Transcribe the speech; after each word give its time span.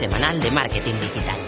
Semanal 0.00 0.40
de 0.40 0.50
marketing 0.50 0.94
digital. 0.94 1.38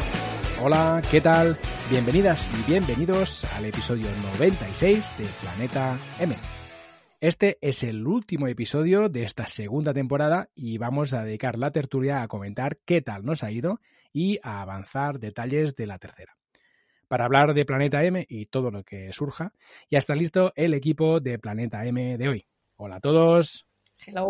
Hola, 0.60 1.00
¿qué 1.10 1.22
tal? 1.22 1.56
Bienvenidas 1.88 2.50
y 2.52 2.70
bienvenidos 2.70 3.46
al 3.46 3.64
episodio 3.64 4.14
96 4.14 5.16
de 5.16 5.24
Planeta 5.40 5.98
M. 6.18 6.34
Este 7.18 7.56
es 7.62 7.82
el 7.82 8.06
último 8.06 8.48
episodio 8.48 9.08
de 9.08 9.22
esta 9.22 9.46
segunda 9.46 9.94
temporada 9.94 10.50
y 10.54 10.76
vamos 10.76 11.14
a 11.14 11.24
dedicar 11.24 11.56
la 11.56 11.70
tertulia 11.70 12.20
a 12.20 12.28
comentar 12.28 12.76
qué 12.84 13.00
tal 13.00 13.24
nos 13.24 13.42
ha 13.42 13.50
ido 13.50 13.80
y 14.12 14.38
a 14.42 14.60
avanzar 14.60 15.18
detalles 15.18 15.74
de 15.74 15.86
la 15.86 15.98
tercera. 15.98 16.36
Para 17.08 17.24
hablar 17.24 17.54
de 17.54 17.64
Planeta 17.64 18.04
M 18.04 18.26
y 18.28 18.44
todo 18.44 18.70
lo 18.70 18.84
que 18.84 19.14
surja, 19.14 19.54
ya 19.90 19.96
está 19.96 20.14
listo 20.14 20.52
el 20.56 20.74
equipo 20.74 21.20
de 21.20 21.38
Planeta 21.38 21.86
M 21.86 22.18
de 22.18 22.28
hoy. 22.28 22.46
Hola 22.76 22.96
a 22.96 23.00
todos. 23.00 23.66
Hello. 24.06 24.28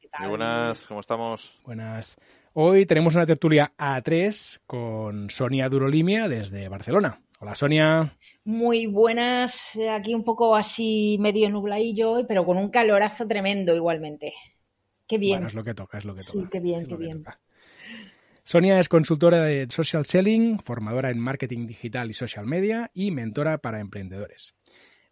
¿qué 0.00 0.08
tal? 0.08 0.22
Muy 0.22 0.30
buenas, 0.30 0.88
¿cómo 0.88 0.98
estamos? 0.98 1.60
Buenas. 1.64 2.18
Hoy 2.56 2.86
tenemos 2.86 3.16
una 3.16 3.26
tertulia 3.26 3.72
A3 3.76 4.60
con 4.66 5.28
Sonia 5.28 5.68
Durolimia 5.68 6.28
desde 6.28 6.68
Barcelona. 6.68 7.20
Hola 7.40 7.54
Sonia. 7.56 8.16
Muy 8.44 8.86
buenas, 8.86 9.58
aquí 9.90 10.14
un 10.14 10.22
poco 10.22 10.54
así 10.54 11.16
medio 11.18 11.48
nubladillo 11.50 12.12
hoy, 12.12 12.24
pero 12.28 12.44
con 12.44 12.56
un 12.56 12.70
calorazo 12.70 13.26
tremendo 13.26 13.74
igualmente. 13.74 14.32
Qué 15.08 15.18
bien. 15.18 15.36
Bueno, 15.38 15.46
es 15.48 15.54
lo 15.54 15.64
que 15.64 15.74
toca, 15.74 15.98
es 15.98 16.04
lo 16.04 16.14
que 16.14 16.22
Sí, 16.22 16.38
toca. 16.38 16.50
qué 16.50 16.60
bien, 16.60 16.82
es 16.82 16.88
qué 16.88 16.96
bien. 16.96 17.24
Sonia 18.44 18.78
es 18.78 18.88
consultora 18.88 19.42
de 19.42 19.66
social 19.70 20.04
selling, 20.04 20.60
formadora 20.60 21.10
en 21.10 21.18
marketing 21.18 21.66
digital 21.66 22.10
y 22.10 22.14
social 22.14 22.46
media 22.46 22.90
y 22.94 23.10
mentora 23.10 23.58
para 23.58 23.80
emprendedores. 23.80 24.54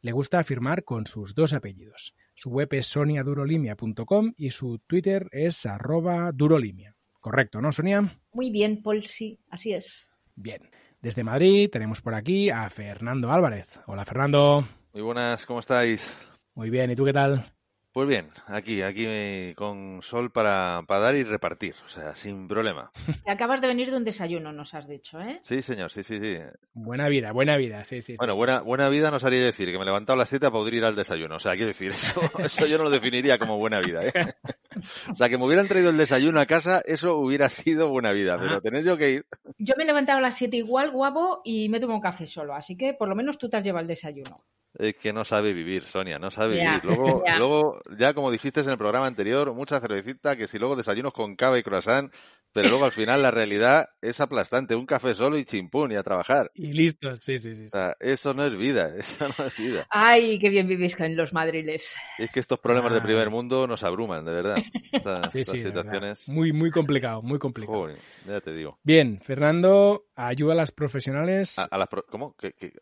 Le 0.00 0.12
gusta 0.12 0.38
afirmar 0.38 0.84
con 0.84 1.06
sus 1.06 1.34
dos 1.34 1.54
apellidos. 1.54 2.14
Su 2.34 2.50
web 2.50 2.68
es 2.72 2.86
soniadurolimia.com 2.86 4.34
y 4.36 4.50
su 4.50 4.78
Twitter 4.86 5.28
es 5.32 5.64
arroba 5.66 6.30
durolimia. 6.32 6.94
Correcto, 7.22 7.60
¿no, 7.60 7.70
Sonia? 7.70 8.18
Muy 8.32 8.50
bien, 8.50 8.82
Paul, 8.82 9.06
sí, 9.06 9.38
así 9.48 9.72
es. 9.72 10.08
Bien. 10.34 10.68
Desde 11.00 11.22
Madrid 11.22 11.70
tenemos 11.70 12.00
por 12.00 12.14
aquí 12.16 12.50
a 12.50 12.68
Fernando 12.68 13.30
Álvarez. 13.30 13.78
Hola, 13.86 14.04
Fernando. 14.04 14.66
Muy 14.92 15.02
buenas, 15.02 15.46
¿cómo 15.46 15.60
estáis? 15.60 16.28
Muy 16.54 16.68
bien, 16.68 16.90
¿y 16.90 16.96
tú 16.96 17.04
qué 17.04 17.12
tal? 17.12 17.52
Pues 17.92 18.08
bien, 18.08 18.28
aquí, 18.46 18.80
aquí 18.80 19.04
eh, 19.06 19.52
con 19.54 20.00
sol 20.00 20.30
para, 20.32 20.82
para 20.88 21.00
dar 21.00 21.14
y 21.14 21.24
repartir, 21.24 21.74
o 21.84 21.88
sea, 21.88 22.14
sin 22.14 22.48
problema. 22.48 22.90
Te 23.22 23.30
acabas 23.30 23.60
de 23.60 23.66
venir 23.66 23.90
de 23.90 23.98
un 23.98 24.04
desayuno, 24.04 24.50
nos 24.50 24.72
has 24.72 24.88
dicho, 24.88 25.20
¿eh? 25.20 25.38
Sí, 25.42 25.60
señor, 25.60 25.90
sí, 25.90 26.02
sí, 26.02 26.18
sí. 26.18 26.38
Buena 26.72 27.08
vida, 27.08 27.32
buena 27.32 27.58
vida, 27.58 27.84
sí, 27.84 28.00
sí. 28.00 28.12
sí. 28.12 28.16
Bueno, 28.16 28.34
buena, 28.34 28.62
buena 28.62 28.88
vida 28.88 29.10
nos 29.10 29.24
haría 29.24 29.44
decir 29.44 29.70
que 29.70 29.76
me 29.76 29.82
he 29.82 29.84
levantado 29.84 30.14
a 30.14 30.20
las 30.20 30.30
7 30.30 30.46
para 30.46 30.52
poder 30.52 30.72
ir 30.72 30.84
al 30.86 30.96
desayuno. 30.96 31.36
O 31.36 31.38
sea, 31.38 31.52
quiero 31.52 31.66
decir, 31.66 31.90
eso, 31.90 32.20
eso 32.42 32.66
yo 32.66 32.78
no 32.78 32.84
lo 32.84 32.90
definiría 32.90 33.38
como 33.38 33.58
buena 33.58 33.80
vida, 33.80 34.06
¿eh? 34.06 34.12
O 35.10 35.14
sea, 35.14 35.28
que 35.28 35.36
me 35.36 35.44
hubieran 35.44 35.68
traído 35.68 35.90
el 35.90 35.98
desayuno 35.98 36.40
a 36.40 36.46
casa, 36.46 36.80
eso 36.86 37.18
hubiera 37.18 37.50
sido 37.50 37.90
buena 37.90 38.12
vida, 38.12 38.38
pero 38.38 38.56
Ah. 38.56 38.60
tener 38.62 38.84
yo 38.84 38.96
que 38.96 39.10
ir. 39.10 39.26
Yo 39.58 39.74
me 39.76 39.84
he 39.84 39.86
levantado 39.86 40.18
a 40.18 40.22
las 40.22 40.36
7 40.38 40.56
igual, 40.56 40.90
guapo, 40.90 41.42
y 41.44 41.68
me 41.68 41.78
tomo 41.78 41.94
un 41.96 42.00
café 42.00 42.26
solo, 42.26 42.54
así 42.54 42.74
que 42.74 42.94
por 42.94 43.06
lo 43.08 43.14
menos 43.14 43.36
tú 43.36 43.50
te 43.50 43.58
has 43.58 43.64
llevado 43.64 43.82
el 43.82 43.88
desayuno. 43.88 44.42
Es 44.74 44.96
que 44.96 45.12
no 45.12 45.24
sabe 45.24 45.52
vivir, 45.52 45.86
Sonia, 45.86 46.18
no 46.18 46.30
sabe 46.30 46.54
vivir. 46.54 46.84
Luego, 46.84 47.22
luego, 47.36 47.80
ya 47.98 48.14
como 48.14 48.30
dijiste 48.30 48.60
en 48.60 48.70
el 48.70 48.78
programa 48.78 49.06
anterior, 49.06 49.52
mucha 49.52 49.80
cervecita, 49.80 50.36
que 50.36 50.48
si 50.48 50.58
luego 50.58 50.76
desayunos 50.76 51.12
con 51.12 51.36
cava 51.36 51.58
y 51.58 51.62
croissant, 51.62 52.12
pero 52.52 52.68
luego 52.68 52.84
al 52.84 52.92
final 52.92 53.22
la 53.22 53.30
realidad 53.30 53.88
es 54.00 54.20
aplastante, 54.20 54.74
un 54.74 54.86
café 54.86 55.14
solo 55.14 55.38
y 55.38 55.44
chimpún 55.44 55.92
y 55.92 55.96
a 55.96 56.02
trabajar. 56.02 56.50
Y 56.54 56.72
listo, 56.72 57.16
sí, 57.16 57.38
sí, 57.38 57.54
sí. 57.56 57.66
O 57.66 57.68
sea, 57.68 57.96
eso 58.00 58.34
no 58.34 58.44
es 58.44 58.56
vida, 58.56 58.90
eso 58.98 59.28
no 59.38 59.44
es 59.46 59.56
vida. 59.58 59.86
Ay, 59.90 60.38
qué 60.38 60.48
bien 60.50 60.68
vivís 60.68 60.94
con 60.96 61.14
los 61.16 61.32
madriles. 61.32 61.82
Es 62.18 62.30
que 62.30 62.40
estos 62.40 62.58
problemas 62.58 62.92
de 62.92 62.98
Ah. 62.98 63.02
primer 63.02 63.30
mundo 63.30 63.66
nos 63.66 63.82
abruman, 63.82 64.24
de 64.24 64.32
verdad. 64.32 64.56
Estas, 64.92 65.32
Sí, 65.32 65.40
estas 65.40 65.56
sí, 65.58 65.64
verdad. 65.64 65.82
situaciones. 65.82 66.28
Muy, 66.28 66.52
muy 66.52 66.70
complicado, 66.70 67.22
muy 67.22 67.38
complicado. 67.38 67.78
Joder, 67.78 67.98
ya 68.26 68.40
te 68.40 68.52
digo. 68.52 68.78
Bien, 68.82 69.20
Fernando, 69.22 70.06
ayuda 70.14 70.52
a 70.52 70.56
las 70.56 70.72
profesionales. 70.72 71.58
A, 71.58 71.64
a 71.64 71.78
las 71.78 71.88
pro- 71.88 72.04
¿Cómo? 72.08 72.34
¿Qué- 72.36 72.52
qué- 72.52 72.72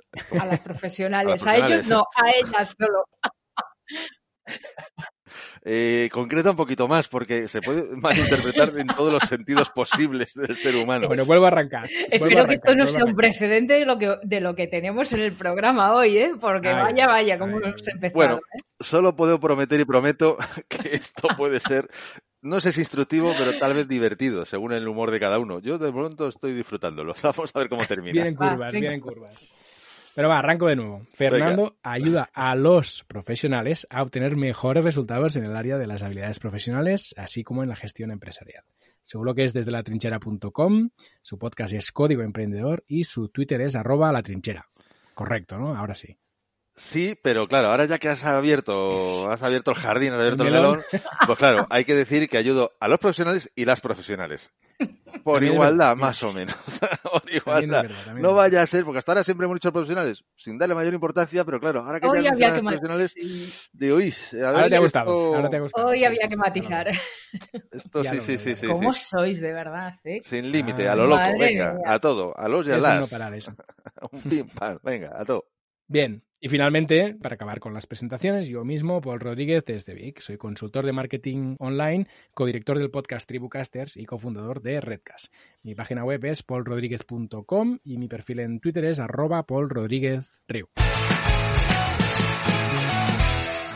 A 0.40 0.46
las 0.46 0.60
profesionales. 0.60 1.42
A 1.46 1.50
A, 1.50 1.58
las 1.58 1.70
ellos 1.70 1.86
profesionales. 1.86 1.88
no, 1.88 2.04
a 2.16 2.30
ellas 2.30 2.74
solo. 2.78 3.04
Eh, 5.64 6.08
concreta 6.12 6.50
un 6.50 6.56
poquito 6.56 6.88
más, 6.88 7.08
porque 7.08 7.48
se 7.48 7.60
puede 7.60 7.96
malinterpretar 7.96 8.76
en 8.78 8.86
todos 8.88 9.12
los 9.12 9.22
sentidos 9.24 9.70
posibles 9.70 10.34
del 10.34 10.56
ser 10.56 10.76
humano. 10.76 11.06
Bueno, 11.06 11.24
vuelvo 11.24 11.44
a 11.44 11.48
arrancar. 11.48 11.82
vuelvo 11.88 12.02
a 12.02 12.06
Espero 12.08 12.30
que 12.30 12.38
arrancar, 12.38 12.54
esto 12.54 12.74
no 12.74 12.86
sea 12.86 13.04
un 13.04 13.14
precedente 13.14 13.74
de 13.74 13.84
lo 13.84 13.98
que, 13.98 14.16
de 14.22 14.40
lo 14.40 14.54
que 14.54 14.66
tenemos 14.66 15.12
en 15.12 15.20
el 15.20 15.32
programa 15.32 15.94
hoy, 15.94 16.18
¿eh? 16.18 16.32
Porque 16.40 16.68
Ay, 16.68 16.74
vaya, 16.74 17.06
vaya, 17.06 17.38
como 17.38 17.58
ay, 17.58 17.62
hemos 17.64 17.88
empezado. 17.88 18.14
Bueno, 18.14 18.36
¿eh? 18.36 18.60
Solo 18.80 19.14
puedo 19.14 19.38
prometer 19.38 19.80
y 19.80 19.84
prometo 19.84 20.36
que 20.68 20.94
esto 20.94 21.28
puede 21.36 21.60
ser, 21.60 21.88
no 22.42 22.60
sé 22.60 22.72
si 22.72 22.80
instructivo, 22.80 23.32
pero 23.36 23.58
tal 23.58 23.74
vez 23.74 23.86
divertido, 23.86 24.44
según 24.46 24.72
el 24.72 24.88
humor 24.88 25.10
de 25.10 25.20
cada 25.20 25.38
uno. 25.38 25.60
Yo 25.60 25.78
de 25.78 25.92
pronto 25.92 26.28
estoy 26.28 26.52
disfrutándolo. 26.54 27.14
Vamos 27.22 27.50
a 27.54 27.58
ver 27.58 27.68
cómo 27.68 27.84
termina. 27.84 28.12
Vienen 28.12 28.34
Va, 28.34 28.52
curvas, 28.52 28.72
vienen 28.72 29.00
curvas. 29.00 29.34
Pero 30.20 30.28
va, 30.28 30.38
arranco 30.40 30.66
de 30.66 30.76
nuevo. 30.76 31.06
Fernando 31.14 31.78
ayuda 31.82 32.28
a 32.34 32.54
los 32.54 33.04
profesionales 33.04 33.86
a 33.88 34.02
obtener 34.02 34.36
mejores 34.36 34.84
resultados 34.84 35.34
en 35.36 35.44
el 35.44 35.56
área 35.56 35.78
de 35.78 35.86
las 35.86 36.02
habilidades 36.02 36.38
profesionales, 36.38 37.14
así 37.16 37.42
como 37.42 37.62
en 37.62 37.70
la 37.70 37.74
gestión 37.74 38.10
empresarial. 38.10 38.62
Seguro 39.02 39.34
que 39.34 39.44
es 39.44 39.54
desde 39.54 39.70
latrinchera.com, 39.70 40.90
su 41.22 41.38
podcast 41.38 41.72
es 41.72 41.90
Código 41.90 42.20
Emprendedor 42.20 42.84
y 42.86 43.04
su 43.04 43.30
Twitter 43.30 43.62
es 43.62 43.76
arroba 43.76 44.12
latrinchera. 44.12 44.68
Correcto, 45.14 45.56
¿no? 45.56 45.74
Ahora 45.74 45.94
sí. 45.94 46.18
Sí, 46.80 47.14
pero 47.22 47.46
claro, 47.46 47.68
ahora 47.68 47.84
ya 47.84 47.98
que 47.98 48.08
has 48.08 48.24
abierto, 48.24 49.30
has 49.30 49.42
abierto 49.42 49.70
el 49.72 49.76
jardín, 49.76 50.12
has 50.14 50.18
abierto 50.20 50.44
el, 50.44 50.48
El 50.48 50.54
melón. 50.54 50.82
pues 51.26 51.38
claro, 51.38 51.66
hay 51.68 51.84
que 51.84 51.94
decir 51.94 52.26
que 52.28 52.38
ayudo 52.38 52.72
a 52.80 52.88
los 52.88 52.98
profesionales 52.98 53.52
y 53.54 53.66
las 53.66 53.82
profesionales. 53.82 54.50
Por 55.24 55.34
También 55.34 55.52
igualdad, 55.52 55.94
más 55.94 56.22
o 56.22 56.32
menos. 56.32 56.56
Por 57.02 57.22
igualdad. 57.30 57.82
verdad, 57.82 58.14
No 58.14 58.34
vaya 58.34 58.62
a 58.62 58.66
ser, 58.66 58.84
porque 58.86 58.98
hasta 58.98 59.12
ahora 59.12 59.24
siempre 59.24 59.44
hemos 59.44 59.56
dicho 59.56 59.70
profesionales, 59.72 60.24
sin 60.36 60.56
darle 60.56 60.74
mayor 60.74 60.94
importancia, 60.94 61.44
pero 61.44 61.60
claro, 61.60 61.80
ahora 61.80 62.00
que 62.00 62.06
Hoy 62.06 62.24
ya 62.24 62.32
había 62.32 62.54
que 62.54 62.60
profesionales, 62.62 63.12
sí. 63.12 63.52
digo, 63.74 63.96
uy, 63.96 64.14
a 64.32 64.36
ver 64.36 64.44
Ahora 64.46 64.62
te 64.62 64.68
si 64.70 64.74
ha 64.76 64.78
gustado. 64.78 65.04
esto, 65.10 65.36
Ahora 65.36 65.50
te 65.50 65.56
ha 65.56 65.60
gustado. 65.60 65.86
Hoy 65.88 66.04
había 66.04 66.28
que 66.30 66.36
matizar. 66.38 66.86
esto 67.72 68.02
Ya 68.02 68.12
sí, 68.14 68.20
sí, 68.22 68.38
sí, 68.38 68.56
sí, 68.56 68.66
¿Cómo 68.68 68.94
sí. 68.94 69.02
sois 69.10 69.38
de 69.40 69.52
verdad? 69.52 69.92
eh? 70.04 70.18
Sin 70.22 70.50
límite, 70.50 70.88
a 70.88 70.96
lo 70.96 71.06
loco, 71.06 71.20
venga, 71.38 71.74
mía. 71.74 71.82
a 71.86 71.98
todo, 71.98 72.32
a 72.38 72.48
los 72.48 72.66
y 72.66 72.70
a 72.72 72.76
no 72.76 72.80
las. 72.82 73.10
parar, 73.10 73.34
eso. 73.34 73.52
Un 74.12 74.22
pim 74.22 74.48
pam, 74.48 74.78
venga, 74.82 75.12
a 75.14 75.24
todo. 75.26 75.44
Bien, 75.92 76.22
y 76.40 76.48
finalmente, 76.48 77.16
para 77.20 77.34
acabar 77.34 77.58
con 77.58 77.74
las 77.74 77.88
presentaciones, 77.88 78.46
yo 78.46 78.64
mismo, 78.64 79.00
Paul 79.00 79.18
Rodríguez 79.18 79.64
desde 79.64 79.92
Vic, 79.92 80.20
soy 80.20 80.36
consultor 80.36 80.86
de 80.86 80.92
marketing 80.92 81.56
online, 81.58 82.06
codirector 82.32 82.78
del 82.78 82.92
podcast 82.92 83.26
Tribucasters 83.26 83.96
y 83.96 84.04
cofundador 84.06 84.62
de 84.62 84.80
Redcast. 84.80 85.34
Mi 85.64 85.74
página 85.74 86.04
web 86.04 86.24
es 86.26 86.44
paulrodríguez.com 86.44 87.80
y 87.82 87.98
mi 87.98 88.06
perfil 88.06 88.38
en 88.38 88.60
Twitter 88.60 88.84
es 88.84 89.00
arroba 89.00 89.42
paulrodríguezriu. 89.42 90.68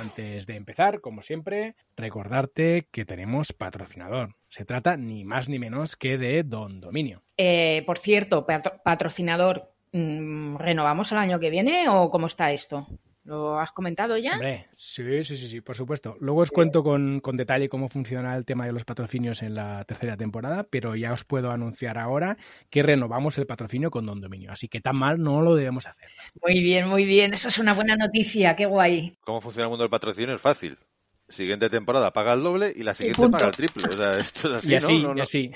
Antes 0.01 0.47
de 0.47 0.55
empezar, 0.55 1.01
como 1.01 1.21
siempre, 1.21 1.75
recordarte 1.97 2.87
que 2.93 3.05
tenemos 3.05 3.53
patrocinador. 3.53 4.37
Se 4.49 4.65
trata 4.65 4.97
ni 4.97 5.25
más 5.25 5.49
ni 5.49 5.59
menos 5.59 5.97
que 5.97 6.17
de 6.17 6.45
Don 6.45 6.81
Dominio. 6.81 7.23
Eh, 7.37 7.83
por 7.85 7.99
cierto, 7.99 8.47
patro- 8.47 8.75
patrocinador, 8.85 9.74
¿renovamos 9.95 11.13
el 11.13 11.19
año 11.19 11.39
que 11.39 11.51
viene 11.51 11.89
o 11.89 12.11
cómo 12.11 12.27
está 12.27 12.51
esto? 12.51 12.87
¿Lo 13.23 13.59
has 13.59 13.73
comentado 13.73 14.19
ya? 14.19 14.33
Hombre, 14.33 14.67
sí, 14.77 15.25
sí, 15.25 15.37
sí, 15.37 15.49
sí, 15.49 15.61
por 15.63 15.77
supuesto. 15.77 16.17
Luego 16.21 16.41
os 16.41 16.51
cuento 16.51 16.83
con, 16.83 17.21
con, 17.21 17.39
detalle 17.39 17.71
cómo 17.71 17.89
funciona 17.89 18.37
el 18.37 18.45
tema 18.45 18.67
de 18.67 18.73
los 18.73 18.85
patrocinios 18.85 19.43
en 19.43 19.55
la 19.55 19.83
tercera 19.85 20.15
temporada, 20.17 20.67
pero 20.69 20.95
ya 20.95 21.11
os 21.11 21.25
puedo 21.25 21.51
anunciar 21.51 21.97
ahora 21.97 22.37
que 22.69 22.83
renovamos 22.83 23.39
el 23.39 23.47
patrocinio 23.47 23.91
con 23.91 24.05
Don 24.05 24.21
Dominio, 24.21 24.53
así 24.53 24.69
que 24.69 24.83
tan 24.83 24.97
mal 24.97 25.23
no 25.23 25.41
lo 25.41 25.55
debemos 25.55 25.87
hacer. 25.87 26.11
Muy 26.43 26.61
bien, 26.61 26.87
muy 26.87 27.07
bien, 27.07 27.33
eso 27.33 27.49
es 27.49 27.57
una 27.57 27.73
buena 27.73 27.97
noticia, 27.97 28.57
qué 28.57 28.67
guay. 28.67 29.17
¿Cómo 29.23 29.41
funciona 29.41 29.67
el 29.67 29.71
mundo 29.71 29.85
del 29.85 29.91
patrocinio? 29.91 30.35
Es 30.35 30.41
fácil 30.43 30.77
siguiente 31.29 31.71
temporada 31.71 32.13
paga 32.13 32.35
el 32.35 32.43
doble 32.43 32.73
y 32.75 32.83
la 32.83 32.95
siguiente 32.95 33.29
paga 33.29 33.47
el 33.47 33.53
triple. 33.53 33.89
O 33.89 33.93
sea, 33.93 34.13
esto 34.13 34.51
es 34.51 34.57
así, 34.57 34.73
y 34.73 34.75
así, 34.77 35.03
¿no? 35.03 35.17
Y 35.17 35.21
así. 35.21 35.51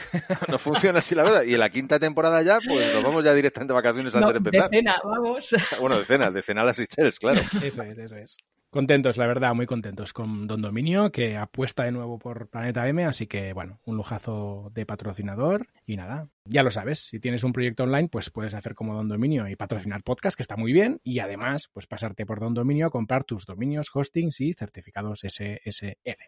No, 0.48 0.58
funciona 0.58 0.98
así, 1.00 1.14
la 1.14 1.22
verdad. 1.22 1.42
Y 1.44 1.54
en 1.54 1.60
la 1.60 1.70
quinta 1.70 1.98
temporada 1.98 2.42
ya, 2.42 2.58
pues 2.66 2.92
nos 2.92 3.02
vamos 3.02 3.24
ya 3.24 3.34
directamente 3.34 3.72
a 3.72 3.76
vacaciones 3.76 4.14
antes 4.14 4.32
de 4.32 4.38
empezar. 4.38 4.70
De 4.70 4.78
cena, 4.78 4.96
vamos. 5.04 5.50
Bueno, 5.80 5.98
de 5.98 6.04
cena, 6.04 6.30
de 6.30 6.42
cena 6.42 6.62
a 6.62 6.64
las 6.64 6.76
Seychelles, 6.76 7.18
claro. 7.18 7.40
Eso 7.40 7.82
es, 7.82 7.98
eso 7.98 8.16
es. 8.16 8.36
Contentos, 8.70 9.16
la 9.16 9.26
verdad, 9.26 9.54
muy 9.54 9.64
contentos 9.64 10.12
con 10.12 10.46
Don 10.46 10.60
Dominio, 10.60 11.10
que 11.10 11.38
apuesta 11.38 11.84
de 11.84 11.90
nuevo 11.90 12.18
por 12.18 12.48
Planeta 12.48 12.86
M, 12.86 13.02
así 13.06 13.26
que 13.26 13.54
bueno, 13.54 13.80
un 13.86 13.96
lujazo 13.96 14.70
de 14.74 14.84
patrocinador 14.84 15.68
y 15.86 15.96
nada, 15.96 16.28
ya 16.44 16.62
lo 16.62 16.70
sabes, 16.70 16.98
si 16.98 17.18
tienes 17.18 17.44
un 17.44 17.54
proyecto 17.54 17.84
online, 17.84 18.08
pues 18.08 18.28
puedes 18.28 18.52
hacer 18.52 18.74
como 18.74 18.94
Don 18.94 19.08
Dominio 19.08 19.48
y 19.48 19.56
patrocinar 19.56 20.02
podcast, 20.02 20.36
que 20.36 20.42
está 20.42 20.56
muy 20.56 20.74
bien, 20.74 21.00
y 21.02 21.20
además, 21.20 21.70
pues 21.72 21.86
pasarte 21.86 22.26
por 22.26 22.40
Don 22.40 22.52
Dominio 22.52 22.88
a 22.88 22.90
comprar 22.90 23.24
tus 23.24 23.46
dominios, 23.46 23.88
hostings 23.94 24.38
y 24.42 24.52
certificados 24.52 25.20
SSL. 25.20 26.18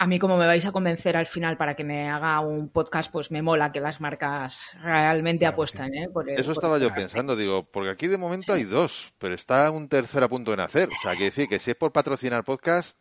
A 0.00 0.08
mí, 0.08 0.18
como 0.18 0.36
me 0.36 0.46
vais 0.46 0.64
a 0.66 0.72
convencer 0.72 1.16
al 1.16 1.28
final 1.28 1.56
para 1.56 1.76
que 1.76 1.84
me 1.84 2.10
haga 2.10 2.40
un 2.40 2.68
podcast, 2.68 3.12
pues 3.12 3.30
me 3.30 3.42
mola 3.42 3.70
que 3.70 3.78
las 3.80 4.00
marcas 4.00 4.58
realmente 4.82 5.40
Claro, 5.44 5.54
apuestan. 5.54 5.90
sí. 5.92 5.98
¿eh? 5.98 6.08
Por 6.12 6.28
el- 6.28 6.34
Eso 6.34 6.46
por 6.46 6.52
estaba 6.54 6.76
el- 6.76 6.82
yo 6.82 6.92
pensando, 6.92 7.36
digo, 7.36 7.62
porque 7.64 7.90
aquí 7.90 8.08
de 8.08 8.18
momento 8.18 8.52
hay 8.52 8.64
dos, 8.64 9.12
pero 9.18 9.34
está 9.34 9.70
un 9.70 9.88
tercer 9.88 10.24
a 10.24 10.28
punto 10.28 10.50
de 10.50 10.56
nacer. 10.56 10.88
O 10.88 11.00
sea, 11.00 11.14
que 11.16 11.24
decir 11.24 11.46
que 11.48 11.60
si 11.60 11.70
es 11.70 11.76
por 11.76 11.92
patrocinar 11.92 12.42
podcast, 12.42 12.98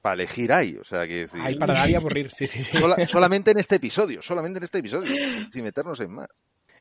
para 0.00 0.14
elegir 0.14 0.52
hay. 0.52 0.76
O 0.76 0.84
sea, 0.84 1.06
que 1.08 1.26
decir, 1.26 1.40
Hay 1.42 1.56
para 1.56 1.74
dar 1.74 1.90
y 1.90 1.96
aburrir, 1.96 2.30
sí, 2.30 2.46
sí, 2.46 2.60
sí. 2.60 2.76
sola- 2.78 3.04
solamente 3.08 3.50
en 3.50 3.58
este 3.58 3.76
episodio, 3.76 4.22
solamente 4.22 4.58
en 4.58 4.64
este 4.64 4.78
episodio, 4.78 5.06
sin, 5.28 5.50
sin 5.50 5.64
meternos 5.64 5.98
en 6.00 6.12
más. 6.14 6.28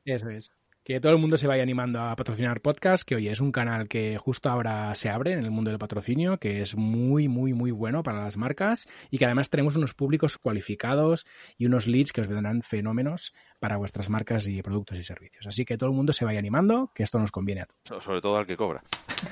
Eso 0.06 0.30
es. 0.30 0.52
Que 0.88 1.02
todo 1.02 1.12
el 1.12 1.18
mundo 1.18 1.38
se 1.38 1.48
vaya 1.48 1.64
animando 1.64 2.00
a 2.00 2.16
patrocinar 2.16 2.62
podcast, 2.62 3.04
que 3.06 3.16
oye, 3.16 3.30
es 3.30 3.42
un 3.42 3.52
canal 3.52 3.90
que 3.90 4.18
justo 4.18 4.50
ahora 4.50 4.96
se 4.96 5.10
abre 5.10 5.34
en 5.34 5.40
el 5.40 5.52
mundo 5.52 5.70
del 5.70 5.78
patrocinio, 5.80 6.38
que 6.38 6.62
es 6.62 6.78
muy, 6.78 7.28
muy, 7.28 7.52
muy 7.52 7.72
bueno 7.72 8.04
para 8.04 8.24
las 8.24 8.38
marcas 8.38 8.88
y 9.12 9.18
que 9.18 9.26
además 9.26 9.50
tenemos 9.50 9.76
unos 9.76 9.94
públicos 9.94 10.38
cualificados 10.38 11.26
y 11.58 11.66
unos 11.66 11.88
leads 11.88 12.14
que 12.14 12.22
os 12.22 12.30
vendrán 12.30 12.62
fenómenos 12.62 13.34
para 13.60 13.76
vuestras 13.76 14.10
marcas 14.10 14.48
y 14.48 14.62
productos 14.62 14.98
y 14.98 15.04
servicios. 15.04 15.46
Así 15.46 15.66
que 15.66 15.78
todo 15.78 15.90
el 15.90 15.96
mundo 15.98 16.14
se 16.14 16.24
vaya 16.24 16.40
animando, 16.40 16.90
que 16.96 17.04
esto 17.04 17.20
nos 17.20 17.32
conviene 17.32 17.64
a 17.64 17.66
todos. 17.66 17.82
So- 17.84 18.00
Sobre 18.00 18.22
todo 18.22 18.38
al 18.38 18.46
que 18.46 18.56
cobra. 18.56 18.82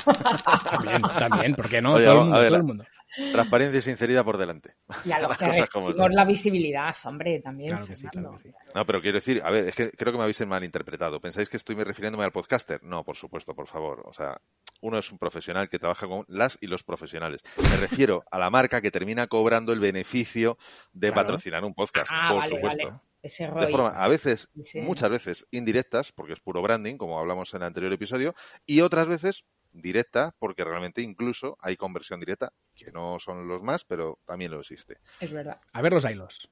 También, 0.69 1.02
también, 1.18 1.56
¿por 1.56 1.69
qué 1.69 1.81
no? 1.81 1.94
Oye, 1.94 2.04
todo, 2.06 2.16
el 2.16 2.19
mundo, 2.24 2.38
ver, 2.40 2.48
todo 2.50 2.57
el 2.57 2.63
mundo. 2.63 2.86
Transparencia 3.32 3.80
y 3.80 3.82
sinceridad 3.82 4.24
por 4.26 4.38
delante. 4.38 4.76
Y 5.06 5.12
a 5.12 5.20
que 5.20 5.46
cosas 5.46 5.70
como 5.70 5.90
la 5.92 6.26
visibilidad, 6.26 6.96
hombre, 7.04 7.40
también. 7.42 7.72
Claro 7.72 7.88
que 7.88 7.96
sí, 7.96 8.08
Fernando. 8.08 8.30
claro 8.38 8.44
que 8.44 8.50
sí. 8.50 8.70
No, 8.74 8.86
pero 8.86 9.02
quiero 9.02 9.18
decir, 9.18 9.42
a 9.44 9.50
ver, 9.52 9.70
es 9.70 9.76
que 9.76 9.92
creo 9.92 10.12
que 10.12 10.18
me 10.18 10.24
habéis 10.24 10.46
malinterpretado. 10.46 11.20
¿Pensáis 11.22 11.50
que 11.50 11.58
estoy 11.58 11.76
refiriéndome 11.76 12.24
al 12.26 12.32
podcaster? 12.32 12.84
No, 12.84 13.04
por 13.04 13.16
supuesto, 13.16 13.56
por 13.56 13.68
favor. 13.68 14.04
O 14.06 14.14
sea, 14.14 14.40
uno 14.82 14.98
es 14.98 15.12
un 15.12 15.18
profesional 15.18 15.70
que 15.70 15.80
trabaja 15.80 16.08
con 16.08 16.26
las 16.28 16.58
y 16.62 16.68
los 16.68 16.84
profesionales. 16.84 17.42
Me 17.70 17.78
refiero 17.78 18.24
a 18.32 18.38
la 18.40 18.50
marca 18.50 18.82
que 18.82 18.92
termina 18.92 19.28
cobrando 19.28 19.72
el 19.74 19.80
beneficio 19.80 20.58
de 20.94 21.12
Claro. 21.12 21.22
patrocinar 21.28 21.64
un 21.64 21.74
podcast, 21.74 22.10
Ah, 22.12 22.28
por 22.30 22.40
vale, 22.40 22.56
supuesto. 22.56 22.88
vale. 22.90 23.00
Ese 23.24 23.48
De 23.48 23.68
forma, 23.70 23.90
a 23.90 24.08
veces, 24.08 24.50
sí. 24.72 24.82
muchas 24.82 25.10
veces 25.10 25.48
indirectas, 25.50 26.12
porque 26.12 26.34
es 26.34 26.40
puro 26.40 26.62
branding, 26.62 26.96
como 26.98 27.18
hablamos 27.20 27.52
en 27.56 27.62
el 27.62 27.68
anterior 27.68 27.92
episodio, 27.92 28.36
y 28.68 28.82
otras 28.82 29.08
veces 29.08 29.46
directa, 29.75 30.33
porque 30.39 30.63
realmente 30.63 31.01
incluso 31.01 31.57
hay 31.62 31.75
conversión 31.75 32.19
directa, 32.19 32.51
que 32.75 32.92
no 32.92 33.19
son 33.19 33.48
los 33.48 33.62
más, 33.63 33.86
pero 33.86 34.19
también 34.25 34.51
lo 34.51 34.60
existe. 34.60 34.98
Es 35.19 35.33
verdad. 35.33 35.60
A 35.74 35.81
ver 35.81 35.94
los 35.94 36.06
hilos. 36.06 36.50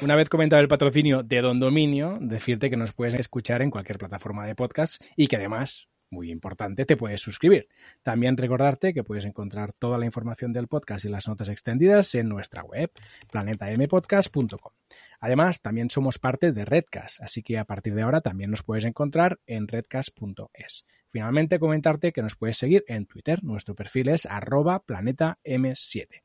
Una 0.00 0.16
vez 0.16 0.28
comentado 0.28 0.60
el 0.60 0.68
patrocinio 0.68 1.22
de 1.22 1.40
Don 1.40 1.58
Dominio, 1.58 2.18
decirte 2.20 2.68
que 2.68 2.76
nos 2.76 2.92
puedes 2.92 3.14
escuchar 3.14 3.62
en 3.62 3.70
cualquier 3.70 3.96
plataforma 3.96 4.46
de 4.46 4.54
podcast 4.54 5.02
y 5.16 5.28
que 5.28 5.36
además, 5.36 5.88
muy 6.10 6.30
importante, 6.30 6.84
te 6.84 6.96
puedes 6.96 7.20
suscribir. 7.20 7.68
También 8.02 8.36
recordarte 8.36 8.94
que 8.94 9.04
puedes 9.04 9.24
encontrar 9.24 9.72
toda 9.72 9.98
la 9.98 10.06
información 10.06 10.52
del 10.52 10.68
podcast 10.68 11.04
y 11.04 11.08
las 11.08 11.28
notas 11.28 11.48
extendidas 11.48 12.14
en 12.14 12.28
nuestra 12.28 12.62
web, 12.62 12.90
planetampodcast.com. 13.30 14.72
Además, 15.20 15.60
también 15.60 15.90
somos 15.90 16.18
parte 16.18 16.52
de 16.52 16.64
Redcast, 16.64 17.22
así 17.22 17.42
que 17.42 17.58
a 17.58 17.64
partir 17.64 17.94
de 17.94 18.02
ahora 18.02 18.20
también 18.20 18.50
nos 18.50 18.62
puedes 18.62 18.84
encontrar 18.84 19.40
en 19.46 19.68
redcast.es. 19.68 20.84
Finalmente, 21.08 21.58
comentarte 21.58 22.12
que 22.12 22.22
nos 22.22 22.36
puedes 22.36 22.58
seguir 22.58 22.84
en 22.88 23.06
Twitter. 23.06 23.42
Nuestro 23.42 23.74
perfil 23.74 24.08
es 24.08 24.26
arroba 24.26 24.80
planeta 24.80 25.38
M7. 25.44 26.22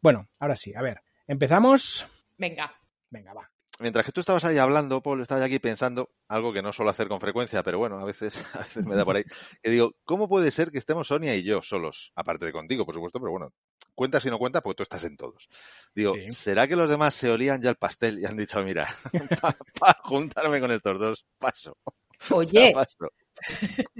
Bueno, 0.00 0.28
ahora 0.38 0.56
sí, 0.56 0.72
a 0.74 0.82
ver, 0.82 1.02
empezamos. 1.26 2.06
Venga. 2.38 2.72
Venga, 3.10 3.34
va. 3.34 3.50
Mientras 3.80 4.04
que 4.04 4.12
tú 4.12 4.20
estabas 4.20 4.44
ahí 4.44 4.58
hablando, 4.58 5.02
Paul, 5.02 5.22
estaba 5.22 5.40
yo 5.40 5.46
aquí 5.46 5.58
pensando, 5.58 6.10
algo 6.28 6.52
que 6.52 6.60
no 6.60 6.70
suelo 6.72 6.90
hacer 6.90 7.08
con 7.08 7.18
frecuencia, 7.18 7.62
pero 7.62 7.78
bueno, 7.78 7.98
a 7.98 8.04
veces, 8.04 8.34
a 8.54 8.58
veces 8.58 8.84
me 8.84 8.94
da 8.94 9.04
por 9.06 9.16
ahí, 9.16 9.24
que 9.62 9.70
digo, 9.70 9.94
¿cómo 10.04 10.28
puede 10.28 10.50
ser 10.50 10.70
que 10.70 10.78
estemos 10.78 11.08
Sonia 11.08 11.34
y 11.34 11.42
yo 11.42 11.62
solos? 11.62 12.12
Aparte 12.14 12.44
de 12.44 12.52
contigo, 12.52 12.84
por 12.84 12.94
supuesto, 12.94 13.18
pero 13.18 13.32
bueno, 13.32 13.52
cuenta 13.94 14.20
si 14.20 14.28
no 14.28 14.38
cuenta, 14.38 14.60
porque 14.60 14.76
tú 14.76 14.82
estás 14.82 15.04
en 15.04 15.16
todos. 15.16 15.48
Digo, 15.94 16.12
Sí. 16.12 16.30
¿será 16.30 16.68
que 16.68 16.76
los 16.76 16.90
demás 16.90 17.14
se 17.14 17.30
olían 17.30 17.62
ya 17.62 17.70
el 17.70 17.76
pastel 17.76 18.18
y 18.18 18.26
han 18.26 18.36
dicho, 18.36 18.62
mira, 18.62 18.86
para 19.80 19.98
juntarme 20.04 20.60
con 20.60 20.70
estos 20.70 20.98
dos, 20.98 21.26
paso? 21.38 21.78
Oye, 22.32 22.72
paso. 22.74 23.08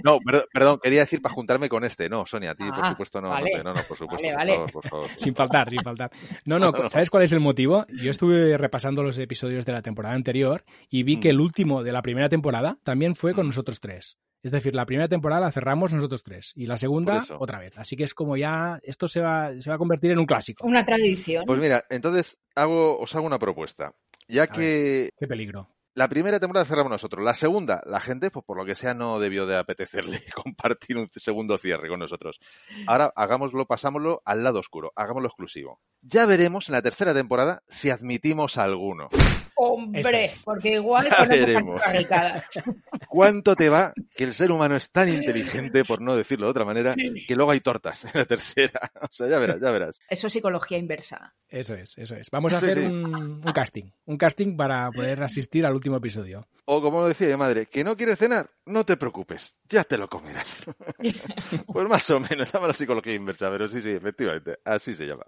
No, 0.03 0.19
perdón, 0.25 0.45
perdón, 0.53 0.79
quería 0.83 1.01
decir 1.01 1.21
para 1.23 1.35
juntarme 1.35 1.69
con 1.69 1.85
este. 1.85 2.09
No, 2.09 2.25
Sonia, 2.27 2.53
a 2.53 2.55
ti, 2.55 2.65
por 2.65 2.85
Ah, 2.85 2.89
supuesto, 2.91 3.21
no. 3.21 3.31
vale. 3.31 3.51
No, 3.63 3.75
no, 3.75 3.83
por 3.87 3.97
supuesto, 3.97 4.27
Vale, 4.27 4.29
por 4.29 4.37
vale. 4.39 4.53
favor, 4.55 4.73
por 4.73 4.89
favor. 4.89 5.09
Sin 5.17 5.35
faltar, 5.35 5.71
sin 5.71 5.83
faltar. 5.83 6.11
No, 6.45 6.59
no. 6.59 6.73
¿sabes 6.89 7.11
cuál 7.11 7.23
es 7.25 7.33
el 7.33 7.41
motivo? 7.41 7.87
Yo 8.03 8.11
estuve 8.11 8.57
repasando 8.57 9.03
los 9.03 9.19
episodios 9.19 9.67
de 9.67 9.73
la 9.73 9.83
temporada 9.83 10.15
anterior 10.15 10.65
y 10.89 11.03
vi 11.03 11.17
Mm. 11.17 11.21
que 11.21 11.31
el 11.31 11.41
último 11.41 11.83
de 11.83 11.93
la 11.93 12.03
primera 12.03 12.29
temporada 12.29 12.79
también 12.83 13.15
fue 13.15 13.35
con 13.35 13.47
nosotros 13.47 13.81
tres. 13.81 14.19
Es 14.43 14.53
decir, 14.53 14.75
la 14.75 14.87
primera 14.87 15.07
temporada 15.07 15.43
la 15.43 15.53
cerramos 15.53 15.93
nosotros 15.93 16.23
tres 16.23 16.53
y 16.55 16.65
la 16.65 16.79
segunda 16.79 17.23
otra 17.39 17.59
vez. 17.59 17.77
Así 17.77 17.95
que 17.95 18.05
es 18.05 18.15
como 18.15 18.39
ya, 18.39 18.79
esto 18.83 19.07
se 19.07 19.21
va, 19.21 19.51
se 19.59 19.69
va 19.69 19.77
a 19.77 19.79
convertir 19.79 20.13
en 20.13 20.19
un 20.19 20.25
clásico. 20.25 20.67
una 20.67 20.83
tradición. 20.85 21.45
Pues 21.47 21.61
mira, 21.61 21.85
entonces 21.91 22.39
hago, 22.55 22.99
os 22.99 23.15
hago 23.15 23.27
una 23.27 23.39
propuesta. 23.39 23.93
Ya 24.29 24.47
que 24.47 25.11
Qué 25.19 25.27
peligro. 25.27 25.69
La 25.95 26.09
primera 26.09 26.39
temporada 26.39 26.65
cerramos 26.65 26.91
nosotros. 26.91 27.25
La 27.25 27.35
segunda, 27.35 27.83
la 27.85 27.99
gente, 27.99 28.31
pues 28.31 28.45
por 28.45 28.57
lo 28.57 28.65
que 28.65 28.77
sea, 28.77 28.95
no 28.95 29.19
debió 29.19 29.47
de 29.47 29.57
apetecerle 29.57 30.21
compartir 30.35 30.97
un 30.97 31.09
segundo 31.09 31.59
cierre 31.59 31.89
con 31.89 31.99
nosotros. 31.99 32.39
Ahora 32.87 33.12
hagámoslo, 33.17 33.67
pasámoslo 33.67 34.23
al 34.25 34.45
lado 34.45 34.61
oscuro, 34.61 34.93
hagámoslo 34.95 35.29
exclusivo. 35.29 35.81
Ya 36.02 36.26
veremos 36.26 36.69
en 36.69 36.75
la 36.75 36.83
tercera 36.83 37.12
temporada 37.14 37.62
si 37.69 37.90
admitimos 37.90 38.57
a 38.59 38.64
alguno. 38.64 39.09
Hombre, 39.54 40.25
es. 40.25 40.40
porque 40.42 40.71
igual 40.76 41.07
Ya 41.11 41.25
veremos. 41.26 41.83
¿Cuánto 43.09 43.54
te 43.57 43.69
va 43.69 43.92
que 44.14 44.25
el 44.25 44.33
ser 44.33 44.50
humano 44.50 44.76
es 44.76 44.90
tan 44.90 45.09
inteligente, 45.11 45.85
por 45.85 46.00
no 46.00 46.16
decirlo 46.16 46.47
de 46.47 46.50
otra 46.50 46.64
manera, 46.64 46.95
que 46.95 47.37
luego 47.37 47.50
hay 47.50 47.61
tortas 47.61 48.04
en 48.07 48.12
la 48.21 48.25
tercera? 48.25 48.90
O 49.02 49.12
sea, 49.12 49.26
ya 49.28 49.38
verás, 49.38 49.59
ya 49.61 49.71
verás. 49.71 49.99
Eso 50.09 50.26
es 50.28 50.33
psicología 50.33 50.78
inversa. 50.78 51.35
Eso 51.49 51.75
es, 51.75 51.99
eso 51.99 52.14
es. 52.14 52.30
Vamos 52.30 52.52
a 52.52 52.61
Sí, 52.61 52.66
hacer 52.66 52.78
sí. 52.85 52.87
un, 52.87 53.14
un 53.45 53.52
casting. 53.52 53.90
Un 54.04 54.16
casting 54.16 54.57
para 54.57 54.90
poder 54.92 55.23
asistir 55.23 55.66
al 55.66 55.75
último 55.75 55.97
episodio. 55.97 56.47
O 56.64 56.80
como 56.80 57.00
lo 57.00 57.09
decía 57.09 57.26
mi 57.28 57.37
madre, 57.37 57.66
que 57.66 57.83
no 57.83 57.97
quieres 57.97 58.19
cenar, 58.19 58.49
no 58.66 58.85
te 58.85 58.97
preocupes, 58.97 59.57
ya 59.69 59.83
te 59.83 59.99
lo 59.99 60.09
comerás. 60.09 60.64
pues 61.66 61.88
más 61.88 62.09
o 62.11 62.21
menos, 62.21 62.52
llama 62.52 62.69
la 62.69 62.73
psicología 62.73 63.14
inversa, 63.14 63.50
pero 63.50 63.66
sí, 63.66 63.80
sí, 63.83 63.90
efectivamente, 63.90 64.59
así 64.64 64.95
se 64.95 65.07
llama. 65.07 65.25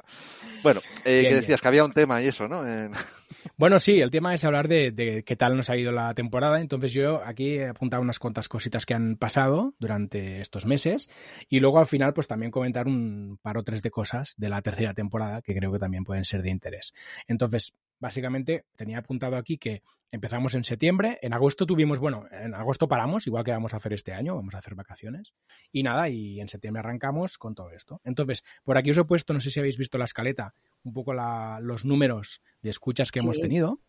Bueno, 0.63 0.81
eh, 1.05 1.11
Bien, 1.21 1.23
que 1.23 1.29
bien. 1.29 1.41
decías 1.41 1.61
que 1.61 1.69
había 1.69 1.85
un 1.85 1.93
tema 1.93 2.23
y 2.23 2.29
eso, 2.29 2.49
¿no? 2.49 2.67
En- 2.67 2.93
Bueno, 3.57 3.79
sí, 3.79 4.01
el 4.01 4.11
tema 4.11 4.33
es 4.35 4.45
hablar 4.45 4.67
de, 4.67 4.93
de 4.93 5.25
qué 5.25 5.37
tal 5.37 5.57
nos 5.57 5.69
ha 5.69 5.77
ido 5.77 5.93
la 5.93 6.15
temporada. 6.15 6.61
Entonces 6.61 6.93
yo 6.93 7.23
aquí 7.25 7.57
he 7.57 7.69
apuntado 7.69 8.03
unas 8.03 8.19
cuantas 8.19 8.49
cositas 8.49 8.87
que 8.87 8.95
han 8.95 9.17
pasado 9.17 9.75
durante 9.79 10.41
estos 10.41 10.65
meses 10.65 11.11
y 11.49 11.61
luego 11.61 11.79
al 11.79 11.87
final 11.87 12.13
pues 12.15 12.27
también 12.29 12.51
comentar 12.51 12.87
un 12.87 13.39
par 13.43 13.59
o 13.59 13.63
tres 13.63 13.83
de 13.83 13.91
cosas 13.91 14.35
de 14.37 14.49
la 14.49 14.63
tercera 14.63 14.95
temporada 14.95 15.43
que 15.43 15.55
creo 15.55 15.71
que 15.73 15.79
también 15.79 16.03
pueden 16.05 16.25
ser 16.25 16.43
de 16.43 16.51
interés. 16.51 16.93
Entonces, 17.29 17.73
básicamente 18.03 18.65
tenía 18.77 18.99
apuntado 18.99 19.37
aquí 19.37 19.57
que 19.57 19.83
empezamos 20.11 20.55
en 20.55 20.65
septiembre, 20.65 21.19
en 21.23 21.33
agosto 21.33 21.65
tuvimos, 21.65 21.99
bueno, 22.01 22.27
en 22.33 22.53
agosto 22.55 22.87
paramos, 22.89 23.27
igual 23.27 23.45
que 23.45 23.53
vamos 23.53 23.73
a 23.73 23.79
hacer 23.79 23.95
este 23.95 24.13
año, 24.13 24.35
vamos 24.35 24.55
a 24.55 24.59
hacer 24.59 24.75
vacaciones 24.75 25.33
y 25.71 25.83
nada, 25.85 26.09
y 26.11 26.39
en 26.41 26.49
septiembre 26.49 26.81
arrancamos 26.81 27.39
con 27.39 27.55
todo 27.55 27.71
esto. 27.71 28.01
Entonces, 28.05 28.43
por 28.65 28.77
aquí 28.77 28.91
os 28.91 28.99
he 28.99 29.05
puesto, 29.05 29.33
no 29.33 29.41
sé 29.41 29.49
si 29.49 29.61
habéis 29.61 29.79
visto 29.79 29.97
la 29.97 30.05
escaleta, 30.05 30.55
un 30.83 30.93
poco 30.93 31.15
la- 31.15 31.61
los 31.63 31.85
números 31.87 32.43
de 32.61 32.71
escuchas 32.71 33.11
que 33.11 33.21
hemos 33.21 33.37
tenido. 33.41 33.81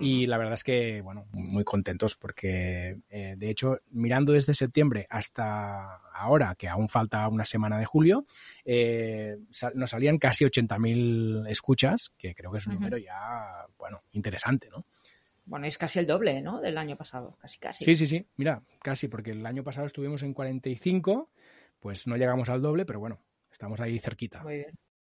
Y 0.00 0.26
la 0.26 0.38
verdad 0.38 0.54
es 0.54 0.64
que, 0.64 1.00
bueno, 1.00 1.26
muy 1.32 1.64
contentos 1.64 2.16
porque, 2.16 2.98
eh, 3.10 3.34
de 3.36 3.50
hecho, 3.50 3.78
mirando 3.90 4.32
desde 4.32 4.54
septiembre 4.54 5.06
hasta 5.10 5.96
ahora, 6.14 6.54
que 6.56 6.68
aún 6.68 6.88
falta 6.88 7.26
una 7.28 7.44
semana 7.44 7.78
de 7.78 7.84
julio, 7.84 8.24
eh, 8.64 9.36
sa- 9.50 9.72
nos 9.74 9.90
salían 9.90 10.18
casi 10.18 10.44
80.000 10.44 11.44
escuchas, 11.48 12.10
que 12.18 12.34
creo 12.34 12.50
que 12.52 12.58
es 12.58 12.66
un 12.66 12.74
número 12.74 12.98
ya, 12.98 13.66
bueno, 13.78 14.02
interesante, 14.12 14.68
¿no? 14.70 14.84
Bueno, 15.46 15.66
es 15.66 15.78
casi 15.78 15.98
el 15.98 16.06
doble, 16.06 16.42
¿no? 16.42 16.60
Del 16.60 16.76
año 16.76 16.96
pasado, 16.96 17.36
casi, 17.40 17.58
casi. 17.58 17.84
Sí, 17.84 17.94
sí, 17.94 18.06
sí, 18.06 18.26
mira, 18.36 18.62
casi, 18.82 19.08
porque 19.08 19.30
el 19.30 19.46
año 19.46 19.64
pasado 19.64 19.86
estuvimos 19.86 20.22
en 20.22 20.34
45, 20.34 21.30
pues 21.80 22.06
no 22.06 22.16
llegamos 22.16 22.48
al 22.50 22.60
doble, 22.60 22.84
pero 22.84 23.00
bueno, 23.00 23.18
estamos 23.50 23.80
ahí 23.80 23.98
cerquita. 23.98 24.42
Muy 24.42 24.56
bien. 24.56 24.70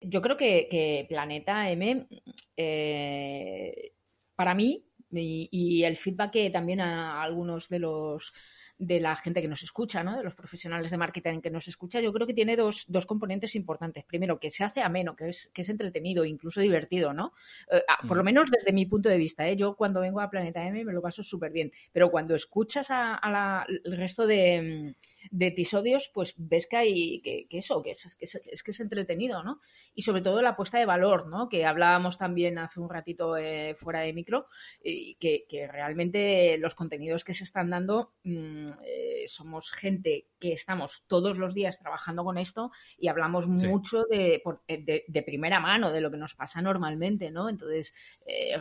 Yo 0.01 0.21
creo 0.21 0.38
que, 0.38 1.05
Planeta 1.09 1.69
M, 1.71 2.07
eh, 2.55 3.91
para 4.39 4.55
mí, 4.55 4.86
y, 5.12 5.84
el 5.84 5.98
feedback 5.98 6.31
que 6.31 6.50
también 6.50 6.79
a 6.79 7.22
algunos 7.22 7.67
de 7.67 7.79
los 7.79 8.34
de 8.77 9.01
la 9.01 9.17
gente 9.17 9.41
que 9.41 9.50
nos 9.50 9.63
escucha, 9.63 10.01
¿no? 10.01 10.15
de 10.15 10.24
los 10.24 10.34
profesionales 10.34 10.91
de 10.91 10.96
marketing 10.96 11.41
que 11.41 11.50
nos 11.50 11.67
escucha, 11.67 12.00
yo 12.00 12.13
creo 12.13 12.25
que 12.25 12.34
tiene 12.34 12.55
dos, 12.55 12.86
dos 12.88 13.05
componentes 13.05 13.53
importantes. 13.55 14.05
Primero, 14.05 14.39
que 14.39 14.50
se 14.50 14.63
hace 14.63 14.81
ameno, 14.81 15.17
que 15.17 15.31
es, 15.31 15.51
que 15.53 15.63
es 15.63 15.67
entretenido, 15.67 16.24
incluso 16.24 16.62
divertido, 16.62 17.13
¿no? 17.13 17.34
Eh, 17.69 17.81
por 18.08 18.15
lo 18.15 18.24
mm. 18.24 18.27
menos 18.27 18.50
desde 18.50 18.72
mi 18.72 18.86
punto 18.86 19.10
de 19.10 19.17
vista. 19.17 19.46
¿eh? 19.46 19.58
Yo 19.58 19.75
cuando 19.75 20.00
vengo 20.00 20.22
a 20.22 20.29
Planeta 20.29 20.65
M 20.65 20.86
me 20.86 20.93
lo 20.93 21.01
paso 21.01 21.22
súper 21.22 21.51
bien, 21.51 21.74
pero 21.91 22.10
cuando 22.10 22.34
escuchas 22.34 22.88
a, 22.89 23.65
el 23.67 23.98
resto 23.98 24.25
de, 24.25 24.96
de 25.31 25.47
episodios, 25.47 26.09
pues 26.13 26.33
ves 26.38 26.67
que 26.67 26.77
hay 26.77 27.21
que, 27.21 27.47
eso, 27.51 27.83
que 27.83 27.91
es, 27.91 28.15
que 28.15 28.25
es, 28.25 28.63
que 28.63 28.71
es 28.71 28.79
entretenido, 28.79 29.43
¿no? 29.43 29.59
Y 29.93 30.03
sobre 30.03 30.21
todo 30.21 30.41
la 30.41 30.49
apuesta 30.49 30.79
de 30.79 30.85
valor, 30.85 31.27
¿no? 31.27 31.49
Que 31.49 31.65
hablábamos 31.65 32.17
también 32.17 32.57
hace 32.57 32.79
un 32.79 32.89
ratito 32.89 33.38
eh, 33.38 33.75
fuera 33.79 34.01
de 34.01 34.13
micro, 34.13 34.47
y 34.83 35.15
que, 35.15 35.45
realmente 35.71 36.57
los 36.57 36.73
contenidos 36.73 37.23
que 37.23 37.33
se 37.33 37.43
están 37.43 37.69
dando 37.69 38.13
mm, 38.23 38.69
eh, 38.83 39.25
somos 39.27 39.71
gente 39.71 40.27
que 40.39 40.53
estamos 40.53 41.03
todos 41.07 41.38
los 41.38 41.53
días 41.53 41.77
trabajando 41.79 42.23
con 42.23 42.38
esto 42.38 42.71
y 42.97 43.07
hablamos 43.07 43.47
mucho 43.47 44.05
eh, 44.11 44.41
de, 44.67 45.03
de, 45.07 45.23
primera 45.23 45.59
mano 45.59 45.91
de 45.91 46.01
lo 46.01 46.09
que 46.09 46.17
nos 46.17 46.33
pasa 46.33 46.61
normalmente, 46.61 47.29
¿no? 47.29 47.49
Entonces, 47.49 47.93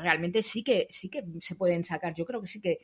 realmente 0.00 0.43
sí 0.43 0.65
que 0.65 0.88
sí 0.91 1.09
que 1.09 1.25
se 1.41 1.55
pueden 1.55 1.85
sacar. 1.85 2.15
Yo 2.15 2.25
creo 2.27 2.41
que 2.41 2.49
sí 2.49 2.61
que 2.61 2.79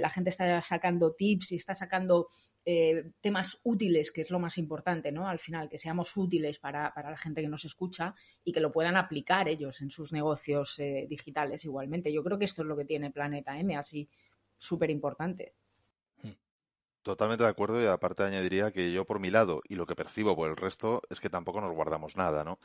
la 0.00 0.10
gente 0.10 0.30
está 0.30 0.62
sacando 0.62 1.14
tips 1.14 1.52
y 1.52 1.56
está 1.56 1.74
sacando 1.74 2.28
eh, 2.70 3.12
temas 3.22 3.58
útiles, 3.62 4.12
que 4.12 4.20
es 4.20 4.30
lo 4.30 4.38
más 4.38 4.58
importante, 4.58 5.10
¿no? 5.10 5.26
Al 5.26 5.38
final, 5.38 5.70
que 5.70 5.78
seamos 5.78 6.14
útiles 6.18 6.58
para, 6.58 6.92
la 6.94 7.16
gente 7.16 7.40
que 7.40 7.48
nos 7.48 7.64
escucha 7.64 8.14
y 8.44 8.52
que 8.52 8.60
lo 8.60 8.70
puedan 8.70 8.94
aplicar 8.94 9.48
ellos 9.48 9.80
en 9.80 9.88
sus 9.88 10.12
negocios 10.12 10.74
eh, 10.78 11.06
digitales 11.08 11.64
igualmente. 11.64 12.12
Yo 12.12 12.22
creo 12.22 12.38
que 12.38 12.44
esto 12.44 12.60
es 12.60 12.68
lo 12.68 12.76
que 12.76 12.84
tiene 12.84 13.10
Planeta 13.10 13.58
M, 13.58 13.74
así 13.74 14.06
súper 14.58 14.90
importante. 14.90 15.54
Totalmente 17.08 17.42
de 17.42 17.48
acuerdo 17.48 17.82
y 17.82 17.86
aparte 17.86 18.22
añadiría 18.22 18.70
que 18.70 18.92
yo 18.92 19.06
por 19.06 19.18
mi 19.18 19.30
lado 19.30 19.62
y 19.66 19.76
lo 19.76 19.86
que 19.86 19.96
percibo 19.96 20.36
por 20.36 20.50
el 20.50 20.58
resto 20.58 21.00
es 21.08 21.20
que 21.20 21.30
tampoco 21.30 21.62
nos 21.62 21.72
guardamos 21.72 22.16
nada, 22.16 22.44
¿no? 22.44 22.58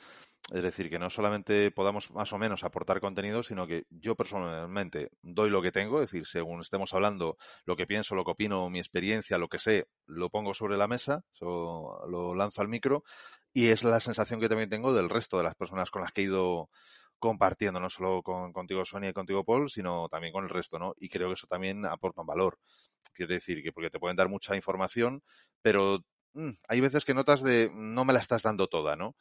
Es 0.52 0.62
decir, 0.62 0.90
que 0.90 1.00
no 1.00 1.10
solamente 1.10 1.72
podamos 1.72 2.12
más 2.12 2.34
o 2.34 2.38
menos 2.38 2.66
aportar 2.66 3.00
contenido, 3.00 3.42
sino 3.42 3.68
que 3.68 3.86
yo 3.90 4.16
personalmente 4.18 5.12
doy 5.22 5.50
lo 5.50 5.62
que 5.62 5.72
tengo, 5.72 6.02
es 6.02 6.12
decir, 6.12 6.28
según 6.28 6.60
estemos 6.60 6.94
hablando, 6.94 7.38
lo 7.64 7.78
que 7.78 7.88
pienso, 7.88 8.16
lo 8.16 8.26
que 8.26 8.32
opino, 8.32 8.70
mi 8.70 8.80
experiencia, 8.80 9.38
lo 9.38 9.48
que 9.48 9.60
sé, 9.60 9.88
lo 10.08 10.30
pongo 10.30 10.54
sobre 10.54 10.76
la 10.76 10.90
mesa, 10.90 11.24
lo 11.40 12.36
lanzo 12.36 12.60
al 12.62 12.68
micro 12.68 13.06
y 13.54 13.70
es 13.70 13.86
la 13.86 14.02
sensación 14.02 14.42
que 14.42 14.50
también 14.50 14.70
tengo 14.70 14.94
del 14.94 15.10
resto 15.10 15.38
de 15.38 15.46
las 15.46 15.56
personas 15.56 15.90
con 15.90 16.02
las 16.02 16.12
que 16.12 16.20
he 16.20 16.26
ido 16.26 16.70
compartiendo, 17.18 17.80
no 17.80 17.90
solo 17.90 18.22
con, 18.22 18.52
contigo 18.52 18.84
Sonia 18.84 19.12
y 19.12 19.14
contigo 19.14 19.46
Paul, 19.46 19.70
sino 19.70 20.10
también 20.10 20.34
con 20.34 20.44
el 20.44 20.50
resto, 20.50 20.78
¿no? 20.80 20.94
Y 20.98 21.08
creo 21.08 21.30
que 21.30 21.36
eso 21.36 21.48
también 21.48 21.86
aporta 21.86 22.20
un 22.20 22.28
valor. 22.28 22.60
Quiere 23.14 23.36
decir 23.36 23.64
que 23.64 23.72
porque 23.72 23.90
te 23.90 24.00
pueden 24.00 24.18
dar 24.18 24.30
mucha 24.30 24.56
información, 24.56 25.24
pero 25.62 26.04
mm, 26.34 26.52
hay 26.68 26.82
veces 26.82 27.06
que 27.06 27.14
notas 27.14 27.44
de 27.44 27.72
no 27.74 28.06
me 28.06 28.14
la 28.14 28.20
estás 28.20 28.44
dando 28.44 28.68
toda, 28.68 28.96
¿no? 28.96 29.16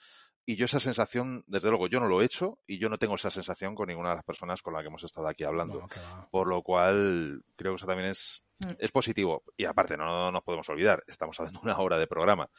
Y 0.45 0.57
yo 0.57 0.65
esa 0.65 0.81
sensación, 0.81 1.45
desde 1.47 1.69
luego, 1.69 1.87
yo 1.87 2.01
no 2.01 2.09
lo 2.09 2.21
he 2.21 2.25
hecho 2.25 2.59
y 2.67 2.79
yo 2.79 2.89
no 2.89 2.99
tengo 2.99 3.15
esa 3.15 3.31
sensación 3.31 3.77
con 3.77 3.87
ninguna 3.87 4.11
de 4.11 4.17
las 4.17 4.25
personas 4.25 4.61
con 4.61 4.73
las 4.73 4.83
que 4.83 4.89
hemos 4.89 5.05
estado 5.05 5.29
aquí 5.29 5.45
hablando. 5.45 5.89
Por 6.33 6.49
lo 6.49 6.63
cual, 6.63 7.45
creo 7.55 7.73
que 7.73 7.77
eso 7.77 7.87
también 7.87 8.11
es, 8.11 8.43
mm. 8.59 8.73
es 8.79 8.91
positivo. 8.91 9.45
Y 9.57 9.67
aparte, 9.67 9.97
no, 9.97 10.05
no 10.05 10.33
nos 10.33 10.43
podemos 10.43 10.69
olvidar, 10.69 11.05
estamos 11.07 11.39
hablando 11.39 11.61
de 11.61 11.67
una 11.67 11.79
hora 11.79 11.97
de 11.97 12.09
programa. 12.09 12.51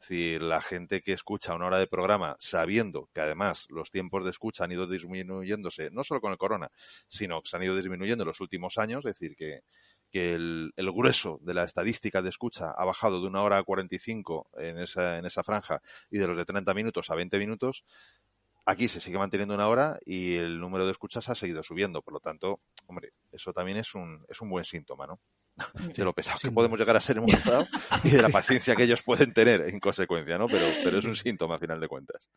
Es 0.00 0.08
decir, 0.08 0.42
la 0.42 0.60
gente 0.60 1.02
que 1.02 1.12
escucha 1.12 1.54
una 1.54 1.66
hora 1.66 1.78
de 1.78 1.86
programa 1.86 2.36
sabiendo 2.40 3.08
que 3.14 3.20
además 3.20 3.66
los 3.70 3.90
tiempos 3.90 4.24
de 4.24 4.30
escucha 4.30 4.64
han 4.64 4.72
ido 4.72 4.86
disminuyéndose, 4.86 5.90
no 5.90 6.04
solo 6.04 6.20
con 6.20 6.32
el 6.32 6.38
corona, 6.38 6.70
sino 7.06 7.40
que 7.40 7.48
se 7.48 7.56
han 7.56 7.62
ido 7.62 7.76
disminuyendo 7.76 8.24
en 8.24 8.28
los 8.28 8.40
últimos 8.40 8.76
años, 8.76 9.04
es 9.04 9.18
decir, 9.18 9.34
que, 9.36 9.60
que 10.10 10.34
el, 10.34 10.72
grueso 10.76 11.38
de 11.42 11.54
la 11.54 11.64
estadística 11.64 12.22
de 12.22 12.28
escucha 12.28 12.70
ha 12.70 12.84
bajado 12.84 13.20
de 13.20 13.26
una 13.26 13.42
hora 13.42 13.58
a 13.58 13.62
45 13.62 14.50
en 14.58 14.78
esa, 14.78 15.18
en 15.18 15.26
esa 15.26 15.42
franja 15.42 15.80
y 16.10 16.18
de 16.18 16.26
los 16.26 16.36
de 16.36 16.44
30 16.44 16.74
minutos 16.74 17.10
a 17.10 17.14
20 17.14 17.38
minutos, 17.38 17.84
aquí 18.66 18.88
se 18.88 19.00
sigue 19.00 19.18
manteniendo 19.18 19.54
una 19.54 19.68
hora 19.68 19.98
y 20.04 20.34
el 20.36 20.60
número 20.60 20.84
de 20.84 20.92
escuchas 20.92 21.28
ha 21.28 21.34
seguido 21.34 21.62
subiendo. 21.62 22.02
Por 22.02 22.14
lo 22.14 22.20
tanto, 22.20 22.60
hombre, 22.86 23.12
eso 23.32 23.52
también 23.52 23.78
es 23.78 23.94
un, 23.94 24.24
es 24.28 24.40
un 24.40 24.50
buen 24.50 24.64
síntoma, 24.64 25.06
¿no? 25.06 25.20
de 25.94 26.04
lo 26.04 26.14
pesado 26.14 26.38
que 26.40 26.50
podemos 26.50 26.78
llegar 26.78 26.96
a 26.96 27.00
ser 27.00 27.18
en 27.18 27.24
un 27.24 27.34
estado 27.34 27.66
y 28.04 28.10
de 28.10 28.22
la 28.22 28.28
paciencia 28.28 28.74
que 28.76 28.84
ellos 28.84 29.02
pueden 29.02 29.32
tener 29.32 29.62
en 29.62 29.78
consecuencia, 29.80 30.38
¿no? 30.38 30.46
Pero, 30.46 30.66
pero 30.82 30.98
es 30.98 31.04
un 31.04 31.16
síntoma 31.16 31.56
a 31.56 31.58
final 31.58 31.80
de 31.80 31.88
cuentas. 31.88 32.30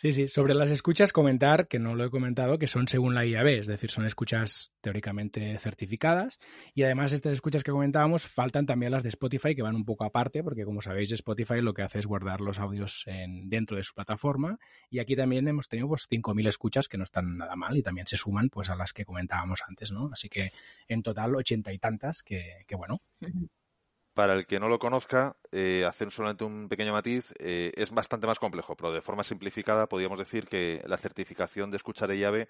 Sí, 0.00 0.12
sí. 0.12 0.28
Sobre 0.28 0.54
las 0.54 0.70
escuchas, 0.70 1.12
comentar, 1.12 1.68
que 1.68 1.78
no 1.78 1.94
lo 1.94 2.06
he 2.06 2.10
comentado, 2.10 2.56
que 2.56 2.68
son 2.68 2.88
según 2.88 3.14
la 3.14 3.26
IAB, 3.26 3.48
es 3.48 3.66
decir, 3.66 3.90
son 3.90 4.06
escuchas 4.06 4.72
teóricamente 4.80 5.58
certificadas. 5.58 6.38
Y 6.72 6.84
además, 6.84 7.12
estas 7.12 7.34
escuchas 7.34 7.62
que 7.62 7.70
comentábamos, 7.70 8.26
faltan 8.26 8.64
también 8.64 8.92
las 8.92 9.02
de 9.02 9.10
Spotify, 9.10 9.54
que 9.54 9.60
van 9.60 9.76
un 9.76 9.84
poco 9.84 10.04
aparte, 10.04 10.42
porque 10.42 10.64
como 10.64 10.80
sabéis, 10.80 11.12
Spotify 11.12 11.60
lo 11.60 11.74
que 11.74 11.82
hace 11.82 11.98
es 11.98 12.06
guardar 12.06 12.40
los 12.40 12.58
audios 12.58 13.04
en, 13.08 13.50
dentro 13.50 13.76
de 13.76 13.82
su 13.82 13.92
plataforma. 13.92 14.58
Y 14.88 15.00
aquí 15.00 15.16
también 15.16 15.46
hemos 15.48 15.68
tenido 15.68 15.88
pues 15.88 16.08
5.000 16.08 16.48
escuchas, 16.48 16.88
que 16.88 16.96
no 16.96 17.04
están 17.04 17.36
nada 17.36 17.54
mal, 17.54 17.76
y 17.76 17.82
también 17.82 18.06
se 18.06 18.16
suman 18.16 18.48
pues 18.48 18.70
a 18.70 18.76
las 18.76 18.94
que 18.94 19.04
comentábamos 19.04 19.60
antes, 19.68 19.92
¿no? 19.92 20.08
Así 20.10 20.30
que 20.30 20.50
en 20.88 21.02
total, 21.02 21.36
ochenta 21.36 21.74
y 21.74 21.78
tantas, 21.78 22.22
que, 22.22 22.64
que 22.66 22.74
bueno. 22.74 23.02
Para 24.20 24.34
el 24.34 24.46
que 24.46 24.60
no 24.60 24.68
lo 24.68 24.78
conozca, 24.78 25.34
eh, 25.50 25.86
hacer 25.88 26.10
solamente 26.10 26.44
un 26.44 26.68
pequeño 26.68 26.92
matiz, 26.92 27.32
eh, 27.38 27.72
es 27.74 27.90
bastante 27.90 28.26
más 28.26 28.38
complejo, 28.38 28.76
pero 28.76 28.92
de 28.92 29.00
forma 29.00 29.24
simplificada 29.24 29.86
podríamos 29.86 30.18
decir 30.18 30.46
que 30.46 30.82
la 30.86 30.98
certificación 30.98 31.70
de 31.70 31.78
escucha 31.78 32.06
de 32.06 32.18
llave 32.18 32.46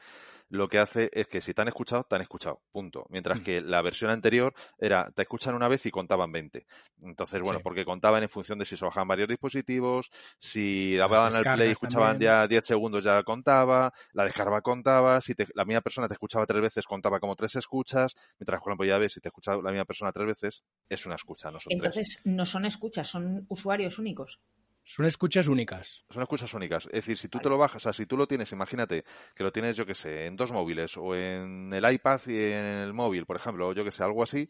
lo 0.49 0.69
que 0.69 0.81
hace 0.81 1.11
es 1.13 1.29
que 1.29 1.41
si 1.41 1.55
te 1.55 1.63
han 1.63 1.69
escuchado, 1.69 2.03
te 2.03 2.17
han 2.17 2.23
escuchado, 2.23 2.61
punto. 2.73 3.07
Mientras 3.09 3.39
mm. 3.39 3.43
que 3.45 3.61
la 3.61 3.83
versión 3.83 4.11
anterior 4.11 4.53
era, 4.81 5.09
te 5.13 5.23
escuchan 5.23 5.55
una 5.55 5.69
vez 5.69 5.87
y 5.87 5.93
contaban 5.93 6.33
20. 6.33 6.67
Entonces, 7.03 7.41
bueno, 7.41 7.61
porque 7.63 7.85
contaban 7.85 8.25
en 8.25 8.29
función 8.29 8.59
de 8.59 8.65
si 8.65 8.77
se 8.77 8.85
bajaban 8.85 9.07
varios 9.07 9.29
dispositivos, 9.29 10.11
si 10.41 10.97
daban 10.97 11.37
el 11.37 11.45
play 11.55 11.69
y 11.69 11.73
escuchaban 11.73 12.19
ya 12.19 12.49
10 12.49 12.67
segundos 12.67 13.05
ya 13.05 13.23
contaba, 13.23 13.93
la 14.13 14.25
descarga 14.25 14.61
contaba, 14.61 15.21
si 15.21 15.35
la 15.55 15.65
misma 15.65 15.83
persona 15.83 16.09
te 16.09 16.15
escuchaba 16.15 16.47
tres 16.47 16.63
veces 16.63 16.85
contaba 16.85 17.21
como 17.21 17.37
tres 17.37 17.55
escuchas, 17.55 18.17
mientras, 18.41 18.61
por 18.61 18.73
ejemplo, 18.73 18.87
llave, 18.87 19.09
si 19.09 19.21
te 19.21 19.29
escucha 19.29 19.55
la 19.55 19.71
misma 19.71 19.85
persona 19.85 20.11
tres 20.11 20.27
veces, 20.27 20.65
es 20.89 21.07
una 21.07 21.15
escucha, 21.15 21.53
no 21.53 21.60
Entonces, 21.69 22.21
no 22.25 22.47
son 22.47 22.65
escuchas, 22.65 23.09
son 23.09 23.47
usuarios 23.49 23.99
únicos. 23.99 24.39
Son 24.85 25.07
escuchas 25.07 25.47
únicas. 25.47 26.05
Son 26.11 26.23
escuchas 26.23 26.53
únicas. 26.55 26.87
Es 26.87 26.93
decir, 26.93 27.17
si 27.17 27.29
tú 27.29 27.39
te 27.39 27.49
lo 27.49 27.59
bajas, 27.59 27.77
o 27.77 27.85
sea, 27.85 27.93
si 27.93 28.07
tú 28.07 28.17
lo 28.17 28.27
tienes, 28.27 28.51
imagínate 28.53 29.05
que 29.37 29.45
lo 29.45 29.53
tienes, 29.53 29.77
yo 29.77 29.87
que 29.87 29.95
sé, 29.95 30.27
en 30.27 30.37
dos 30.37 30.51
móviles 30.51 30.97
o 30.97 31.15
en 31.15 31.73
el 31.73 31.93
iPad 31.93 32.21
y 32.27 32.37
en 32.37 32.65
el 32.65 32.93
móvil, 32.93 33.27
por 33.27 33.37
ejemplo, 33.37 33.69
o 33.69 33.73
yo 33.73 33.85
que 33.85 33.93
sé, 33.93 34.03
algo 34.03 34.23
así, 34.23 34.49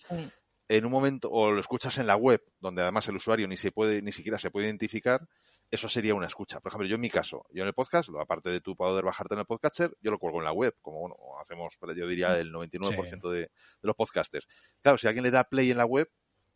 en 0.69 0.87
un 0.87 0.93
momento, 0.93 1.29
o 1.31 1.51
lo 1.51 1.61
escuchas 1.61 1.99
en 1.99 2.07
la 2.07 2.17
web, 2.17 2.43
donde 2.59 2.81
además 2.81 3.07
el 3.09 3.17
usuario 3.17 3.49
ni 3.49 3.57
se 3.57 3.73
puede, 3.73 4.01
ni 4.03 4.13
siquiera 4.13 4.39
se 4.39 4.51
puede 4.51 4.67
identificar, 4.69 5.29
eso 5.71 5.89
sería 5.89 6.15
una 6.15 6.27
escucha. 6.27 6.61
Por 6.61 6.71
ejemplo, 6.71 6.89
yo 6.89 6.95
en 6.95 7.01
mi 7.01 7.11
caso, 7.11 7.45
yo 7.51 7.63
en 7.63 7.69
el 7.69 7.75
podcast, 7.75 8.09
aparte 8.19 8.51
de 8.51 8.61
tú 8.61 8.75
poder 8.77 9.05
bajarte 9.05 9.35
en 9.35 9.41
el 9.41 9.47
podcaster, 9.47 9.95
yo 10.01 10.11
lo 10.11 10.19
cuelgo 10.19 10.39
en 10.39 10.45
la 10.45 10.53
web, 10.53 10.75
como 10.81 11.01
bueno, 11.01 11.17
hacemos, 11.41 11.77
yo 11.95 12.07
diría, 12.07 12.39
el 12.39 12.53
99% 12.53 13.31
de, 13.31 13.41
de 13.41 13.51
los 13.83 13.95
podcasters. 13.95 14.47
Claro, 14.83 14.97
si 14.97 15.07
alguien 15.07 15.25
le 15.25 15.31
da 15.31 15.45
play 15.45 15.71
en 15.71 15.77
la 15.77 15.87
web, 15.87 16.09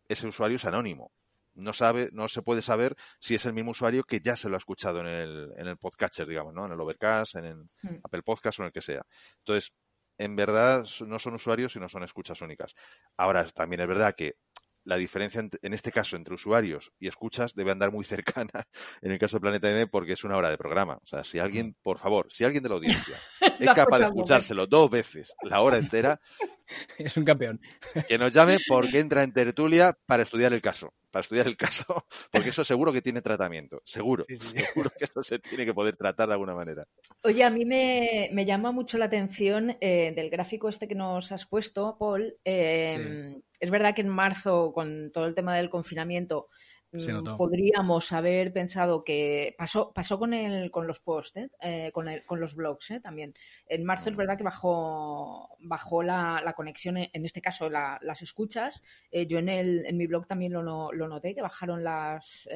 ese 0.08 0.26
usuario 0.26 0.56
es 0.56 0.64
anónimo 0.64 1.12
no 1.54 1.72
sabe, 1.72 2.10
no 2.12 2.28
se 2.28 2.42
puede 2.42 2.62
saber 2.62 2.96
si 3.18 3.34
es 3.34 3.46
el 3.46 3.52
mismo 3.52 3.70
usuario 3.70 4.04
que 4.04 4.20
ya 4.20 4.36
se 4.36 4.48
lo 4.48 4.56
ha 4.56 4.58
escuchado 4.58 5.00
en 5.00 5.06
el, 5.06 5.52
en 5.56 5.68
el 5.68 5.76
podcatcher, 5.76 6.26
digamos, 6.26 6.52
¿no? 6.52 6.66
En 6.66 6.72
el 6.72 6.80
Overcast, 6.80 7.36
en 7.36 7.44
el 7.44 7.56
hmm. 7.82 8.00
Apple 8.02 8.22
Podcast 8.22 8.58
o 8.58 8.62
en 8.62 8.66
el 8.66 8.72
que 8.72 8.82
sea. 8.82 9.02
Entonces, 9.38 9.72
en 10.18 10.36
verdad 10.36 10.84
no 11.06 11.18
son 11.18 11.34
usuarios, 11.34 11.72
sino 11.72 11.88
son 11.88 12.02
escuchas 12.02 12.40
únicas. 12.40 12.74
Ahora, 13.16 13.44
también 13.46 13.80
es 13.80 13.88
verdad 13.88 14.14
que 14.16 14.36
la 14.84 14.96
diferencia 14.96 15.40
en 15.40 15.72
este 15.72 15.90
caso 15.90 16.14
entre 16.16 16.34
usuarios 16.34 16.92
y 16.98 17.08
escuchas 17.08 17.54
debe 17.54 17.70
andar 17.70 17.90
muy 17.90 18.04
cercana 18.04 18.66
en 19.00 19.12
el 19.12 19.18
caso 19.18 19.36
de 19.36 19.40
Planeta 19.40 19.70
M 19.70 19.86
porque 19.86 20.12
es 20.12 20.24
una 20.24 20.36
hora 20.36 20.50
de 20.50 20.58
programa. 20.58 20.98
O 21.02 21.06
sea, 21.06 21.24
si 21.24 21.38
alguien, 21.38 21.76
por 21.82 21.98
favor, 21.98 22.26
si 22.30 22.44
alguien 22.44 22.62
de 22.62 22.68
la 22.68 22.74
audiencia 22.76 23.20
es 23.60 23.68
capaz 23.68 23.98
de 23.98 24.06
escuchárselo 24.06 24.66
dos 24.66 24.90
veces 24.90 25.34
la 25.42 25.60
hora 25.60 25.78
entera, 25.78 26.20
es 26.98 27.16
un 27.16 27.24
campeón. 27.24 27.60
Que 28.08 28.18
nos 28.18 28.32
llame 28.32 28.58
porque 28.68 28.98
entra 29.00 29.22
en 29.22 29.32
tertulia 29.32 29.96
para 30.06 30.22
estudiar 30.22 30.52
el 30.52 30.62
caso. 30.62 30.92
Para 31.10 31.22
estudiar 31.22 31.46
el 31.46 31.56
caso, 31.56 31.84
porque 32.32 32.48
eso 32.48 32.64
seguro 32.64 32.92
que 32.92 33.00
tiene 33.00 33.22
tratamiento. 33.22 33.80
Seguro. 33.84 34.24
Seguro 34.36 34.90
que 34.90 35.04
eso 35.04 35.22
se 35.22 35.38
tiene 35.38 35.64
que 35.64 35.74
poder 35.74 35.96
tratar 35.96 36.26
de 36.28 36.34
alguna 36.34 36.54
manera. 36.54 36.86
Oye, 37.22 37.44
a 37.44 37.50
mí 37.50 37.64
me, 37.64 38.44
llama 38.44 38.72
mucho 38.72 38.98
la 38.98 39.04
atención 39.06 39.76
eh, 39.80 40.12
del 40.16 40.30
gráfico 40.30 40.68
este 40.68 40.88
que 40.88 40.94
nos 40.94 41.30
has 41.30 41.46
puesto, 41.46 41.96
Paul. 41.98 42.36
Eh, 42.44 43.36
es 43.60 43.70
verdad 43.70 43.94
que 43.94 44.02
en 44.02 44.08
marzo, 44.08 44.72
con 44.74 45.12
todo 45.12 45.26
el 45.26 45.34
tema 45.34 45.56
del 45.56 45.70
confinamiento, 45.70 46.48
mm, 46.94 47.36
podríamos 47.36 48.12
haber 48.12 48.52
pensado 48.52 49.04
que 49.04 49.54
pasó 49.58 49.92
pasó 49.92 50.18
con 50.18 50.32
el 50.32 50.70
con 50.70 50.86
los 50.86 51.00
posts 51.00 51.36
¿eh? 51.36 51.50
Eh, 51.60 51.90
con, 51.92 52.08
el, 52.08 52.24
con 52.24 52.40
los 52.40 52.54
blogs 52.54 52.90
¿eh? 52.92 53.00
también. 53.00 53.34
En 53.68 53.84
marzo 53.84 54.10
es 54.10 54.16
verdad 54.16 54.36
que 54.36 54.44
bajó 54.44 55.48
bajó 55.60 56.02
la, 56.02 56.40
la 56.44 56.52
conexión 56.54 56.96
en 56.96 57.24
este 57.26 57.42
caso 57.42 57.68
las 57.68 58.22
escuchas. 58.22 58.82
Yo 59.12 59.38
en 59.38 59.48
el 59.48 59.86
en 59.86 59.96
mi 59.96 60.06
blog 60.06 60.26
también 60.26 60.52
lo, 60.52 60.92
lo 60.92 61.08
noté 61.08 61.34
que 61.34 61.42
bajaron 61.42 61.84
las 61.84 62.48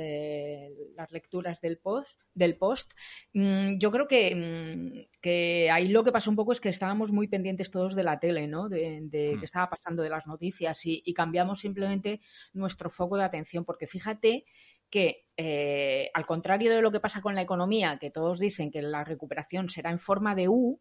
las 0.96 1.12
lecturas 1.12 1.60
del 1.60 1.78
post 1.78 2.18
del 2.38 2.56
post. 2.56 2.90
Mm, 3.34 3.78
yo 3.78 3.90
creo 3.90 4.08
que, 4.08 4.34
mm, 4.34 5.20
que 5.20 5.70
ahí 5.70 5.88
lo 5.88 6.04
que 6.04 6.12
pasó 6.12 6.30
un 6.30 6.36
poco 6.36 6.52
es 6.52 6.60
que 6.60 6.68
estábamos 6.68 7.12
muy 7.12 7.26
pendientes 7.26 7.70
todos 7.70 7.94
de 7.94 8.04
la 8.04 8.20
tele 8.20 8.46
no 8.46 8.68
de, 8.68 9.00
de 9.02 9.36
que 9.38 9.44
estaba 9.44 9.68
pasando 9.68 10.02
de 10.02 10.10
las 10.10 10.26
noticias 10.26 10.86
y, 10.86 11.02
y 11.04 11.14
cambiamos 11.14 11.60
simplemente 11.60 12.20
nuestro 12.52 12.90
foco 12.90 13.16
de 13.16 13.24
atención 13.24 13.64
porque 13.64 13.86
fíjate 13.86 14.27
que, 14.90 15.26
eh, 15.36 16.10
al 16.14 16.26
contrario 16.26 16.72
de 16.72 16.82
lo 16.82 16.90
que 16.90 17.00
pasa 17.00 17.20
con 17.20 17.34
la 17.34 17.42
economía, 17.42 17.98
que 17.98 18.10
todos 18.10 18.38
dicen 18.38 18.70
que 18.70 18.82
la 18.82 19.04
recuperación 19.04 19.70
será 19.70 19.90
en 19.90 19.98
forma 19.98 20.34
de 20.34 20.48
U, 20.48 20.80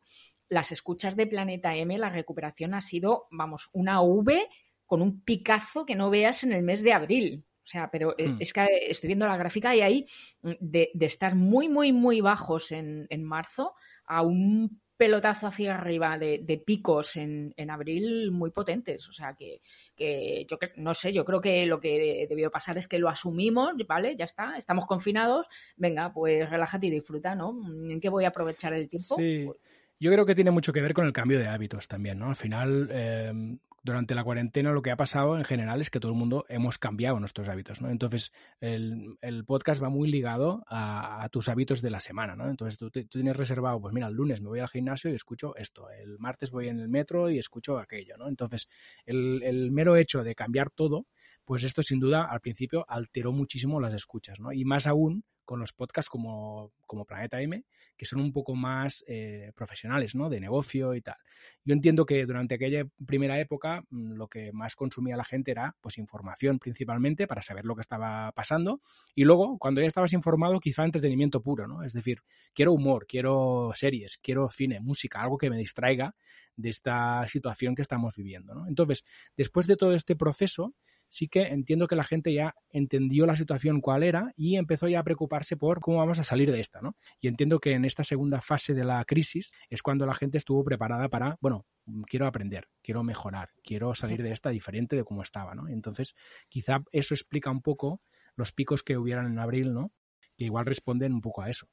las 0.49 0.71
escuchas 0.71 1.15
de 1.15 1.27
Planeta 1.27 1.75
M, 1.75 1.97
la 1.97 2.09
recuperación 2.09 2.73
ha 2.73 2.81
sido, 2.81 3.27
vamos, 3.31 3.69
una 3.73 4.01
V 4.01 4.47
con 4.85 5.01
un 5.01 5.21
picazo 5.21 5.85
que 5.85 5.95
no 5.95 6.09
veas 6.09 6.43
en 6.43 6.53
el 6.53 6.63
mes 6.63 6.81
de 6.81 6.93
abril. 6.93 7.43
O 7.65 7.69
sea, 7.69 7.91
pero 7.91 8.15
eh, 8.17 8.29
hmm. 8.29 8.37
es 8.39 8.53
que 8.53 8.65
estoy 8.87 9.07
viendo 9.07 9.27
la 9.27 9.35
gráfica 9.35 9.75
y 9.75 9.81
ahí 9.81 10.07
mm, 10.41 10.51
de, 10.61 10.89
estar 11.01 11.35
muy, 11.35 11.67
muy, 11.67 11.91
muy 11.91 12.21
bajos 12.21 12.71
en, 12.71 13.07
en 13.09 13.25
marzo 13.25 13.73
a 14.05 14.21
un 14.21 14.81
pelotazo 14.97 15.47
hacia 15.47 15.75
arriba 15.75 16.17
de, 16.17 16.39
de 16.43 16.57
picos 16.57 17.15
en, 17.15 17.53
en, 17.55 17.69
abril 17.69 18.31
muy 18.31 18.49
potentes. 18.49 19.07
O 19.07 19.13
sea 19.13 19.33
que, 19.33 19.61
que 19.95 20.45
yo 20.49 20.57
no 20.75 20.93
sé, 20.93 21.13
yo 21.13 21.23
creo 21.23 21.39
que 21.39 21.65
lo 21.65 21.79
que 21.79 22.25
debió 22.27 22.51
pasar 22.51 22.77
es 22.77 22.87
que 22.87 22.99
lo 22.99 23.09
asumimos, 23.09 23.73
¿vale? 23.87 24.15
Ya 24.17 24.25
está, 24.25 24.57
estamos 24.57 24.87
confinados, 24.87 25.45
venga, 25.75 26.11
pues 26.11 26.49
relájate 26.49 26.87
y 26.87 26.91
disfruta, 26.91 27.35
¿no? 27.35 27.55
¿En 27.89 28.01
qué 28.01 28.09
voy 28.09 28.25
a 28.25 28.29
aprovechar 28.29 28.73
el 28.73 28.89
tiempo? 28.89 29.15
Sí. 29.15 29.43
Pues 29.45 29.57
yo 29.99 30.11
creo 30.11 30.25
que 30.25 30.35
tiene 30.35 30.51
mucho 30.51 30.73
que 30.73 30.81
ver 30.81 30.93
con 30.93 31.05
el 31.05 31.13
cambio 31.13 31.39
de 31.39 31.47
hábitos 31.47 31.87
también, 31.87 32.19
¿no? 32.19 32.29
Al 32.29 32.35
final, 32.35 32.89
eh, 32.91 33.57
durante 33.87 34.15
la 34.15 34.23
cuarentena 34.23 34.71
lo 34.71 34.81
que 34.81 34.91
ha 34.91 34.97
pasado 34.97 35.37
en 35.37 35.43
general 35.43 35.81
es 35.81 35.89
que 35.89 35.99
todo 35.99 36.11
el 36.11 36.17
mundo 36.17 36.45
hemos 36.49 36.77
cambiado 36.77 37.19
nuestros 37.19 37.47
hábitos, 37.49 37.81
¿no? 37.81 37.89
Entonces, 37.89 38.31
el, 38.59 39.17
el 39.21 39.45
podcast 39.45 39.81
va 39.81 39.89
muy 39.89 40.09
ligado 40.09 40.63
a, 40.67 41.27
tus 41.31 41.49
hábitos 41.49 41.81
de 41.81 41.89
la 41.89 41.99
semana, 41.99 42.35
¿no? 42.35 42.49
Entonces, 42.49 42.77
tú, 42.77 42.89
te, 42.89 43.03
tú, 43.03 43.19
tienes 43.19 43.35
reservado, 43.35 43.81
pues 43.81 43.93
mira, 43.93 44.07
el 44.07 44.13
lunes 44.13 44.41
me 44.41 44.49
voy 44.49 44.59
al 44.59 44.67
gimnasio 44.67 45.11
y 45.11 45.15
escucho 45.15 45.55
esto, 45.55 45.89
el 45.89 46.19
martes 46.19 46.51
voy 46.51 46.67
en 46.67 46.79
el 46.79 46.89
metro 46.89 47.29
y 47.29 47.39
escucho 47.39 47.79
aquello, 47.79 48.17
¿no? 48.17 48.27
Entonces, 48.27 48.67
el, 49.05 49.41
el 49.43 49.71
mero 49.71 49.95
hecho 49.95 50.23
de 50.23 50.35
cambiar 50.35 50.69
todo, 50.69 51.07
pues 51.45 51.63
esto 51.63 51.81
sin 51.81 51.99
duda 51.99 52.25
al 52.25 52.41
principio 52.41 52.85
alteró 52.87 53.31
muchísimo 53.31 53.79
las 53.79 53.93
escuchas, 53.93 54.39
¿no? 54.39 54.51
Y 54.51 54.65
más 54.65 54.85
aún 54.85 55.23
con 55.47 55.61
los 55.61 55.71
podcasts 55.71 56.09
como, 56.09 56.73
como 56.85 57.05
Planeta 57.05 57.41
M, 57.41 57.63
que 57.95 58.05
son 58.05 58.19
un 58.19 58.33
poco 58.33 58.53
más 58.53 59.03
eh, 59.07 59.53
profesionales, 59.55 60.13
¿no? 60.13 60.29
De 60.29 60.41
negocio 60.41 60.93
y 60.93 61.01
tal. 61.01 61.15
Yo 61.63 61.73
entiendo 61.73 62.05
que 62.05 62.25
durante 62.25 62.55
aquella 62.55 62.83
primera 63.05 63.39
época 63.39 63.81
mm, 63.89 64.11
lo 64.11 64.27
que 64.27 64.51
más 64.51 64.75
consumía 64.75 65.15
la 65.15 65.23
gente 65.23 65.51
era 65.51 65.73
pues 65.79 65.97
información 65.97 66.59
principalmente 66.59 67.27
para 67.27 67.41
saber 67.41 67.63
lo 67.63 67.75
que 67.75 67.81
estaba 67.81 68.29
pasando 68.33 68.81
y 69.15 69.23
luego 69.23 69.57
cuando 69.57 69.79
ya 69.79 69.87
estabas 69.87 70.11
informado 70.11 70.59
quizá 70.59 70.83
entretenimiento 70.83 71.41
puro, 71.41 71.65
¿no? 71.65 71.81
Es 71.81 71.93
decir, 71.93 72.23
quiero 72.53 72.73
humor, 72.73 73.07
quiero 73.07 73.71
series, 73.73 74.17
quiero 74.17 74.49
cine, 74.49 74.81
música, 74.81 75.21
algo 75.21 75.37
que 75.37 75.49
me 75.49 75.57
distraiga 75.57 76.13
de 76.57 76.69
esta 76.69 77.25
situación 77.27 77.73
que 77.73 77.83
estamos 77.83 78.17
viviendo, 78.17 78.53
¿no? 78.53 78.67
Entonces, 78.67 79.05
después 79.37 79.65
de 79.65 79.77
todo 79.77 79.93
este 79.93 80.17
proceso, 80.17 80.75
sí 81.07 81.27
que 81.27 81.43
entiendo 81.43 81.87
que 81.87 81.95
la 81.95 82.03
gente 82.03 82.33
ya 82.33 82.55
entendió 82.69 83.25
la 83.25 83.35
situación 83.35 83.81
cuál 83.81 84.03
era 84.03 84.33
y 84.35 84.57
empezó 84.57 84.87
ya 84.87 84.99
a 84.99 85.03
preocuparse 85.03 85.57
por 85.57 85.79
cómo 85.79 85.97
vamos 85.97 86.19
a 86.19 86.23
salir 86.23 86.51
de 86.51 86.59
esta, 86.59 86.81
¿no? 86.81 86.95
Y 87.21 87.27
entiendo 87.27 87.59
que 87.59 87.73
en 87.73 87.85
esta 87.85 88.03
segunda 88.03 88.41
fase 88.41 88.73
de 88.73 88.83
la 88.83 89.03
crisis 89.05 89.51
es 89.69 89.81
cuando 89.81 90.05
la 90.05 90.13
gente 90.13 90.37
estuvo 90.37 90.63
preparada 90.63 91.09
para, 91.09 91.37
bueno, 91.41 91.65
quiero 92.05 92.27
aprender, 92.27 92.67
quiero 92.81 93.03
mejorar, 93.03 93.49
quiero 93.63 93.95
salir 93.95 94.21
de 94.23 94.31
esta 94.31 94.49
diferente 94.49 94.95
de 94.95 95.03
cómo 95.03 95.21
estaba, 95.21 95.55
¿no? 95.55 95.67
Entonces, 95.67 96.15
quizá 96.49 96.83
eso 96.91 97.13
explica 97.13 97.51
un 97.51 97.61
poco 97.61 98.01
los 98.35 98.51
picos 98.51 98.83
que 98.83 98.97
hubieran 98.97 99.25
en 99.25 99.39
abril, 99.39 99.73
¿no? 99.73 99.91
Que 100.37 100.45
igual 100.45 100.65
responden 100.65 101.13
un 101.13 101.21
poco 101.21 101.41
a 101.41 101.49
eso. 101.49 101.67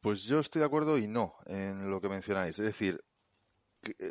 Pues 0.00 0.24
yo 0.24 0.38
estoy 0.38 0.60
de 0.60 0.66
acuerdo 0.66 0.98
y 0.98 1.08
no 1.08 1.34
en 1.46 1.90
lo 1.90 2.00
que 2.00 2.08
mencionáis. 2.08 2.58
Es 2.58 2.64
decir, 2.64 3.00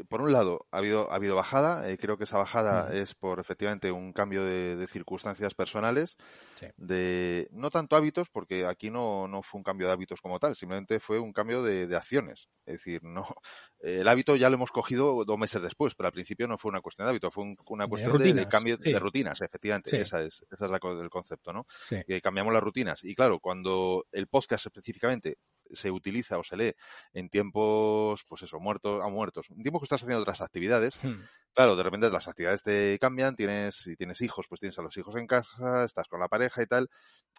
por 0.07 0.21
un 0.21 0.31
lado, 0.31 0.67
ha 0.71 0.77
habido, 0.77 1.11
ha 1.11 1.15
habido 1.15 1.35
bajada. 1.35 1.89
Eh, 1.89 1.97
creo 1.97 2.17
que 2.17 2.25
esa 2.25 2.37
bajada 2.37 2.93
es 2.93 3.15
por 3.15 3.39
efectivamente 3.39 3.91
un 3.91 4.13
cambio 4.13 4.43
de, 4.43 4.75
de 4.75 4.87
circunstancias 4.87 5.53
personales, 5.53 6.17
sí. 6.59 6.67
de 6.77 7.47
no 7.51 7.69
tanto 7.69 7.95
hábitos, 7.95 8.29
porque 8.29 8.65
aquí 8.65 8.89
no, 8.89 9.27
no, 9.27 9.41
fue 9.41 9.59
un 9.59 9.63
cambio 9.63 9.87
de 9.87 9.93
hábitos 9.93 10.21
como 10.21 10.39
tal, 10.39 10.55
simplemente 10.55 10.99
fue 10.99 11.19
un 11.19 11.33
cambio 11.33 11.63
de, 11.63 11.87
de, 11.87 11.95
acciones. 11.95 12.49
Es 12.65 12.75
decir, 12.75 13.03
no 13.03 13.25
el 13.79 14.07
hábito 14.07 14.35
ya 14.35 14.49
lo 14.49 14.55
hemos 14.55 14.71
cogido 14.71 15.23
dos 15.25 15.37
meses 15.37 15.61
después, 15.61 15.95
pero 15.95 16.07
al 16.07 16.13
principio 16.13 16.47
no 16.47 16.57
fue 16.57 16.69
una 16.69 16.81
cuestión 16.81 17.05
de 17.05 17.11
hábito, 17.11 17.31
fue 17.31 17.43
un, 17.43 17.57
una 17.67 17.87
cuestión 17.87 18.17
de, 18.17 18.33
de 18.33 18.47
cambio 18.47 18.77
sí. 18.81 18.91
de 18.91 18.99
rutinas, 18.99 19.41
efectivamente. 19.41 19.99
Esa 19.99 20.21
es, 20.21 20.45
esa 20.51 20.65
es 20.65 20.71
la, 20.71 20.79
el 21.01 21.09
concepto, 21.09 21.53
¿no? 21.53 21.65
Que 22.07 22.21
cambiamos 22.21 22.53
las 22.53 22.63
rutinas. 22.63 23.03
Y 23.03 23.15
claro, 23.15 23.39
cuando 23.39 24.05
el 24.11 24.27
podcast 24.27 24.65
específicamente 24.65 25.37
se 25.73 25.91
utiliza 25.91 26.37
o 26.37 26.43
se 26.43 26.57
lee 26.57 26.73
en 27.13 27.29
tiempos, 27.29 28.23
pues 28.27 28.43
eso, 28.43 28.59
muertos 28.59 29.03
a 29.03 29.07
muertos, 29.07 29.47
en 29.49 29.61
tiempos 29.61 29.81
que 29.81 29.85
estás 29.85 30.03
haciendo 30.03 30.21
otras 30.21 30.41
actividades, 30.41 31.01
hmm. 31.01 31.13
claro, 31.53 31.75
de 31.75 31.83
repente 31.83 32.09
las 32.09 32.27
actividades 32.27 32.63
te 32.63 32.97
cambian, 32.99 33.35
tienes, 33.35 33.75
si 33.75 33.95
tienes 33.95 34.21
hijos, 34.21 34.47
pues 34.47 34.61
tienes 34.61 34.77
a 34.79 34.81
los 34.81 34.95
hijos 34.97 35.15
en 35.15 35.27
casa, 35.27 35.83
estás 35.85 36.07
con 36.07 36.19
la 36.19 36.27
pareja 36.27 36.61
y 36.61 36.67
tal, 36.67 36.89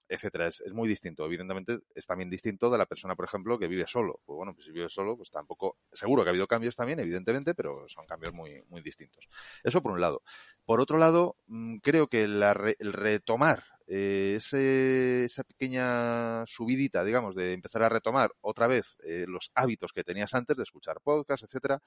etcétera. 0.09 0.49
Es, 0.49 0.61
es 0.61 0.73
muy 0.73 0.89
distinto. 0.89 1.25
Evidentemente, 1.25 1.81
es 1.95 2.07
también 2.07 2.31
distinto 2.31 2.71
de 2.71 2.79
la 2.79 2.87
persona, 2.87 3.15
por 3.15 3.25
ejemplo, 3.25 3.59
que 3.59 3.69
vive 3.69 3.87
solo. 3.87 4.21
Pues 4.25 4.37
bueno, 4.37 4.55
pues 4.55 4.67
si 4.67 4.73
vive 4.73 4.89
solo, 4.89 5.17
pues 5.17 5.31
tampoco, 5.31 5.79
seguro 5.93 6.23
que 6.23 6.29
ha 6.29 6.33
habido 6.33 6.47
cambios 6.47 6.77
también, 6.77 7.01
evidentemente, 7.01 7.55
pero 7.55 7.89
son 7.89 8.07
cambios 8.07 8.33
muy, 8.33 8.63
muy 8.69 8.83
distintos. 8.83 9.29
Eso 9.63 9.83
por 9.83 9.93
un 9.93 10.01
lado. 10.01 10.23
Por 10.65 10.81
otro 10.81 10.99
lado, 10.99 11.37
mm, 11.47 11.79
creo 11.79 12.09
que 12.09 12.29
la 12.29 12.55
re, 12.55 12.77
el 12.79 12.93
retomar 12.93 13.65
eh, 13.87 14.35
ese, 14.37 15.25
esa 15.25 15.45
pequeña 15.45 16.45
subidita, 16.47 17.05
digamos, 17.05 17.35
de 17.35 17.53
empezar 17.53 17.83
a 17.83 17.89
retomar 17.89 18.33
otra 18.41 18.67
vez 18.67 18.97
eh, 19.05 19.27
los 19.29 19.51
hábitos 19.55 19.93
que 19.93 20.03
tenías 20.03 20.35
antes 20.35 20.57
de 20.57 20.63
escuchar 20.65 21.01
podcasts, 21.03 21.45
etcétera, 21.45 21.81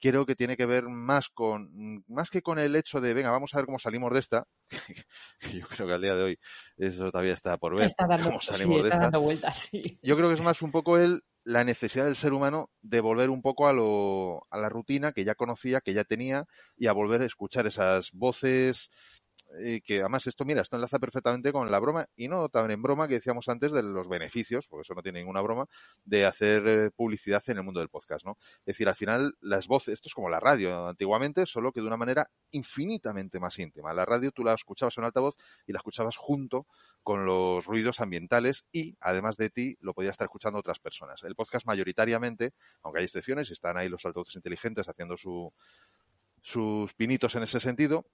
creo 0.00 0.26
que 0.26 0.34
tiene 0.34 0.56
que 0.56 0.66
ver 0.66 0.84
más 0.88 1.28
con, 1.28 2.02
más 2.08 2.30
que 2.30 2.42
con 2.42 2.58
el 2.58 2.74
hecho 2.74 3.00
de, 3.00 3.14
venga, 3.14 3.30
vamos 3.30 3.54
a 3.54 3.58
ver 3.58 3.66
cómo 3.66 3.78
salimos 3.78 4.12
de 4.12 4.18
esta, 4.18 4.46
que 5.40 5.58
yo 5.60 5.66
creo 5.68 5.86
que 5.86 5.94
al 5.94 6.02
día 6.02 6.14
de 6.14 6.22
hoy 6.22 6.38
eso 6.76 7.10
todavía 7.10 7.34
está 7.34 7.56
por 7.58 7.76
ver, 7.76 7.88
está 7.88 8.06
dando, 8.06 8.24
cómo 8.24 8.40
salimos 8.40 8.78
sí, 8.78 8.82
de 8.82 8.88
esta. 8.88 9.18
Vueltas, 9.18 9.68
sí. 9.70 9.98
Yo 10.02 10.16
creo 10.16 10.28
que 10.28 10.34
es 10.34 10.40
más 10.40 10.62
un 10.62 10.72
poco 10.72 10.98
el, 10.98 11.22
la 11.44 11.62
necesidad 11.62 12.06
del 12.06 12.16
ser 12.16 12.32
humano 12.32 12.70
de 12.82 13.00
volver 13.00 13.30
un 13.30 13.40
poco 13.40 13.68
a, 13.68 13.72
lo, 13.72 14.46
a 14.50 14.58
la 14.58 14.68
rutina 14.68 15.12
que 15.12 15.24
ya 15.24 15.36
conocía, 15.36 15.80
que 15.80 15.94
ya 15.94 16.02
tenía, 16.02 16.46
y 16.76 16.88
a 16.88 16.92
volver 16.92 17.22
a 17.22 17.26
escuchar 17.26 17.68
esas 17.68 18.10
voces, 18.10 18.90
eh, 19.60 19.80
que 19.84 20.00
además 20.00 20.26
esto, 20.26 20.44
mira, 20.44 20.62
esto 20.62 20.76
enlaza 20.76 20.98
perfectamente 20.98 21.52
con 21.52 21.70
la 21.70 21.78
broma, 21.78 22.06
y 22.16 22.28
no 22.28 22.48
tan 22.48 22.70
en 22.70 22.82
broma 22.82 23.08
que 23.08 23.14
decíamos 23.14 23.48
antes 23.48 23.72
de 23.72 23.82
los 23.82 24.08
beneficios, 24.08 24.66
porque 24.66 24.82
eso 24.82 24.94
no 24.94 25.02
tiene 25.02 25.20
ninguna 25.20 25.40
broma, 25.40 25.66
de 26.04 26.26
hacer 26.26 26.66
eh, 26.66 26.90
publicidad 26.90 27.42
en 27.46 27.58
el 27.58 27.62
mundo 27.62 27.80
del 27.80 27.88
podcast, 27.88 28.24
¿no? 28.26 28.36
Es 28.60 28.66
decir, 28.66 28.88
al 28.88 28.94
final 28.94 29.34
las 29.40 29.66
voces, 29.66 29.94
esto 29.94 30.08
es 30.08 30.14
como 30.14 30.28
la 30.28 30.40
radio 30.40 30.88
antiguamente, 30.88 31.46
solo 31.46 31.72
que 31.72 31.80
de 31.80 31.86
una 31.86 31.96
manera 31.96 32.28
infinitamente 32.50 33.40
más 33.40 33.58
íntima. 33.58 33.94
La 33.94 34.04
radio 34.04 34.32
tú 34.32 34.44
la 34.44 34.54
escuchabas 34.54 34.96
en 34.98 35.04
altavoz 35.04 35.36
y 35.66 35.72
la 35.72 35.78
escuchabas 35.78 36.16
junto 36.16 36.66
con 37.02 37.24
los 37.24 37.64
ruidos 37.64 38.00
ambientales 38.00 38.64
y, 38.72 38.96
además 39.00 39.36
de 39.36 39.50
ti, 39.50 39.76
lo 39.80 39.94
podías 39.94 40.12
estar 40.12 40.26
escuchando 40.26 40.58
otras 40.58 40.80
personas. 40.80 41.22
El 41.22 41.36
podcast 41.36 41.66
mayoritariamente, 41.66 42.52
aunque 42.82 42.98
hay 42.98 43.04
excepciones, 43.04 43.50
están 43.50 43.76
ahí 43.78 43.88
los 43.88 44.04
altavoces 44.04 44.34
inteligentes 44.34 44.88
haciendo 44.88 45.16
su, 45.16 45.52
sus 46.42 46.94
pinitos 46.94 47.34
en 47.36 47.44
ese 47.44 47.60
sentido. 47.60 48.06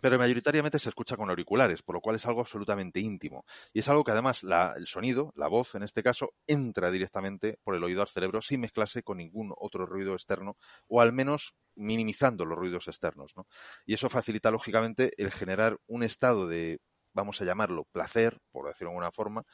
Pero 0.00 0.18
mayoritariamente 0.18 0.78
se 0.78 0.88
escucha 0.88 1.16
con 1.16 1.30
auriculares, 1.30 1.82
por 1.82 1.94
lo 1.94 2.00
cual 2.00 2.16
es 2.16 2.26
algo 2.26 2.40
absolutamente 2.40 3.00
íntimo. 3.00 3.44
Y 3.72 3.80
es 3.80 3.88
algo 3.88 4.04
que 4.04 4.12
además 4.12 4.42
la, 4.42 4.74
el 4.76 4.86
sonido, 4.86 5.32
la 5.36 5.48
voz 5.48 5.74
en 5.74 5.82
este 5.82 6.02
caso, 6.02 6.34
entra 6.46 6.90
directamente 6.90 7.58
por 7.62 7.74
el 7.74 7.84
oído 7.84 8.02
al 8.02 8.08
cerebro 8.08 8.42
sin 8.42 8.60
mezclarse 8.60 9.02
con 9.02 9.18
ningún 9.18 9.52
otro 9.56 9.86
ruido 9.86 10.12
externo, 10.14 10.56
o 10.88 11.00
al 11.00 11.12
menos 11.12 11.54
minimizando 11.74 12.44
los 12.44 12.58
ruidos 12.58 12.88
externos. 12.88 13.32
¿no? 13.36 13.46
Y 13.86 13.94
eso 13.94 14.08
facilita, 14.08 14.50
lógicamente, 14.50 15.12
el 15.16 15.30
generar 15.30 15.78
un 15.86 16.02
estado 16.02 16.46
de, 16.46 16.80
vamos 17.12 17.40
a 17.40 17.44
llamarlo, 17.44 17.84
placer, 17.92 18.38
por 18.50 18.66
decirlo 18.66 18.90
de 18.90 18.94
alguna 18.96 19.12
forma, 19.12 19.44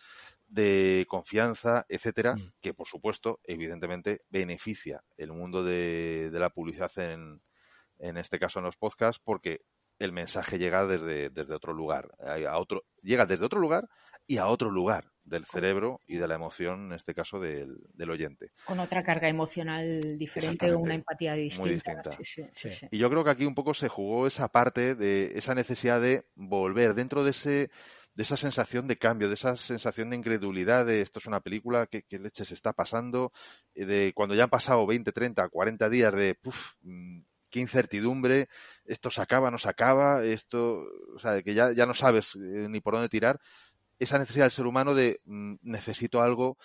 de 0.46 1.06
confianza, 1.08 1.84
etcétera, 1.88 2.34
mm. 2.36 2.52
que 2.60 2.74
por 2.74 2.86
supuesto, 2.86 3.40
evidentemente, 3.44 4.22
beneficia 4.28 5.02
el 5.16 5.32
mundo 5.32 5.64
de, 5.64 6.30
de 6.30 6.40
la 6.40 6.50
publicidad 6.50 6.90
en, 6.98 7.42
en 7.98 8.16
este 8.16 8.38
caso 8.38 8.58
en 8.58 8.66
los 8.66 8.76
podcasts, 8.76 9.20
porque 9.22 9.62
el 9.98 10.12
mensaje 10.12 10.58
llega 10.58 10.86
desde, 10.86 11.30
desde 11.30 11.54
otro 11.54 11.72
lugar, 11.72 12.10
a 12.18 12.58
otro, 12.58 12.84
llega 13.02 13.26
desde 13.26 13.44
otro 13.44 13.60
lugar 13.60 13.88
y 14.26 14.36
a 14.36 14.46
otro 14.46 14.70
lugar 14.70 15.10
del 15.24 15.44
cerebro 15.44 16.00
y 16.06 16.16
de 16.16 16.28
la 16.28 16.34
emoción, 16.34 16.86
en 16.86 16.92
este 16.92 17.14
caso 17.14 17.40
del, 17.40 17.78
del 17.94 18.10
oyente. 18.10 18.52
Con 18.64 18.78
otra 18.80 19.02
carga 19.02 19.28
emocional 19.28 20.18
diferente 20.18 20.72
o 20.72 20.78
una 20.78 20.94
empatía 20.94 21.34
distinta. 21.34 21.62
Muy 21.62 21.70
distinta. 21.70 22.12
Sí, 22.12 22.24
sí, 22.24 22.42
sí, 22.54 22.70
sí, 22.72 22.86
Y 22.90 22.98
yo 22.98 23.10
creo 23.10 23.24
que 23.24 23.30
aquí 23.30 23.44
un 23.44 23.54
poco 23.54 23.74
se 23.74 23.88
jugó 23.88 24.26
esa 24.26 24.48
parte 24.48 24.94
de 24.94 25.32
esa 25.38 25.54
necesidad 25.54 26.00
de 26.00 26.24
volver 26.34 26.94
dentro 26.94 27.24
de 27.24 27.30
ese 27.30 27.70
de 28.18 28.24
esa 28.24 28.36
sensación 28.36 28.88
de 28.88 28.98
cambio, 28.98 29.28
de 29.28 29.34
esa 29.34 29.54
sensación 29.54 30.10
de 30.10 30.16
incredulidad 30.16 30.84
de 30.84 31.02
esto 31.02 31.20
es 31.20 31.26
una 31.26 31.38
película, 31.38 31.86
que, 31.86 32.02
leche 32.18 32.44
se 32.44 32.54
está 32.54 32.72
pasando, 32.72 33.30
eh, 33.76 33.86
de 33.86 34.12
cuando 34.12 34.34
ya 34.34 34.42
han 34.42 34.50
pasado 34.50 34.84
20, 34.88 35.12
30, 35.12 35.48
40 35.48 35.88
días 35.88 36.12
de, 36.12 36.34
puf, 36.34 36.74
mm, 36.80 37.20
qué 37.50 37.60
incertidumbre, 37.60 38.48
esto 38.84 39.10
se 39.10 39.20
acaba, 39.20 39.50
no 39.50 39.58
se 39.58 39.68
acaba, 39.68 40.24
esto, 40.24 40.84
o 41.14 41.18
sea, 41.18 41.42
que 41.42 41.54
ya, 41.54 41.72
ya 41.72 41.86
no 41.86 41.94
sabes 41.94 42.36
eh, 42.36 42.66
ni 42.68 42.80
por 42.80 42.94
dónde 42.94 43.08
tirar, 43.08 43.40
esa 43.98 44.18
necesidad 44.18 44.44
del 44.44 44.52
ser 44.52 44.66
humano 44.66 44.94
de 44.94 45.20
mm, 45.24 45.56
necesito 45.62 46.22
algo 46.22 46.56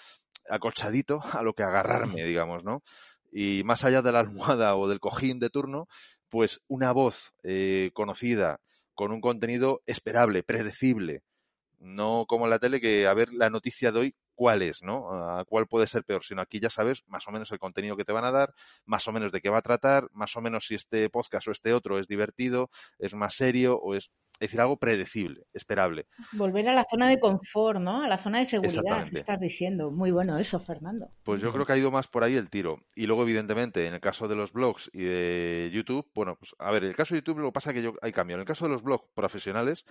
acolchadito 0.49 1.21
a 1.31 1.41
lo 1.43 1.53
que 1.53 1.63
agarrarme, 1.63 2.23
digamos, 2.23 2.63
¿no? 2.63 2.83
Y 3.31 3.63
más 3.65 3.83
allá 3.83 4.01
de 4.01 4.11
la 4.11 4.19
almohada 4.19 4.75
o 4.75 4.87
del 4.87 4.99
cojín 4.99 5.39
de 5.39 5.49
turno, 5.49 5.87
pues 6.29 6.61
una 6.67 6.91
voz 6.91 7.33
eh, 7.43 7.91
conocida, 7.93 8.59
con 8.93 9.11
un 9.11 9.21
contenido 9.21 9.81
esperable, 9.85 10.43
predecible, 10.43 11.23
no 11.79 12.25
como 12.27 12.45
en 12.45 12.51
la 12.51 12.59
tele 12.59 12.79
que 12.79 13.07
a 13.07 13.13
ver 13.13 13.33
la 13.33 13.49
noticia 13.49 13.91
de 13.91 13.99
hoy 13.99 14.15
cuál 14.35 14.61
es, 14.61 14.83
¿no? 14.83 15.09
A 15.09 15.45
cuál 15.45 15.67
puede 15.67 15.87
ser 15.87 16.03
peor, 16.03 16.23
sino 16.23 16.41
aquí 16.41 16.59
ya 16.59 16.69
sabes 16.69 17.03
más 17.07 17.27
o 17.27 17.31
menos 17.31 17.51
el 17.51 17.59
contenido 17.59 17.95
que 17.97 18.05
te 18.05 18.13
van 18.13 18.25
a 18.25 18.31
dar, 18.31 18.53
más 18.85 19.07
o 19.07 19.11
menos 19.11 19.31
de 19.31 19.41
qué 19.41 19.49
va 19.49 19.59
a 19.59 19.61
tratar, 19.61 20.07
más 20.11 20.35
o 20.35 20.41
menos 20.41 20.67
si 20.67 20.75
este 20.75 21.09
podcast 21.09 21.47
o 21.47 21.51
este 21.51 21.73
otro 21.73 21.99
es 21.99 22.07
divertido, 22.07 22.69
es 22.99 23.13
más 23.13 23.35
serio 23.35 23.77
o 23.77 23.95
es 23.95 24.11
es 24.43 24.49
decir, 24.49 24.61
algo 24.61 24.77
predecible, 24.77 25.45
esperable. 25.53 26.07
Volver 26.33 26.67
a 26.67 26.73
la 26.73 26.85
zona 26.89 27.07
de 27.07 27.19
confort, 27.19 27.79
¿no? 27.79 28.01
A 28.01 28.07
la 28.07 28.17
zona 28.17 28.39
de 28.39 28.45
seguridad, 28.45 29.07
que 29.09 29.19
estás 29.19 29.39
diciendo. 29.39 29.91
Muy 29.91 30.11
bueno 30.11 30.37
eso, 30.39 30.59
Fernando. 30.59 31.11
Pues 31.23 31.39
yo 31.39 31.53
creo 31.53 31.65
que 31.65 31.73
ha 31.73 31.77
ido 31.77 31.91
más 31.91 32.07
por 32.07 32.23
ahí 32.23 32.35
el 32.35 32.49
tiro. 32.49 32.77
Y 32.95 33.05
luego, 33.05 33.21
evidentemente, 33.21 33.87
en 33.87 33.93
el 33.93 34.01
caso 34.01 34.27
de 34.27 34.35
los 34.35 34.51
blogs 34.51 34.89
y 34.91 35.03
de 35.03 35.69
YouTube, 35.71 36.09
bueno, 36.15 36.35
pues 36.35 36.55
a 36.57 36.71
ver, 36.71 36.83
en 36.83 36.89
el 36.89 36.95
caso 36.95 37.13
de 37.13 37.21
YouTube 37.21 37.39
lo 37.39 37.47
que 37.49 37.53
pasa 37.53 37.69
es 37.69 37.75
que 37.75 37.83
yo, 37.83 37.93
hay 38.01 38.11
cambio. 38.11 38.35
En 38.35 38.41
el 38.41 38.45
caso 38.45 38.65
de 38.65 38.71
los 38.71 38.81
blogs 38.81 39.05
profesionales, 39.13 39.85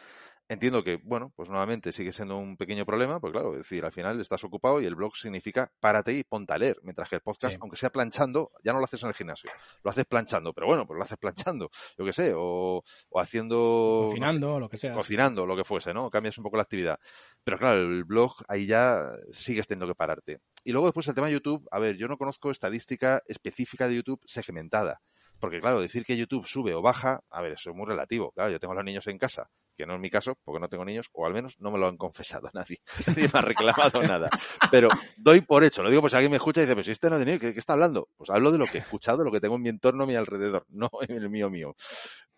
entiendo 0.52 0.84
que, 0.84 0.96
bueno, 1.02 1.32
pues 1.34 1.50
nuevamente 1.50 1.92
sigue 1.92 2.12
siendo 2.12 2.36
un 2.36 2.56
pequeño 2.56 2.84
problema, 2.84 3.20
pues 3.20 3.32
claro, 3.32 3.52
es 3.52 3.58
decir, 3.58 3.84
al 3.84 3.92
final 3.92 4.20
estás 4.20 4.44
ocupado 4.44 4.80
y 4.80 4.86
el 4.86 4.94
blog 4.94 5.16
significa 5.16 5.72
párate 5.80 6.12
y 6.12 6.24
ponte 6.24 6.52
a 6.52 6.58
leer, 6.58 6.78
mientras 6.82 7.08
que 7.08 7.16
el 7.16 7.22
podcast, 7.22 7.56
aunque 7.60 7.76
sea 7.76 7.90
planchando, 7.90 8.52
ya 8.62 8.72
no 8.72 8.78
lo 8.78 8.84
haces 8.84 9.02
en 9.02 9.08
el 9.08 9.14
gimnasio, 9.14 9.50
lo 9.82 9.90
haces 9.90 10.04
planchando, 10.04 10.52
pero 10.52 10.66
bueno, 10.66 10.86
pues 10.86 10.96
lo 10.96 11.02
haces 11.02 11.18
planchando, 11.18 11.70
yo 11.98 12.04
qué 12.04 12.12
sé, 12.12 12.32
o, 12.36 12.82
o 13.10 13.20
haciendo... 13.20 14.06
Cocinando, 14.08 14.60
lo 14.60 14.68
que 14.68 14.76
sea. 14.76 14.94
Cocinando, 14.94 15.46
lo 15.46 15.56
que 15.56 15.64
fuese, 15.64 15.92
¿no? 15.92 16.10
Cambias 16.10 16.38
un 16.38 16.44
poco 16.44 16.56
la 16.56 16.62
actividad. 16.62 16.98
Pero 17.44 17.58
claro, 17.58 17.80
el 17.80 18.04
blog 18.04 18.34
ahí 18.48 18.66
ya 18.66 19.12
sigues 19.30 19.66
teniendo 19.66 19.92
que 19.92 19.96
pararte. 19.96 20.40
Y 20.64 20.72
luego 20.72 20.86
después 20.86 21.08
el 21.08 21.14
tema 21.14 21.26
de 21.26 21.34
YouTube, 21.34 21.66
a 21.70 21.78
ver, 21.78 21.96
yo 21.96 22.08
no 22.08 22.16
conozco 22.16 22.50
estadística 22.50 23.22
específica 23.26 23.88
de 23.88 23.96
YouTube 23.96 24.22
segmentada. 24.26 25.00
Porque 25.42 25.58
claro, 25.58 25.80
decir 25.80 26.04
que 26.04 26.16
YouTube 26.16 26.46
sube 26.46 26.72
o 26.72 26.82
baja, 26.82 27.24
a 27.28 27.42
ver, 27.42 27.54
eso 27.54 27.70
es 27.70 27.76
muy 27.76 27.84
relativo. 27.84 28.30
Claro, 28.30 28.52
yo 28.52 28.60
tengo 28.60 28.74
a 28.74 28.76
los 28.76 28.84
niños 28.84 29.08
en 29.08 29.18
casa 29.18 29.50
que 29.76 29.86
no 29.86 29.94
es 29.94 30.00
mi 30.00 30.08
caso, 30.08 30.38
porque 30.44 30.60
no 30.60 30.68
tengo 30.68 30.84
niños, 30.84 31.08
o 31.10 31.26
al 31.26 31.32
menos 31.32 31.58
no 31.58 31.72
me 31.72 31.78
lo 31.80 31.88
han 31.88 31.96
confesado 31.96 32.48
nadie. 32.54 32.78
Nadie 33.08 33.28
me 33.32 33.40
ha 33.40 33.42
reclamado 33.42 34.04
nada. 34.04 34.30
Pero 34.70 34.88
doy 35.16 35.40
por 35.40 35.64
hecho, 35.64 35.82
lo 35.82 35.90
digo 35.90 36.00
pues 36.00 36.14
alguien 36.14 36.30
me 36.30 36.36
escucha 36.36 36.60
y 36.60 36.62
dice, 36.62 36.74
pues 36.74 36.86
si 36.86 36.92
este 36.92 37.10
no 37.10 37.16
tiene, 37.16 37.40
¿qué, 37.40 37.52
¿qué 37.52 37.58
está 37.58 37.72
hablando? 37.72 38.08
Pues 38.16 38.30
hablo 38.30 38.52
de 38.52 38.58
lo 38.58 38.66
que 38.66 38.78
he 38.78 38.80
escuchado, 38.82 39.24
lo 39.24 39.32
que 39.32 39.40
tengo 39.40 39.56
en 39.56 39.62
mi 39.62 39.70
entorno, 39.70 40.06
mi 40.06 40.14
alrededor, 40.14 40.64
no 40.70 40.88
en 41.08 41.16
el 41.16 41.28
mío 41.28 41.50
mío. 41.50 41.74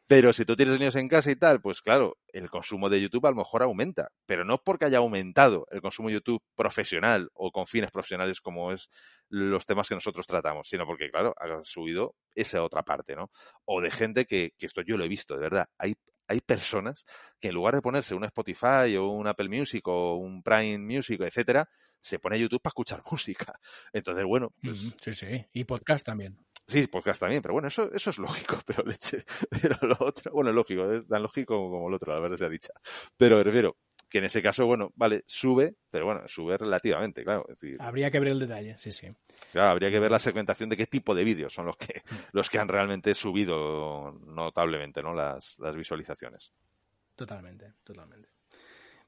Pero 0.06 0.34
si 0.34 0.44
tú 0.44 0.54
tienes 0.54 0.78
niños 0.78 0.96
en 0.96 1.08
casa 1.08 1.30
y 1.30 1.36
tal, 1.36 1.62
pues 1.62 1.80
claro, 1.80 2.18
el 2.28 2.50
consumo 2.50 2.90
de 2.90 3.00
YouTube 3.00 3.24
a 3.26 3.30
lo 3.30 3.36
mejor 3.36 3.62
aumenta, 3.62 4.08
pero 4.26 4.44
no 4.44 4.58
porque 4.58 4.84
haya 4.84 4.98
aumentado 4.98 5.66
el 5.70 5.80
consumo 5.80 6.08
de 6.08 6.14
YouTube 6.16 6.42
profesional 6.54 7.30
o 7.32 7.50
con 7.50 7.66
fines 7.66 7.90
profesionales 7.90 8.42
como 8.42 8.70
es 8.70 8.90
los 9.30 9.64
temas 9.64 9.88
que 9.88 9.94
nosotros 9.94 10.26
tratamos, 10.26 10.68
sino 10.68 10.84
porque, 10.84 11.10
claro, 11.10 11.34
ha 11.38 11.64
subido 11.64 12.14
esa 12.34 12.62
otra 12.62 12.82
parte, 12.82 13.16
¿no? 13.16 13.30
O 13.64 13.80
de 13.80 13.90
gente 13.90 14.26
que, 14.26 14.52
que 14.58 14.66
esto 14.66 14.82
yo 14.82 14.98
lo 14.98 15.04
he 15.04 15.08
visto, 15.08 15.34
de 15.34 15.40
verdad, 15.40 15.66
hay, 15.78 15.94
hay 16.28 16.40
personas 16.42 17.06
que 17.40 17.48
en 17.48 17.54
lugar 17.54 17.74
de 17.74 17.80
ponerse 17.82 18.14
un 18.14 18.24
Spotify 18.24 18.96
o 18.98 19.08
un 19.08 19.26
Apple 19.26 19.48
Music 19.48 19.88
o 19.88 20.16
un 20.16 20.42
Prime 20.42 20.78
Music, 20.78 21.20
etcétera, 21.22 21.66
se 22.04 22.18
pone 22.18 22.36
a 22.36 22.38
YouTube 22.38 22.60
para 22.60 22.72
escuchar 22.72 23.02
música. 23.10 23.58
Entonces, 23.92 24.24
bueno, 24.24 24.52
pues... 24.62 24.94
Sí, 25.00 25.12
sí, 25.12 25.46
y 25.52 25.64
podcast 25.64 26.04
también. 26.04 26.38
Sí, 26.66 26.86
podcast 26.86 27.20
también, 27.20 27.42
pero 27.42 27.54
bueno, 27.54 27.68
eso, 27.68 27.90
eso 27.92 28.10
es 28.10 28.18
lógico, 28.18 28.58
pero 28.66 28.84
leche, 28.84 29.24
pero 29.50 29.76
lo 29.82 29.96
otro, 30.00 30.32
bueno, 30.32 30.52
lógico, 30.52 30.90
es 30.92 31.06
tan 31.06 31.22
lógico 31.22 31.56
como, 31.70 31.88
el 31.88 31.94
otro, 31.94 32.14
la 32.14 32.20
verdad 32.20 32.36
sea 32.36 32.48
dicha. 32.48 32.72
Pero 33.16 33.40
prefiero 33.42 33.76
que 34.08 34.18
en 34.18 34.24
ese 34.24 34.42
caso, 34.42 34.66
bueno, 34.66 34.92
vale, 34.96 35.24
sube, 35.26 35.76
pero 35.90 36.06
bueno, 36.06 36.26
sube 36.26 36.56
relativamente, 36.56 37.24
claro. 37.24 37.46
habría 37.80 38.10
que 38.10 38.20
ver 38.20 38.28
el 38.28 38.38
detalle, 38.38 38.78
sí, 38.78 38.92
sí. 38.92 39.08
Claro, 39.52 39.70
habría 39.70 39.90
que 39.90 40.00
ver 40.00 40.10
la 40.10 40.18
segmentación 40.18 40.68
de 40.68 40.76
qué 40.76 40.86
tipo 40.86 41.14
de 41.14 41.24
vídeos 41.24 41.52
son 41.52 41.66
los 41.66 41.76
que, 41.76 42.02
los 42.32 42.48
que 42.48 42.58
han 42.58 42.68
realmente 42.68 43.14
subido 43.14 44.12
notablemente, 44.26 45.02
¿no? 45.02 45.14
Las, 45.14 45.58
las 45.58 45.74
visualizaciones. 45.74 46.52
Totalmente, 47.14 47.74
totalmente. 47.82 48.33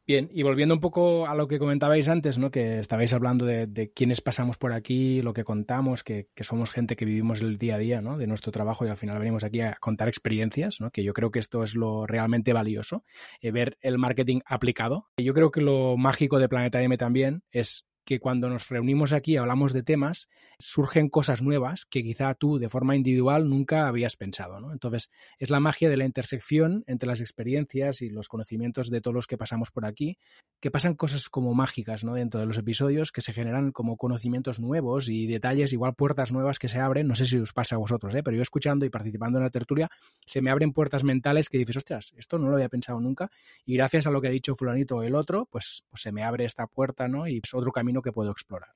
Bien, 0.07 0.31
y 0.33 0.45
volviendo 0.45 0.73
un 0.73 0.81
poco 0.81 1.27
a 1.27 1.35
lo 1.35 1.49
que 1.49 1.59
comentabais 1.59 2.09
antes, 2.09 2.39
¿no? 2.39 2.53
Que 2.53 2.79
estabais 2.79 3.13
hablando 3.13 3.45
de, 3.45 3.67
de 3.67 3.91
quiénes 3.91 4.21
pasamos 4.21 4.57
por 4.57 4.73
aquí, 4.73 5.21
lo 5.21 5.33
que 5.33 5.43
contamos, 5.43 6.05
que, 6.05 6.29
somos 6.43 6.71
gente 6.71 6.95
que 6.95 7.05
vivimos 7.05 7.41
el 7.41 7.59
día 7.59 7.75
a 7.75 7.79
día, 7.79 8.01
¿no? 8.01 8.17
De 8.17 8.29
nuestro 8.29 8.53
trabajo 8.53 8.87
y 8.87 8.89
al 8.89 8.97
final 8.97 9.19
venimos 9.19 9.43
aquí 9.43 9.63
a 9.63 9.75
contar 9.81 10.07
experiencias, 10.07 10.81
¿no? 10.81 10.93
Que 10.93 11.03
yo 11.03 11.13
creo 11.13 11.33
que 11.33 11.41
esto 11.41 11.65
es 11.65 11.75
lo 11.75 12.07
realmente 12.07 12.53
valioso, 12.53 13.05
eh, 13.41 13.51
ver 13.51 13.79
el 13.81 13.99
marketing 13.99 14.43
aplicado. 14.47 15.09
Yo 15.17 15.35
creo 15.35 15.51
que 15.51 15.61
lo 15.61 15.97
mágico 15.97 16.39
de 16.39 16.49
Planeta 16.49 16.81
M 16.83 16.97
también 16.97 17.43
es 17.51 17.85
que 18.07 18.21
cuando 18.21 18.49
nos 18.49 18.69
reunimos 18.69 19.13
aquí 19.13 19.37
hablamos 19.37 19.73
de 19.73 19.83
temas, 19.83 20.29
surgen 20.59 21.09
cosas 21.09 21.43
nuevas 21.43 21.85
que 21.85 22.05
quizá 22.05 22.33
tú 22.35 22.59
de 22.59 22.69
forma 22.69 22.95
individual 22.95 23.51
nunca 23.51 23.89
habías 23.89 24.17
pensado. 24.17 24.61
¿no? 24.61 24.73
Entonces, 24.73 25.11
es 25.39 25.51
la 25.51 25.59
magia 25.59 25.91
de 25.91 25.97
la 25.97 26.07
intersección 26.07 26.85
entre 26.87 27.09
las 27.09 27.21
experiencias 27.21 28.01
y 28.03 28.09
los 28.09 28.29
conocimientos 28.29 28.91
de 28.91 29.01
todos 29.01 29.15
los 29.15 29.27
que 29.27 29.37
pasamos 29.37 29.73
por 29.73 29.85
aquí, 29.85 30.19
que 30.61 30.71
pasan 30.71 30.95
cosas 30.95 31.29
como 31.29 31.53
mágicas 31.53 32.05
¿no? 32.05 32.15
dentro 32.15 32.39
de 32.39 32.47
los 32.47 32.57
episodios, 32.57 33.11
que 33.11 33.23
se 33.23 33.33
generan 33.33 33.73
como 33.73 33.97
conocimientos 33.97 34.61
nuevos 34.61 35.09
y 35.09 35.27
detalles, 35.27 35.73
igual 35.73 35.95
puertas 35.95 36.33
nuevas 36.33 36.61
que 36.61 36.69
se 36.69 36.79
abren. 36.79 37.09
No 37.09 37.17
sé 37.17 37.27
si 37.27 37.37
os 37.39 37.53
pasa 37.53 37.75
a 37.75 37.79
vosotros, 37.79 38.15
¿eh? 38.15 38.23
pero 38.23 38.37
yo 38.37 38.43
escuchando 38.43 38.87
y 38.87 38.91
participando 38.91 39.39
en 39.39 39.45
la 39.45 39.51
tertulia, 39.51 39.91
se 40.25 40.41
me 40.41 40.53
abren 40.53 40.73
puertas 40.73 41.03
mentales 41.03 41.49
que 41.49 41.59
dices, 41.59 41.79
ostras, 41.79 42.15
esto 42.17 42.39
no 42.39 42.49
lo 42.49 42.55
había 42.55 42.69
pensado 42.69 43.01
nunca. 43.01 43.33
Y 43.65 43.75
gracias 43.75 44.07
a 44.07 44.13
lo 44.13 44.21
que 44.21 44.29
ha 44.29 44.31
dicho 44.31 44.55
fulanito 44.55 44.99
o 44.99 45.03
el 45.03 45.17
otro, 45.17 45.49
pues, 45.51 45.83
pues 45.91 46.03
se 46.03 46.13
me 46.13 46.23
abre 46.23 46.45
esta 46.45 46.69
puerta 46.69 47.09
¿no? 47.09 47.27
y 47.27 47.41
es 47.43 47.53
otro 47.53 47.73
camino 47.73 47.96
que 48.03 48.13
puedo 48.13 48.31
explorar. 48.31 48.71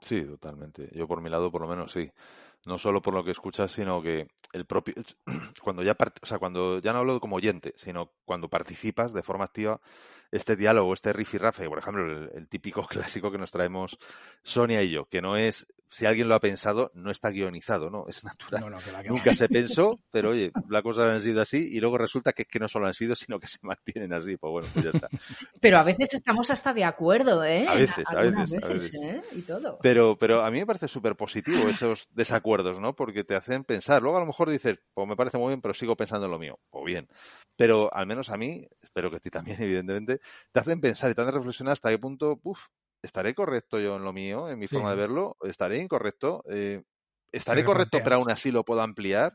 Sí, 0.00 0.24
totalmente. 0.24 0.90
Yo 0.92 1.06
por 1.06 1.20
mi 1.20 1.30
lado, 1.30 1.50
por 1.52 1.62
lo 1.62 1.68
menos, 1.68 1.92
sí. 1.92 2.10
No 2.66 2.78
solo 2.78 3.00
por 3.00 3.14
lo 3.14 3.24
que 3.24 3.30
escuchas, 3.30 3.70
sino 3.70 4.02
que 4.02 4.26
el 4.52 4.66
propio, 4.66 4.94
cuando 5.62 5.82
ya, 5.82 5.96
o 6.22 6.26
sea, 6.26 6.38
cuando 6.38 6.80
ya 6.80 6.92
no 6.92 6.98
hablo 6.98 7.20
como 7.20 7.36
oyente, 7.36 7.72
sino 7.76 8.12
cuando 8.24 8.48
participas 8.48 9.12
de 9.12 9.22
forma 9.22 9.44
activa, 9.44 9.80
este 10.32 10.56
diálogo, 10.56 10.94
este 10.94 11.12
rifirrafe, 11.12 11.68
por 11.68 11.78
ejemplo, 11.78 12.10
el, 12.10 12.48
típico 12.48 12.82
clásico 12.88 13.30
que 13.30 13.38
nos 13.38 13.50
traemos 13.50 13.98
Sonia 14.42 14.82
y 14.82 14.90
yo, 14.90 15.04
que 15.04 15.20
no 15.20 15.36
es, 15.36 15.66
si 15.90 16.06
alguien 16.06 16.28
lo 16.28 16.34
ha 16.34 16.40
pensado, 16.40 16.90
no 16.94 17.10
está 17.10 17.30
guionizado, 17.30 17.90
¿no? 17.90 18.06
Es 18.08 18.24
natural. 18.24 18.74
Nunca 19.06 19.34
se 19.34 19.48
pensó, 19.48 20.00
pero 20.10 20.30
oye, 20.30 20.50
las 20.70 20.82
cosas 20.82 21.12
han 21.12 21.20
sido 21.20 21.42
así 21.42 21.68
y 21.70 21.80
luego 21.80 21.98
resulta 21.98 22.32
que, 22.32 22.46
que 22.46 22.58
no 22.58 22.66
solo 22.66 22.86
han 22.86 22.94
sido, 22.94 23.14
sino 23.14 23.38
que 23.38 23.46
se 23.46 23.58
mantienen 23.60 24.12
así. 24.14 24.38
Pues 24.38 24.50
bueno, 24.50 24.68
pues 24.72 24.86
ya 24.86 24.90
está. 24.90 25.08
Pero 25.60 25.78
a 25.78 25.82
veces 25.82 26.08
estamos 26.12 26.50
hasta 26.50 26.72
de 26.72 26.84
acuerdo, 26.84 27.44
¿eh? 27.44 27.66
A 27.68 27.74
veces, 27.74 28.06
a 28.08 28.22
veces, 28.22 28.54
a 28.62 28.68
veces. 28.68 29.02
¿eh? 29.04 29.20
Y 29.32 29.42
todo. 29.42 29.78
Pero, 29.82 30.16
pero 30.16 30.42
a 30.42 30.50
mí 30.50 30.60
me 30.60 30.66
parece 30.66 30.88
súper 30.88 31.14
positivo 31.14 31.68
esos 31.68 32.08
desacuerdos, 32.10 32.80
¿no? 32.80 32.96
Porque 32.96 33.22
te 33.22 33.36
hacen 33.36 33.64
pensar. 33.64 34.00
Luego 34.00 34.16
a 34.16 34.20
lo 34.20 34.26
mejor 34.26 34.48
dices, 34.48 34.78
pues 34.94 35.06
me 35.06 35.16
parece 35.16 35.36
muy 35.36 35.48
bien, 35.48 35.60
pero 35.60 35.74
sigo 35.74 35.94
pensando 35.94 36.24
en 36.24 36.32
lo 36.32 36.38
mío. 36.38 36.58
O 36.70 36.84
bien. 36.84 37.06
Pero 37.54 37.94
al 37.94 38.06
menos 38.06 38.30
a 38.30 38.38
mí, 38.38 38.66
espero 38.80 39.10
que 39.10 39.16
a 39.16 39.20
ti 39.20 39.30
también, 39.30 39.56
evidentemente, 39.62 40.21
te 40.52 40.60
hacen 40.60 40.80
pensar 40.80 41.10
y 41.10 41.14
te 41.14 41.22
hacen 41.22 41.34
reflexionar 41.34 41.72
hasta 41.72 41.90
qué 41.90 41.98
punto, 41.98 42.40
uff, 42.42 42.66
¿estaré 43.02 43.34
correcto 43.34 43.80
yo 43.80 43.96
en 43.96 44.04
lo 44.04 44.12
mío, 44.12 44.48
en 44.48 44.58
mi 44.58 44.66
forma 44.66 44.90
de 44.90 44.96
verlo? 44.96 45.36
¿Estaré 45.42 45.78
incorrecto? 45.78 46.44
Eh, 46.50 46.82
¿Estaré 47.32 47.64
correcto, 47.64 47.98
pero 48.04 48.16
aún 48.16 48.30
así 48.30 48.50
lo 48.50 48.64
puedo 48.64 48.82
ampliar? 48.82 49.34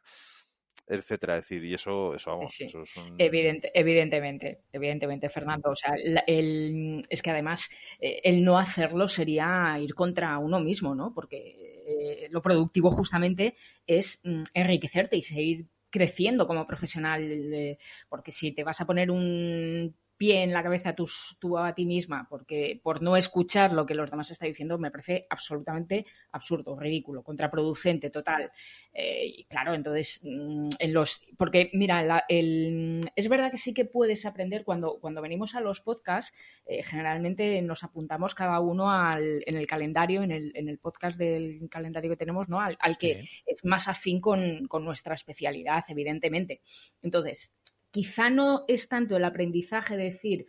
etcétera, 0.90 1.36
decir, 1.36 1.64
y 1.66 1.74
eso, 1.74 2.16
eso 2.16 2.32
vamos, 2.32 2.56
Eso 2.58 2.84
es 2.84 2.94
evidentemente, 3.18 4.62
evidentemente, 4.72 5.30
Fernando, 5.30 5.72
o 5.72 5.76
sea, 5.76 5.96
el, 6.26 7.06
es 7.10 7.22
que 7.22 7.32
además 7.32 7.68
eh, 8.00 8.22
el 8.24 8.44
no 8.44 8.58
hacerlo 8.58 9.10
sería 9.10 9.78
ir 9.82 9.94
contra 9.94 10.38
uno 10.38 10.62
mismo, 10.62 10.96
¿no? 10.96 11.14
Porque 11.14 11.56
eh, 11.86 12.28
lo 12.32 12.42
productivo 12.42 12.92
justamente 12.92 13.56
es 13.86 14.22
mm, 14.24 14.44
enriquecerte 14.54 15.18
y 15.18 15.24
seguir 15.24 15.66
creciendo 15.90 16.48
como 16.48 16.68
profesional, 16.68 17.78
porque 18.08 18.32
si 18.32 18.52
te 18.52 18.64
vas 18.64 18.80
a 18.80 18.86
poner 18.86 19.10
un 19.10 19.96
pie 20.18 20.44
en 20.44 20.52
la 20.52 20.64
cabeza 20.64 20.94
tú, 20.94 21.58
a 21.58 21.74
ti 21.74 21.86
misma 21.86 22.28
porque 22.30 22.80
por 22.84 23.02
no 23.02 23.16
escuchar 23.16 23.72
lo 23.74 23.86
que 23.86 23.96
los 23.96 24.10
demás 24.10 24.30
están 24.32 24.50
diciendo 24.50 24.78
me 24.78 24.92
parece 24.92 25.28
absolutamente 25.30 26.06
absurdo, 26.32 26.78
ridículo, 26.80 27.24
contraproducente, 27.24 28.10
total. 28.10 28.52
Eh, 28.94 29.26
y 29.38 29.44
claro, 29.46 29.74
entonces, 29.74 30.20
mm, 30.24 30.70
en 30.80 30.94
los, 30.94 31.22
porque 31.38 31.70
mira, 31.74 32.26
el, 32.28 33.10
es 33.16 33.30
verdad 33.30 33.52
que 33.52 33.58
sí 33.58 33.74
que 33.74 33.86
puedes 33.86 34.26
aprender 34.26 34.64
cuando, 34.64 35.00
cuando 35.00 35.22
venimos 35.22 35.56
a 35.56 35.62
los 35.62 35.82
podcasts, 35.82 36.34
eh, 36.66 36.84
generalmente 36.84 37.62
nos 37.62 37.84
apuntamos 37.84 38.36
cada 38.36 38.60
uno 38.60 38.92
al, 38.92 39.44
en 39.46 39.56
el 39.56 39.68
calendario, 39.68 40.24
en 40.24 40.32
el, 40.32 40.52
en 40.56 40.68
el 40.68 40.80
podcast 40.80 41.18
del 41.18 41.70
calendario 41.70 42.10
que 42.10 42.18
tenemos, 42.18 42.50
¿no? 42.50 42.60
Al, 42.60 42.98
que 42.98 43.30
es 43.46 43.64
más 43.64 43.88
afín 43.88 44.20
con, 44.20 44.68
con 44.68 44.84
nuestra 44.84 45.16
especialidad, 45.16 45.84
evidentemente. 45.88 46.62
Entonces, 47.02 47.54
quizá 47.98 48.30
no 48.30 48.64
es 48.68 48.88
tanto 48.88 49.18
el 49.18 49.26
aprendizaje 49.26 49.98
de 49.98 50.04
decir, 50.04 50.46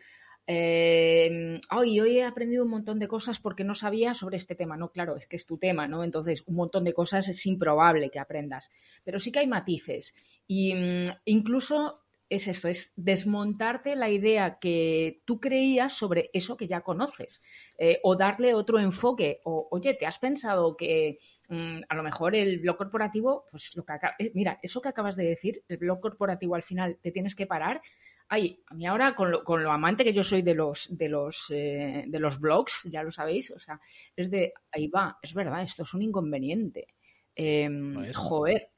eh, 0.47 1.59
hoy, 1.71 1.99
hoy 1.99 2.19
he 2.19 2.25
aprendido 2.25 2.63
un 2.63 2.69
montón 2.69 2.99
de 2.99 3.09
cosas 3.09 3.39
porque 3.39 3.65
no 3.65 3.75
sabía 3.75 4.13
sobre 4.13 4.37
este 4.37 4.55
tema. 4.55 4.77
No, 4.77 4.91
claro, 4.91 5.17
es 5.17 5.27
que 5.27 5.37
es 5.37 5.47
tu 5.47 5.57
tema, 5.57 5.89
¿no? 5.89 6.05
Entonces, 6.05 6.43
un 6.45 6.57
montón 6.57 6.85
de 6.85 6.93
cosas 6.93 7.27
es 7.27 7.47
improbable 7.47 8.11
que 8.11 8.19
aprendas. 8.19 8.69
Pero 9.03 9.19
sí 9.19 9.33
que 9.33 9.39
hay 9.39 9.47
matices. 9.47 10.13
Y 10.47 10.75
mm, 10.75 11.09
incluso 11.25 12.03
es 12.31 12.47
esto, 12.47 12.69
es 12.69 12.93
desmontarte 12.97 13.97
la 13.97 14.11
idea 14.11 14.59
que 14.59 15.23
tú 15.25 15.41
creías 15.41 15.95
sobre 15.95 16.31
eso 16.33 16.57
que 16.57 16.69
ya 16.69 16.83
conoces. 16.83 17.41
Eh, 17.79 18.01
o 18.03 18.17
darle 18.17 18.55
otro 18.55 18.79
enfoque. 18.79 19.41
O, 19.45 19.69
oye, 19.71 19.95
¿te 19.95 20.07
has 20.07 20.19
pensado 20.19 20.77
que 20.77 21.19
mm, 21.49 21.81
a 21.89 21.95
lo 21.95 22.03
mejor 22.03 22.35
el 22.35 22.59
blog 22.59 22.77
corporativo, 22.77 23.45
pues 23.51 23.73
lo 23.75 23.85
que 23.85 23.93
eh, 24.19 24.33
mira, 24.35 24.59
eso 24.63 24.81
que 24.81 24.89
acabas 24.89 25.17
de 25.17 25.25
decir, 25.25 25.63
el 25.69 25.79
blog 25.79 26.01
corporativo 26.01 26.55
al 26.55 26.63
final 26.63 26.99
te 27.03 27.13
tienes 27.13 27.35
que 27.35 27.47
parar 27.47 27.81
ay, 28.29 28.63
a 28.67 28.75
mí 28.75 28.87
ahora 28.87 29.15
con 29.15 29.31
lo, 29.31 29.43
con 29.43 29.63
lo 29.63 29.73
amante 29.73 30.05
que 30.05 30.13
yo 30.13 30.23
soy 30.23 30.43
de 30.43 30.55
los 30.55 30.87
de 30.91 31.09
los 31.09 31.47
eh, 31.51 32.05
de 32.07 32.19
los 32.21 32.39
blogs, 32.39 32.81
ya 32.85 33.03
lo 33.03 33.11
sabéis, 33.11 33.51
o 33.51 33.59
sea, 33.59 33.81
es 34.17 34.31
de 34.31 34.53
ahí 34.71 34.89
va, 34.89 35.19
es 35.23 35.35
verdad, 35.35 35.63
esto 35.63 35.83
es 35.83 35.95
un 35.95 36.03
inconveniente. 36.03 36.89
Eh, 37.35 37.69
joder. 38.15 38.69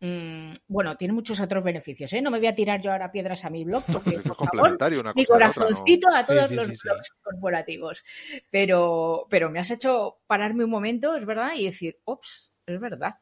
Mm, 0.00 0.52
bueno, 0.68 0.96
tiene 0.96 1.14
muchos 1.14 1.40
otros 1.40 1.64
beneficios, 1.64 2.12
¿eh? 2.12 2.20
No 2.20 2.30
me 2.30 2.38
voy 2.38 2.48
a 2.48 2.54
tirar 2.54 2.82
yo 2.82 2.92
ahora 2.92 3.10
piedras 3.10 3.44
a 3.44 3.50
mi 3.50 3.64
blog 3.64 3.82
porque, 3.92 4.16
es 4.16 4.22
complementario 4.22 5.00
una 5.00 5.12
cosa 5.12 5.20
mi 5.20 5.24
corazoncito 5.24 6.08
a 6.08 6.22
todos 6.22 6.50
los 6.50 6.66
blogs 6.66 7.10
corporativos. 7.22 8.04
Pero, 8.50 9.26
pero 9.30 9.50
me 9.50 9.58
has 9.58 9.70
hecho 9.70 10.16
pararme 10.26 10.64
un 10.64 10.70
momento, 10.70 11.16
es 11.16 11.24
verdad, 11.24 11.52
y 11.56 11.64
decir, 11.64 11.96
ops, 12.04 12.50
es 12.66 12.78
verdad. 12.78 13.16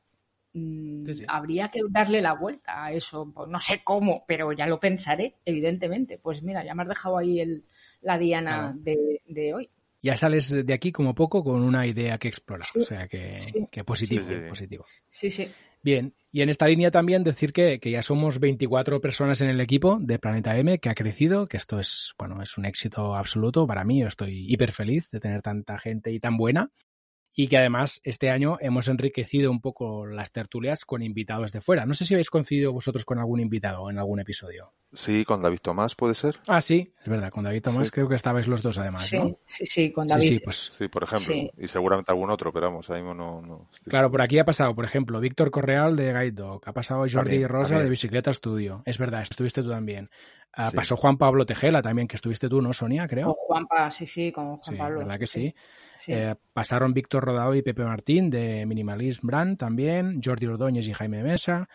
Mm, 0.53 1.05
habría 1.29 1.69
que 1.69 1.81
darle 1.91 2.21
la 2.21 2.35
vuelta 2.35 2.85
a 2.85 2.93
eso. 2.93 3.31
Pues 3.33 3.49
no 3.49 3.61
sé 3.61 3.83
cómo, 3.85 4.25
pero 4.27 4.53
ya 4.53 4.67
lo 4.67 4.81
pensaré, 4.81 5.35
evidentemente. 5.45 6.19
Pues 6.21 6.43
mira, 6.43 6.65
ya 6.65 6.75
me 6.75 6.83
has 6.83 6.89
dejado 6.89 7.19
ahí 7.19 7.41
el, 7.41 7.63
la 8.03 8.19
diana 8.19 8.75
de, 8.77 9.55
hoy. 9.55 9.69
Ya 10.03 10.17
sales 10.17 10.67
de 10.67 10.75
aquí 10.75 10.93
como 10.93 11.15
poco 11.15 11.43
con 11.43 11.63
una 11.63 11.87
idea 11.87 12.19
que 12.19 12.29
explorar. 12.29 12.69
o 12.77 12.83
sea 12.83 13.09
que, 13.09 13.33
positivo, 13.85 14.25
positivo. 14.49 14.87
Sí, 15.11 15.31
sí. 15.31 15.51
Bien, 15.85 16.14
y 16.33 16.40
en 16.40 16.49
esta 16.49 16.66
línea 16.66 16.90
también 16.90 17.25
decir 17.25 17.53
que, 17.53 17.79
que, 17.79 17.90
ya 17.90 18.01
somos 18.01 18.40
24 18.40 19.03
personas 19.03 19.42
en 19.42 19.51
el 19.51 19.61
equipo 19.61 19.99
de 20.01 20.18
Planeta 20.18 20.57
M, 20.57 20.79
que 20.79 20.88
ha 20.88 20.94
crecido, 20.94 21.47
que 21.47 21.59
esto 21.59 21.79
es, 21.79 22.14
bueno, 22.18 22.42
es 22.42 22.57
un 22.57 22.64
éxito 22.64 23.14
absoluto 23.14 23.66
para 23.66 23.85
mí. 23.85 24.01
Yo 24.01 24.07
estoy 24.07 24.51
hiper 24.51 24.73
feliz 24.73 25.11
de 25.11 25.20
tener 25.20 25.42
tanta 25.42 25.79
gente 25.79 26.11
y 26.11 26.20
tan 26.20 26.38
buena 26.38 26.70
y 27.37 27.49
que 27.49 27.59
además 27.59 28.01
este 28.05 28.31
año 28.31 28.57
hemos 28.61 28.88
enriquecido 28.88 29.51
un 29.51 29.61
poco 29.61 30.07
las 30.07 30.31
tertulias 30.31 30.85
con 30.85 31.03
invitados 31.03 31.53
de 31.53 31.61
fuera. 31.61 31.85
No 31.85 31.94
sé 31.94 32.05
si 32.05 32.14
habéis 32.14 32.31
coincidido 32.31 32.73
vosotros 32.73 33.05
con 33.05 33.18
algún 33.18 33.40
invitado 33.40 33.90
en 33.90 33.99
algún 33.99 34.20
episodio. 34.20 34.73
Sí, 34.92 35.25
con 35.25 35.42
David 35.42 35.59
Tomás, 35.61 35.97
¿puede 35.97 36.14
ser? 36.14 36.37
Ah, 36.47 36.61
sí, 36.61 36.92
es 37.03 37.09
verdad, 37.09 37.31
con 37.31 37.42
David 37.42 37.62
Tomás 37.62 37.90
creo 37.90 38.09
que 38.09 38.14
estabais 38.14 38.47
los 38.47 38.62
dos 38.62 38.79
además, 38.79 39.09
sí, 39.09 39.18
¿no? 39.18 39.38
Sí, 39.47 39.66
sí, 39.66 39.92
con 39.92 40.07
David. 40.07 40.29
Sí, 40.29 40.38
pues... 40.38 40.57
sí 40.57 40.88
por 40.88 41.03
ejemplo, 41.03 41.35
y 41.59 41.66
seguramente 41.66 42.12
algún 42.12 42.31
otro, 42.31 42.53
pero 42.53 42.66
vamos, 42.66 42.88
ahí 42.90 43.03
no... 43.03 43.14
no 43.14 43.68
claro, 43.88 44.11
por 44.11 44.23
aquí 44.23 44.38
ha 44.38 44.44
pasado, 44.44 44.75
por 44.75 44.85
ejemplo, 44.85 45.18
Víctor 45.18 45.51
Correal 45.51 45.97
de 45.97 46.12
Guide 46.12 46.33
Dog, 46.33 46.62
ha 46.64 46.73
pasado 46.73 47.05
Jordi 47.11 47.44
Rosa 47.47 47.83
de 47.83 47.88
Bicicleta 47.88 48.33
Studio, 48.33 48.83
es 48.85 48.99
verdad, 48.99 49.23
estuviste 49.23 49.62
tú 49.62 49.70
también. 49.70 50.09
Ah, 50.57 50.70
pasó 50.73 50.97
Juan 50.97 51.18
Pablo 51.18 51.44
Tejela 51.44 51.83
también, 51.83 52.07
que 52.07 52.14
estuviste 52.14 52.49
tú, 52.49 52.62
¿no, 52.62 52.73
Sonia, 52.73 53.09
creo? 53.09 53.27
Con 53.27 53.35
Juanpa, 53.35 53.90
sí, 53.90 54.07
sí, 54.07 54.31
con 54.31 54.59
Juan 54.59 54.77
Pablo. 54.77 55.01
verdad 55.01 55.18
que 55.18 55.27
sí. 55.27 55.53
Eh, 56.07 56.35
pasaron 56.53 56.93
Víctor 56.93 57.25
Rodado 57.25 57.55
y 57.55 57.62
Pepe 57.62 57.85
Martín 57.85 58.31
de 58.31 58.67
Minimalism 58.67 59.27
Brand 59.27 59.59
también, 59.59 60.21
Jordi 60.23 60.47
Ordóñez 60.47 60.87
y 60.87 60.93
Jaime 60.93 61.23
Mesa, 61.23 61.69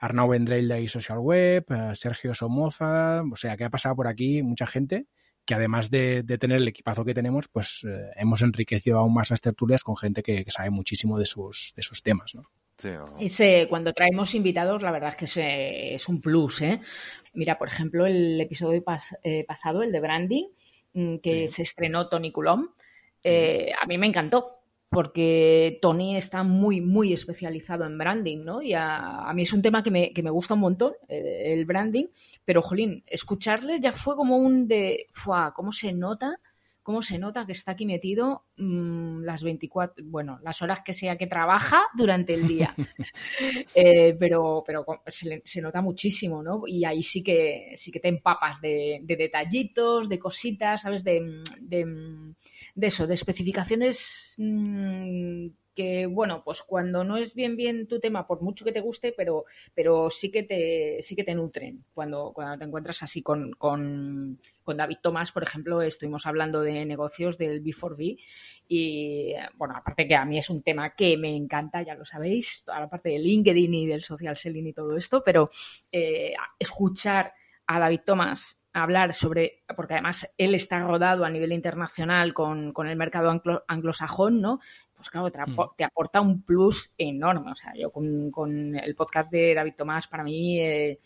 Arnau 0.00 0.28
Vendrell 0.28 0.68
de 0.68 0.88
Social 0.88 1.18
Web, 1.18 1.66
eh, 1.70 1.94
Sergio 1.94 2.34
Somoza, 2.34 3.22
o 3.30 3.36
sea 3.36 3.56
que 3.56 3.64
ha 3.64 3.70
pasado 3.70 3.96
por 3.96 4.08
aquí 4.08 4.42
mucha 4.42 4.66
gente 4.66 5.06
que 5.46 5.54
además 5.54 5.90
de, 5.90 6.22
tener 6.38 6.58
el 6.58 6.68
equipazo 6.68 7.04
que 7.04 7.14
tenemos, 7.14 7.48
pues 7.48 7.84
eh, 7.84 8.10
hemos 8.16 8.40
enriquecido 8.42 8.98
aún 8.98 9.14
más 9.14 9.30
las 9.30 9.40
tertulias 9.40 9.82
con 9.82 9.96
gente 9.96 10.22
que, 10.22 10.44
sabe 10.48 10.70
muchísimo 10.70 11.18
de 11.18 11.26
sus, 11.26 11.72
de 11.74 11.82
sus 11.82 12.02
temas, 12.02 12.34
¿no? 12.34 12.42
cuando 13.68 13.92
traemos 13.92 14.34
invitados, 14.34 14.80
la 14.80 14.92
verdad 14.92 15.10
es 15.18 15.34
que 15.34 15.94
es, 15.94 16.08
un 16.08 16.20
plus, 16.20 16.62
Mira, 17.34 17.58
por 17.58 17.68
ejemplo, 17.68 18.06
el 18.06 18.40
episodio 18.40 18.82
pasado, 18.82 19.82
el 19.82 19.92
de 19.92 20.00
branding, 20.00 20.44
mm, 20.94 21.16
que 21.16 21.48
se 21.48 21.62
estrenó 21.62 22.08
Tony 22.08 22.32
Coulomb, 22.32 22.70
eh, 23.22 23.70
a 23.80 23.86
mí 23.86 23.98
me 23.98 24.06
encantó 24.06 24.60
porque 24.90 25.78
Tony 25.80 26.16
está 26.16 26.42
muy, 26.42 26.80
muy 26.80 27.12
especializado 27.12 27.86
en 27.86 27.96
branding, 27.96 28.44
¿no? 28.44 28.60
Y 28.60 28.74
a, 28.74 29.30
mí 29.34 29.42
es 29.42 29.52
un 29.52 29.62
tema 29.62 29.84
que 29.84 29.90
me, 29.92 30.12
que 30.12 30.22
me 30.22 30.30
gusta 30.30 30.54
un 30.54 30.60
montón, 30.60 30.94
el, 31.08 31.64
branding, 31.64 32.06
pero, 32.44 32.60
jolín, 32.60 33.04
escucharle 33.06 33.78
ya 33.80 33.92
fue 33.92 34.16
como 34.16 34.36
un 34.36 34.66
de, 34.66 35.06
¡fua! 35.12 35.52
¿Cómo 35.54 35.70
se 35.70 35.92
nota? 35.92 36.40
¿Cómo 36.82 37.02
se 37.02 37.18
nota 37.18 37.46
que 37.46 37.52
está 37.52 37.72
aquí 37.72 37.86
metido 37.86 38.46
mm, 38.56 39.22
las 39.22 39.44
24, 39.44 40.04
bueno, 40.08 40.40
las 40.42 40.60
horas 40.60 40.80
que 40.84 40.92
sea 40.92 41.16
que 41.16 41.28
trabaja 41.28 41.82
durante 41.94 42.34
el 42.34 42.48
día? 42.48 42.74
Eh, 43.74 44.16
pero 44.18 44.64
pero 44.66 44.84
se, 45.06 45.60
nota 45.62 45.80
muchísimo, 45.80 46.42
¿no? 46.42 46.62
Y 46.66 46.84
ahí 46.84 47.02
sí 47.02 47.22
que, 47.22 47.74
sí 47.76 47.90
que 47.92 48.00
te 48.00 48.08
empapas 48.08 48.60
de, 48.60 49.00
detallitos, 49.04 50.08
de 50.08 50.18
cositas, 50.18 50.82
¿sabes? 50.82 51.04
de 51.04 51.42
de 51.60 51.84
eso, 52.80 53.06
de 53.06 53.14
especificaciones 53.14 54.34
mm, 54.38 55.48
que, 55.74 56.06
bueno, 56.06 56.42
pues 56.44 56.62
cuando 56.62 57.04
no 57.04 57.16
es 57.16 57.34
bien 57.34 57.56
bien 57.56 57.86
tu 57.86 58.00
tema, 58.00 58.26
por 58.26 58.42
mucho 58.42 58.64
que 58.64 58.72
te 58.72 58.80
guste, 58.80 59.14
pero, 59.16 59.44
pero 59.74 60.10
sí 60.10 60.30
que 60.30 60.42
te, 60.42 61.02
sí 61.02 61.14
que 61.14 61.24
te 61.24 61.34
nutren. 61.34 61.84
Cuando, 61.94 62.32
cuando 62.34 62.58
te 62.58 62.64
encuentras 62.64 63.02
así 63.02 63.22
con, 63.22 63.52
con, 63.52 64.40
con 64.62 64.76
David 64.76 64.98
Tomás, 65.02 65.32
por 65.32 65.42
ejemplo, 65.42 65.82
estuvimos 65.82 66.26
hablando 66.26 66.60
de 66.62 66.84
negocios 66.84 67.38
del 67.38 67.62
B4B 67.62 68.18
y, 68.68 69.34
bueno, 69.54 69.74
aparte 69.76 70.06
que 70.06 70.14
a 70.14 70.24
mí 70.24 70.38
es 70.38 70.50
un 70.50 70.62
tema 70.62 70.94
que 70.94 71.16
me 71.16 71.34
encanta, 71.34 71.82
ya 71.82 71.94
lo 71.94 72.04
sabéis, 72.04 72.62
toda 72.64 72.80
la 72.80 72.90
parte 72.90 73.10
de 73.10 73.18
LinkedIn 73.18 73.74
y 73.74 73.86
del 73.86 74.02
social 74.04 74.36
selling 74.36 74.66
y 74.68 74.72
todo 74.72 74.96
esto, 74.96 75.22
pero 75.24 75.50
eh, 75.92 76.34
escuchar 76.58 77.32
a 77.66 77.78
David 77.78 78.00
Tomás 78.04 78.59
hablar 78.72 79.14
sobre, 79.14 79.62
porque 79.76 79.94
además 79.94 80.28
él 80.38 80.54
está 80.54 80.78
rodado 80.80 81.24
a 81.24 81.30
nivel 81.30 81.52
internacional 81.52 82.34
con, 82.34 82.72
con 82.72 82.88
el 82.88 82.96
mercado 82.96 83.30
anglosajón, 83.66 84.40
¿no? 84.40 84.60
Pues 84.94 85.08
claro, 85.08 85.28
mm. 85.28 85.76
te, 85.76 85.84
aporta 85.84 86.20
un 86.20 86.42
plus 86.42 86.92
enorme. 86.98 87.52
O 87.52 87.56
sea, 87.56 87.72
yo 87.74 87.90
con, 87.90 88.30
con 88.30 88.76
el 88.76 88.94
podcast 88.94 89.30
de 89.30 89.54
David 89.54 89.74
Tomás, 89.76 90.06
para 90.06 90.22
mí 90.22 90.60
eh, 90.60 91.00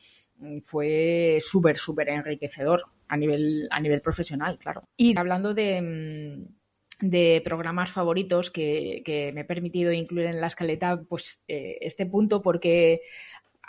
fue 0.66 1.38
súper, 1.40 1.78
súper 1.78 2.08
enriquecedor 2.08 2.84
a 3.08 3.16
nivel, 3.16 3.68
a 3.70 3.80
nivel 3.80 4.00
profesional, 4.00 4.58
claro. 4.58 4.82
Y 4.96 5.16
hablando 5.18 5.54
de, 5.54 5.80
mm, 5.80 7.08
de 7.08 7.40
programas 7.44 7.92
favoritos 7.92 8.50
que, 8.50 9.02
que, 9.04 9.32
me 9.32 9.42
he 9.42 9.44
permitido 9.44 9.92
incluir 9.92 10.26
en 10.26 10.40
la 10.40 10.48
escaleta, 10.48 11.02
pues 11.08 11.40
eh, 11.48 11.78
este 11.80 12.06
punto, 12.06 12.42
porque 12.42 13.00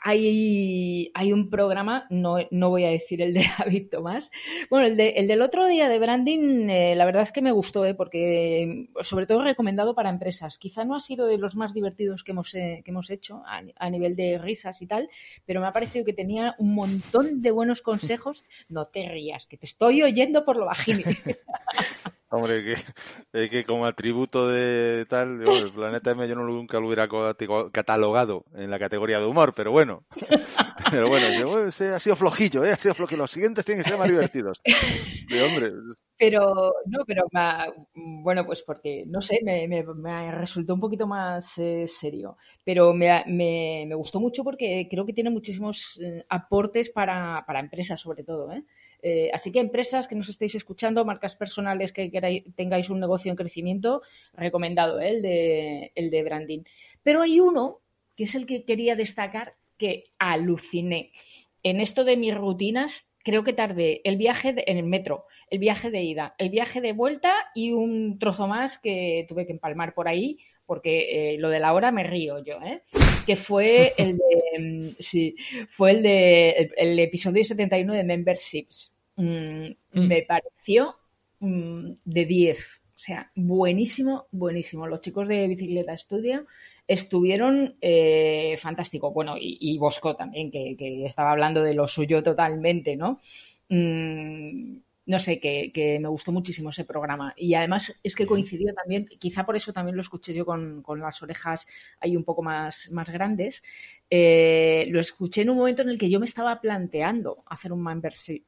hay, 0.08 1.10
hay 1.16 1.34
un 1.34 1.50
programa, 1.50 2.06
no, 2.12 2.38
no, 2.52 2.70
voy 2.70 2.86
a 2.86 2.90
decir 2.90 3.24
el 3.24 3.34
de 3.34 3.44
David 3.58 3.88
Tomás, 3.90 4.30
bueno, 4.70 4.86
el, 4.86 4.98
de, 4.98 5.10
el 5.10 5.28
del 5.28 5.42
otro 5.42 5.66
día 5.66 5.90
de 5.90 5.98
branding, 5.98 6.70
eh, 6.70 6.96
la 6.96 7.06
verdad 7.06 7.24
es 7.24 7.32
que 7.32 7.42
me 7.42 7.52
gustó, 7.52 7.86
eh, 7.86 7.96
porque 7.96 8.88
sobre 9.02 9.26
todo 9.26 9.42
recomendado 9.44 9.96
para 9.96 10.12
empresas. 10.12 10.60
Quizá 10.60 10.86
no 10.86 10.96
ha 10.96 11.00
sido 11.00 11.26
de 11.26 11.40
los 11.40 11.56
más 11.56 11.74
divertidos 11.74 12.24
que 12.24 12.34
hemos, 12.34 12.54
eh, 12.54 12.84
que 12.86 12.92
hemos 12.92 13.10
hecho 13.10 13.42
a, 13.48 13.64
a, 13.78 13.90
nivel 13.90 14.16
de 14.16 14.38
risas 14.38 14.80
y 14.84 14.86
tal, 14.86 15.10
pero 15.48 15.60
me 15.60 15.66
ha 15.66 15.74
parecido 15.74 16.06
que 16.06 16.14
tenía 16.14 16.54
un 16.60 16.76
montón 16.76 17.42
de 17.42 17.50
buenos 17.50 17.82
consejos. 17.82 18.44
No 18.70 18.86
te 18.86 19.10
rías, 19.10 19.48
que 19.48 19.58
te 19.58 19.66
estoy 19.66 20.04
oyendo 20.04 20.46
por 20.46 20.58
lo 20.58 20.68
bajín. 20.68 21.04
Hombre, 22.30 22.64
que, 23.32 23.50
que 23.50 23.64
como 23.66 23.86
atributo 23.86 24.48
de 24.48 25.06
tal, 25.08 25.42
el 25.48 25.72
planeta 25.72 26.12
M 26.12 26.28
yo 26.28 26.36
no 26.36 26.44
nunca 26.44 26.80
lo 26.80 26.88
hubiera 26.88 27.08
catalogado 27.72 28.46
en 28.56 28.72
la 28.72 28.80
categoría 28.80 29.20
de 29.20 29.26
humor, 29.26 29.54
pero 29.56 29.72
bueno. 29.72 30.06
Pero 30.92 31.10
bueno, 31.10 31.28
yo, 31.34 31.66
ha 31.66 31.72
sido 31.72 32.16
flojillo, 32.16 32.64
¿eh? 32.64 32.72
ha 32.72 32.78
sido 32.78 32.94
flojillo. 32.94 33.24
Los 33.24 33.32
siguientes 33.32 33.66
tienen 33.66 33.84
que 33.84 33.90
ser 33.90 33.98
más 33.98 34.08
divertidos. 34.08 34.62
hombre. 35.32 35.72
Pero, 36.18 36.74
no, 36.86 37.04
pero 37.06 37.26
bueno, 37.94 38.46
pues 38.46 38.62
porque, 38.62 39.04
no 39.08 39.22
sé, 39.22 39.40
me, 39.44 39.68
me, 39.68 40.32
resultó 40.32 40.76
un 40.76 40.80
poquito 40.80 41.08
más 41.08 41.58
eh, 41.58 41.88
serio. 41.88 42.38
Pero 42.64 42.94
me, 42.94 43.24
me, 43.28 43.86
me, 43.88 43.96
gustó 43.96 44.20
mucho 44.20 44.44
porque 44.44 44.88
creo 44.90 45.06
que 45.06 45.14
tiene 45.14 45.30
muchísimos 45.30 46.00
eh, 46.02 46.24
aportes 46.30 46.90
para, 46.90 47.44
para 47.46 47.60
empresas, 47.60 48.00
sobre 48.00 48.24
todo, 48.24 48.52
¿eh? 48.54 48.64
Eh, 49.08 49.30
así 49.32 49.52
que 49.52 49.60
empresas 49.60 50.08
que 50.08 50.16
nos 50.16 50.30
estéis 50.30 50.56
escuchando, 50.56 51.06
marcas 51.06 51.36
personales 51.36 51.94
que 51.94 52.10
tengáis 52.56 52.90
un 52.90 53.00
negocio 53.00 53.30
en 53.30 53.36
crecimiento, 53.38 54.02
recomendado 54.34 55.00
¿eh? 55.00 55.10
el, 55.10 55.22
de, 55.22 55.92
el 55.94 56.10
de 56.10 56.24
branding. 56.24 56.64
Pero 57.04 57.22
hay 57.22 57.40
uno 57.40 57.82
que 58.16 58.24
es 58.24 58.34
el 58.34 58.48
que 58.48 58.64
quería 58.64 58.96
destacar 58.96 59.54
que 59.78 60.06
aluciné. 60.18 61.12
En 61.62 61.82
esto 61.82 62.04
de 62.04 62.18
mis 62.18 62.34
rutinas, 62.34 63.06
creo 63.20 63.44
que 63.44 63.54
tardé 63.54 64.02
el 64.06 64.18
viaje 64.18 64.56
en 64.66 64.78
el 64.80 64.88
metro, 64.88 65.26
el 65.52 65.60
viaje 65.60 65.92
de 65.92 66.02
ida, 66.02 66.34
el 66.40 66.50
viaje 66.50 66.82
de 66.82 66.94
vuelta 66.94 67.32
y 67.54 67.74
un 67.74 68.18
trozo 68.18 68.48
más 68.48 68.80
que 68.80 69.28
tuve 69.30 69.46
que 69.46 69.52
empalmar 69.52 69.94
por 69.94 70.08
ahí, 70.08 70.40
porque 70.66 71.34
eh, 71.36 71.38
lo 71.38 71.50
de 71.50 71.60
la 71.60 71.74
hora 71.74 71.92
me 71.92 72.02
río 72.02 72.44
yo, 72.44 72.58
que 73.28 73.36
fue 73.36 73.94
el 74.00 74.18
de, 74.18 74.96
sí, 75.00 75.36
fue 75.70 75.92
el 75.92 76.02
de 76.02 76.72
el, 76.76 76.98
episodio 76.98 77.46
71 77.46 77.94
de 77.94 78.04
Memberships 78.04 78.95
mm, 79.16 79.68
me 79.94 80.22
pareció 80.24 80.96
mm, 81.40 81.92
de 82.04 82.26
10. 82.26 82.60
O 82.60 82.98
sea, 82.98 83.32
buenísimo, 83.36 84.28
buenísimo. 84.32 84.88
Los 84.88 85.02
chicos 85.02 85.28
de 85.28 85.48
Bicicleta 85.48 85.98
Studio 85.98 86.46
estuvieron 86.88 87.76
eh, 87.82 88.58
fantásticos. 88.62 89.14
Bueno, 89.14 89.36
y, 89.40 89.78
Bosco 89.78 90.16
también, 90.16 90.52
que, 90.52 91.06
estaba 91.06 91.32
hablando 91.32 91.62
de 91.64 91.74
lo 91.74 91.88
suyo 91.88 92.24
totalmente, 92.24 92.96
¿no? 92.96 93.20
Mm, 93.70 94.78
no 95.08 95.20
sé, 95.20 95.40
que, 95.40 96.00
me 96.02 96.08
gustó 96.08 96.32
muchísimo 96.32 96.70
ese 96.70 96.86
programa. 96.86 97.34
Y 97.38 97.54
además 97.54 97.94
es 98.02 98.16
que 98.16 98.26
coincidió 98.26 98.74
también, 98.74 99.08
quizá 99.20 99.46
por 99.46 99.56
eso 99.56 99.74
también 99.74 99.96
lo 99.96 100.02
escuché 100.02 100.34
yo 100.34 100.46
con, 100.46 100.84
las 101.00 101.22
orejas 101.22 101.68
ahí 102.00 102.16
un 102.16 102.24
poco 102.24 102.42
más, 102.44 102.90
más 102.92 103.10
grandes. 103.10 103.62
Eh, 104.10 104.88
lo 104.90 105.00
escuché 105.00 105.42
en 105.42 105.50
un 105.52 105.58
momento 105.58 105.82
en 105.82 105.90
el 105.90 105.98
que 105.98 106.10
yo 106.10 106.20
me 106.20 106.26
estaba 106.26 106.60
planteando 106.62 107.44
hacer 107.48 107.72
un 107.74 107.84
membership. 107.84 108.44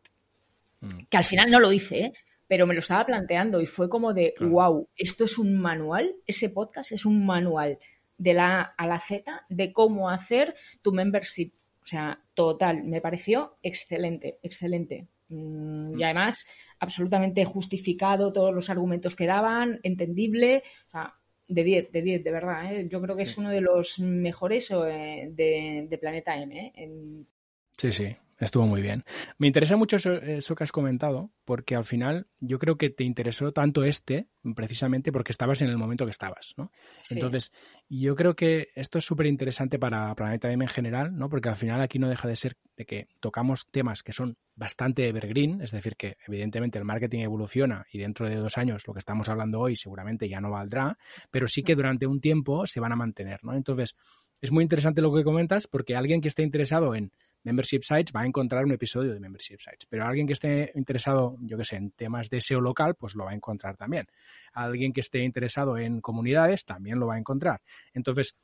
Mm. 0.82 1.06
Que 1.10 1.18
al 1.18 1.26
final 1.26 1.52
no 1.52 1.60
lo 1.60 1.72
hice, 1.72 2.00
¿eh? 2.00 2.13
pero 2.48 2.66
me 2.66 2.74
lo 2.74 2.80
estaba 2.80 3.06
planteando 3.06 3.62
y 3.62 3.66
fue 3.66 3.90
como 3.90 4.13
de, 4.13 4.34
wow, 4.40 4.88
esto 4.96 5.26
es 5.26 5.38
un 5.38 5.60
manual, 5.60 6.16
ese 6.26 6.50
podcast 6.50 6.92
es 6.94 7.06
un 7.06 7.26
manual 7.26 7.78
de 8.18 8.34
la 8.34 8.62
A 8.62 8.62
a 8.78 8.88
la 8.88 9.00
Z 9.00 9.46
de 9.50 9.74
cómo 9.74 10.10
hacer 10.10 10.56
tu 10.82 10.92
membership. 10.92 11.52
O 11.84 11.88
sea, 11.88 12.20
total, 12.34 12.84
me 12.84 13.02
pareció 13.02 13.58
excelente, 13.62 14.40
excelente. 14.44 15.08
Mm, 15.30 16.00
y 16.00 16.04
además, 16.04 16.46
absolutamente 16.80 17.46
justificado 17.46 18.34
todos 18.34 18.54
los 18.54 18.70
argumentos 18.70 19.16
que 19.16 19.26
daban, 19.26 19.80
entendible. 19.84 20.63
O 20.88 20.92
sea, 20.92 21.13
de 21.48 21.63
10, 21.63 21.92
de 21.92 22.02
10, 22.02 22.24
de 22.24 22.32
verdad. 22.32 22.74
¿eh? 22.74 22.88
Yo 22.90 23.02
creo 23.02 23.16
que 23.16 23.24
es 23.24 23.38
uno 23.38 23.50
de 23.50 23.62
los 23.62 24.00
mejores 24.00 24.70
eh, 24.72 25.30
de, 25.32 25.98
Planeta 26.00 26.36
M. 26.36 26.74
¿eh? 26.76 27.26
Sí, 27.78 27.92
sí, 27.92 28.16
Estuvo 28.39 28.67
muy 28.67 28.82
bien. 28.82 29.04
Me 29.39 29.47
interesa 29.47 29.78
mucho 29.78 29.95
eso, 29.97 30.56
que 30.56 30.63
has 30.63 30.71
comentado, 30.71 31.32
porque 31.43 31.76
al 31.76 31.86
final 31.86 32.28
yo 32.39 32.60
creo 32.60 32.78
que 32.78 32.91
te 32.91 33.04
interesó 33.04 33.52
tanto 33.52 33.84
este, 33.84 34.28
precisamente 34.56 35.12
porque 35.12 35.32
estabas 35.32 35.62
en 35.62 35.69
el 35.69 35.78
momento 35.78 36.06
que 36.06 36.12
estabas, 36.12 36.54
¿no? 36.56 36.71
Entonces, 37.10 37.52
yo 37.89 38.15
creo 38.15 38.36
que 38.36 38.67
esto 38.76 39.00
es 39.00 39.06
súper 39.06 39.26
interesante 39.26 39.80
para 39.80 40.13
Planeta 40.13 40.52
M 40.52 40.63
en 40.63 40.69
general, 40.69 41.17
¿no? 41.17 41.30
Porque 41.30 41.50
al 41.50 41.56
final 41.56 41.82
aquí 41.82 41.97
no 41.97 42.10
deja 42.10 42.28
de 42.28 42.36
ser 42.36 42.58
de 42.76 42.86
que 42.86 43.08
tocamos 43.19 43.65
temas 43.71 44.04
que 44.04 44.13
son 44.13 44.38
bastante 44.56 45.08
evergreen, 45.08 45.62
es 45.62 45.71
decir, 45.71 45.95
que 45.95 46.17
evidentemente 46.28 46.78
el 46.78 46.86
marketing 46.86 47.21
evoluciona 47.21 47.88
y 47.91 47.97
dentro 47.97 48.30
de 48.30 48.36
dos 48.36 48.58
años 48.60 48.84
lo 48.88 48.93
que 48.93 49.00
estamos 49.00 49.30
hablando 49.30 49.60
hoy 49.60 49.76
seguramente 49.76 50.30
ya 50.30 50.39
no 50.41 50.52
valdrá, 50.52 50.97
pero 51.32 51.47
sí 51.47 51.63
que 51.63 51.73
durante 51.73 52.06
un 52.06 52.21
tiempo 52.21 52.67
se 52.67 52.80
van 52.80 52.91
a 52.91 52.95
mantener, 52.95 53.43
¿no? 53.43 53.56
Entonces, 53.56 53.95
es 54.41 54.52
muy 54.52 54.63
interesante 54.63 55.02
lo 55.02 55.13
que 55.13 55.23
comentas 55.23 55.65
porque 55.67 55.95
alguien 55.95 56.21
que 56.21 56.28
esté 56.28 56.43
interesado 56.43 56.93
en 56.93 57.12
Membership 57.48 57.82
Sites 57.82 58.12
va 58.14 58.22
a 58.22 58.26
encontrar 58.26 58.66
un 58.66 58.74
episodio 58.74 59.14
de 59.14 59.22
Membership 59.22 59.60
Sites. 59.60 59.86
Pero 59.90 60.06
alguien 60.06 60.28
que 60.28 60.34
esté 60.34 60.72
interesado, 60.76 61.38
yo 61.40 61.58
que 61.58 61.64
sé, 61.64 61.78
en 61.78 61.92
temas 61.92 62.30
de 62.30 62.42
SEO 62.42 62.60
local, 62.60 62.96
pues 62.96 63.16
lo 63.16 63.24
va 63.24 63.32
a 63.32 63.36
encontrar 63.36 63.78
también. 63.78 64.06
Alguien 64.52 64.92
que 64.92 65.00
esté 65.00 65.24
interesado 65.24 65.78
en 65.78 66.02
comunidades 66.02 66.66
también 66.66 67.00
lo 67.00 67.08
va 67.08 67.16
a 67.16 67.20
encontrar. 67.20 67.62
Entonces, 67.94 68.36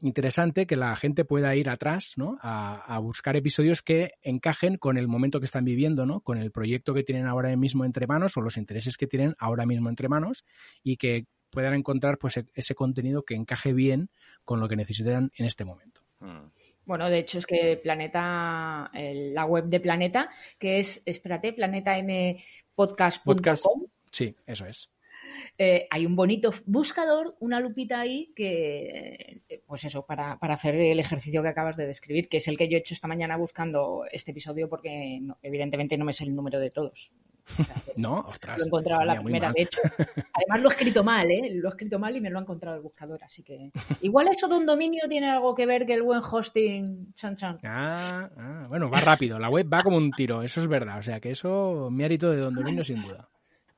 interesante 0.00 0.66
que 0.66 0.76
la 0.76 0.94
gente 0.94 1.24
pueda 1.24 1.56
ir 1.56 1.70
atrás, 1.70 2.12
¿no? 2.16 2.38
A, 2.42 2.98
buscar 2.98 3.34
episodios 3.36 3.80
que 3.80 4.12
encajen 4.22 4.76
con 4.76 4.98
el 4.98 5.08
momento 5.08 5.40
que 5.40 5.46
están 5.46 5.64
viviendo, 5.64 6.04
¿no? 6.04 6.20
Con 6.20 6.36
el 6.36 6.50
proyecto 6.50 6.92
que 6.92 7.02
tienen 7.02 7.26
ahora 7.26 7.56
mismo 7.56 7.86
entre 7.86 8.06
manos 8.06 8.36
o 8.36 8.42
los 8.42 8.58
intereses 8.58 8.98
que 8.98 9.06
tienen 9.06 9.34
ahora 9.38 9.64
mismo 9.64 9.88
entre 9.88 10.08
manos 10.08 10.44
y 10.82 10.98
que 10.98 11.24
puedan 11.50 11.72
encontrar 11.72 12.18
pues 12.18 12.36
e-, 12.36 12.46
ese 12.52 12.74
contenido 12.74 13.22
que 13.22 13.34
encaje 13.34 13.72
bien 13.72 14.10
con 14.44 14.60
lo 14.60 14.68
que 14.68 14.76
necesitan 14.76 15.30
en 15.34 15.46
este 15.46 15.64
momento. 15.64 16.02
Mm. 16.20 16.57
Bueno, 16.88 17.10
de 17.10 17.18
hecho 17.18 17.38
es 17.38 17.44
que 17.44 17.76
Planeta, 17.76 18.90
la 18.94 19.44
web 19.44 19.66
de 19.66 19.78
Planeta, 19.78 20.30
que 20.58 20.80
es, 20.80 21.02
espérate, 21.04 21.52
planetampodcast.com. 21.52 23.36
Podcast, 23.36 23.66
sí, 24.10 24.34
eso 24.46 24.64
es. 24.64 24.90
Eh, 25.58 25.86
hay 25.90 26.06
un 26.06 26.16
bonito 26.16 26.50
buscador, 26.64 27.36
una 27.40 27.60
lupita 27.60 28.00
ahí 28.00 28.32
que, 28.34 29.42
pues 29.66 29.84
eso, 29.84 30.06
para, 30.06 30.38
para, 30.38 30.54
hacer 30.54 30.76
el 30.76 30.98
ejercicio 30.98 31.42
que 31.42 31.48
acabas 31.48 31.76
de 31.76 31.86
describir, 31.86 32.30
que 32.30 32.38
es 32.38 32.48
el 32.48 32.56
que 32.56 32.70
yo 32.70 32.78
he 32.78 32.80
hecho 32.80 32.94
esta 32.94 33.06
mañana 33.06 33.36
buscando 33.36 34.06
este 34.10 34.30
episodio 34.30 34.70
porque 34.70 35.20
evidentemente 35.42 35.98
no 35.98 36.06
me 36.06 36.14
sé 36.14 36.24
el 36.24 36.34
número 36.34 36.58
de 36.58 36.70
todos. 36.70 37.10
no, 37.96 38.20
ostras. 38.20 38.58
Lo 38.58 38.64
he 38.64 38.66
encontrado 38.66 39.02
a 39.02 39.04
la 39.04 39.20
primera, 39.20 39.52
de 39.52 39.62
hecho. 39.62 39.80
Además 39.84 40.62
lo 40.62 40.68
he 40.68 40.72
escrito 40.72 41.04
mal, 41.04 41.30
¿eh? 41.30 41.50
Lo 41.54 41.68
he 41.68 41.70
escrito 41.70 41.98
mal 41.98 42.16
y 42.16 42.20
me 42.20 42.30
lo 42.30 42.38
ha 42.38 42.42
encontrado 42.42 42.76
el 42.76 42.82
buscador, 42.82 43.22
así 43.24 43.42
que... 43.42 43.70
Igual 44.02 44.28
eso 44.28 44.48
de 44.48 44.56
un 44.56 44.66
dominio 44.66 45.08
tiene 45.08 45.30
algo 45.30 45.54
que 45.54 45.66
ver 45.66 45.86
que 45.86 45.94
el 45.94 46.02
buen 46.02 46.20
hosting... 46.20 47.12
Chan, 47.14 47.36
chan. 47.36 47.58
Ah, 47.64 48.28
ah, 48.36 48.66
bueno, 48.68 48.90
va 48.90 49.00
rápido. 49.00 49.38
La 49.38 49.48
web 49.48 49.68
va 49.72 49.82
como 49.82 49.96
un 49.96 50.10
tiro, 50.12 50.42
eso 50.42 50.60
es 50.60 50.66
verdad. 50.66 50.98
O 50.98 51.02
sea 51.02 51.20
que 51.20 51.30
eso, 51.30 51.88
mérito 51.90 52.30
de 52.30 52.38
don 52.38 52.54
dominio 52.54 52.84
sin 52.84 53.02
duda. 53.02 53.28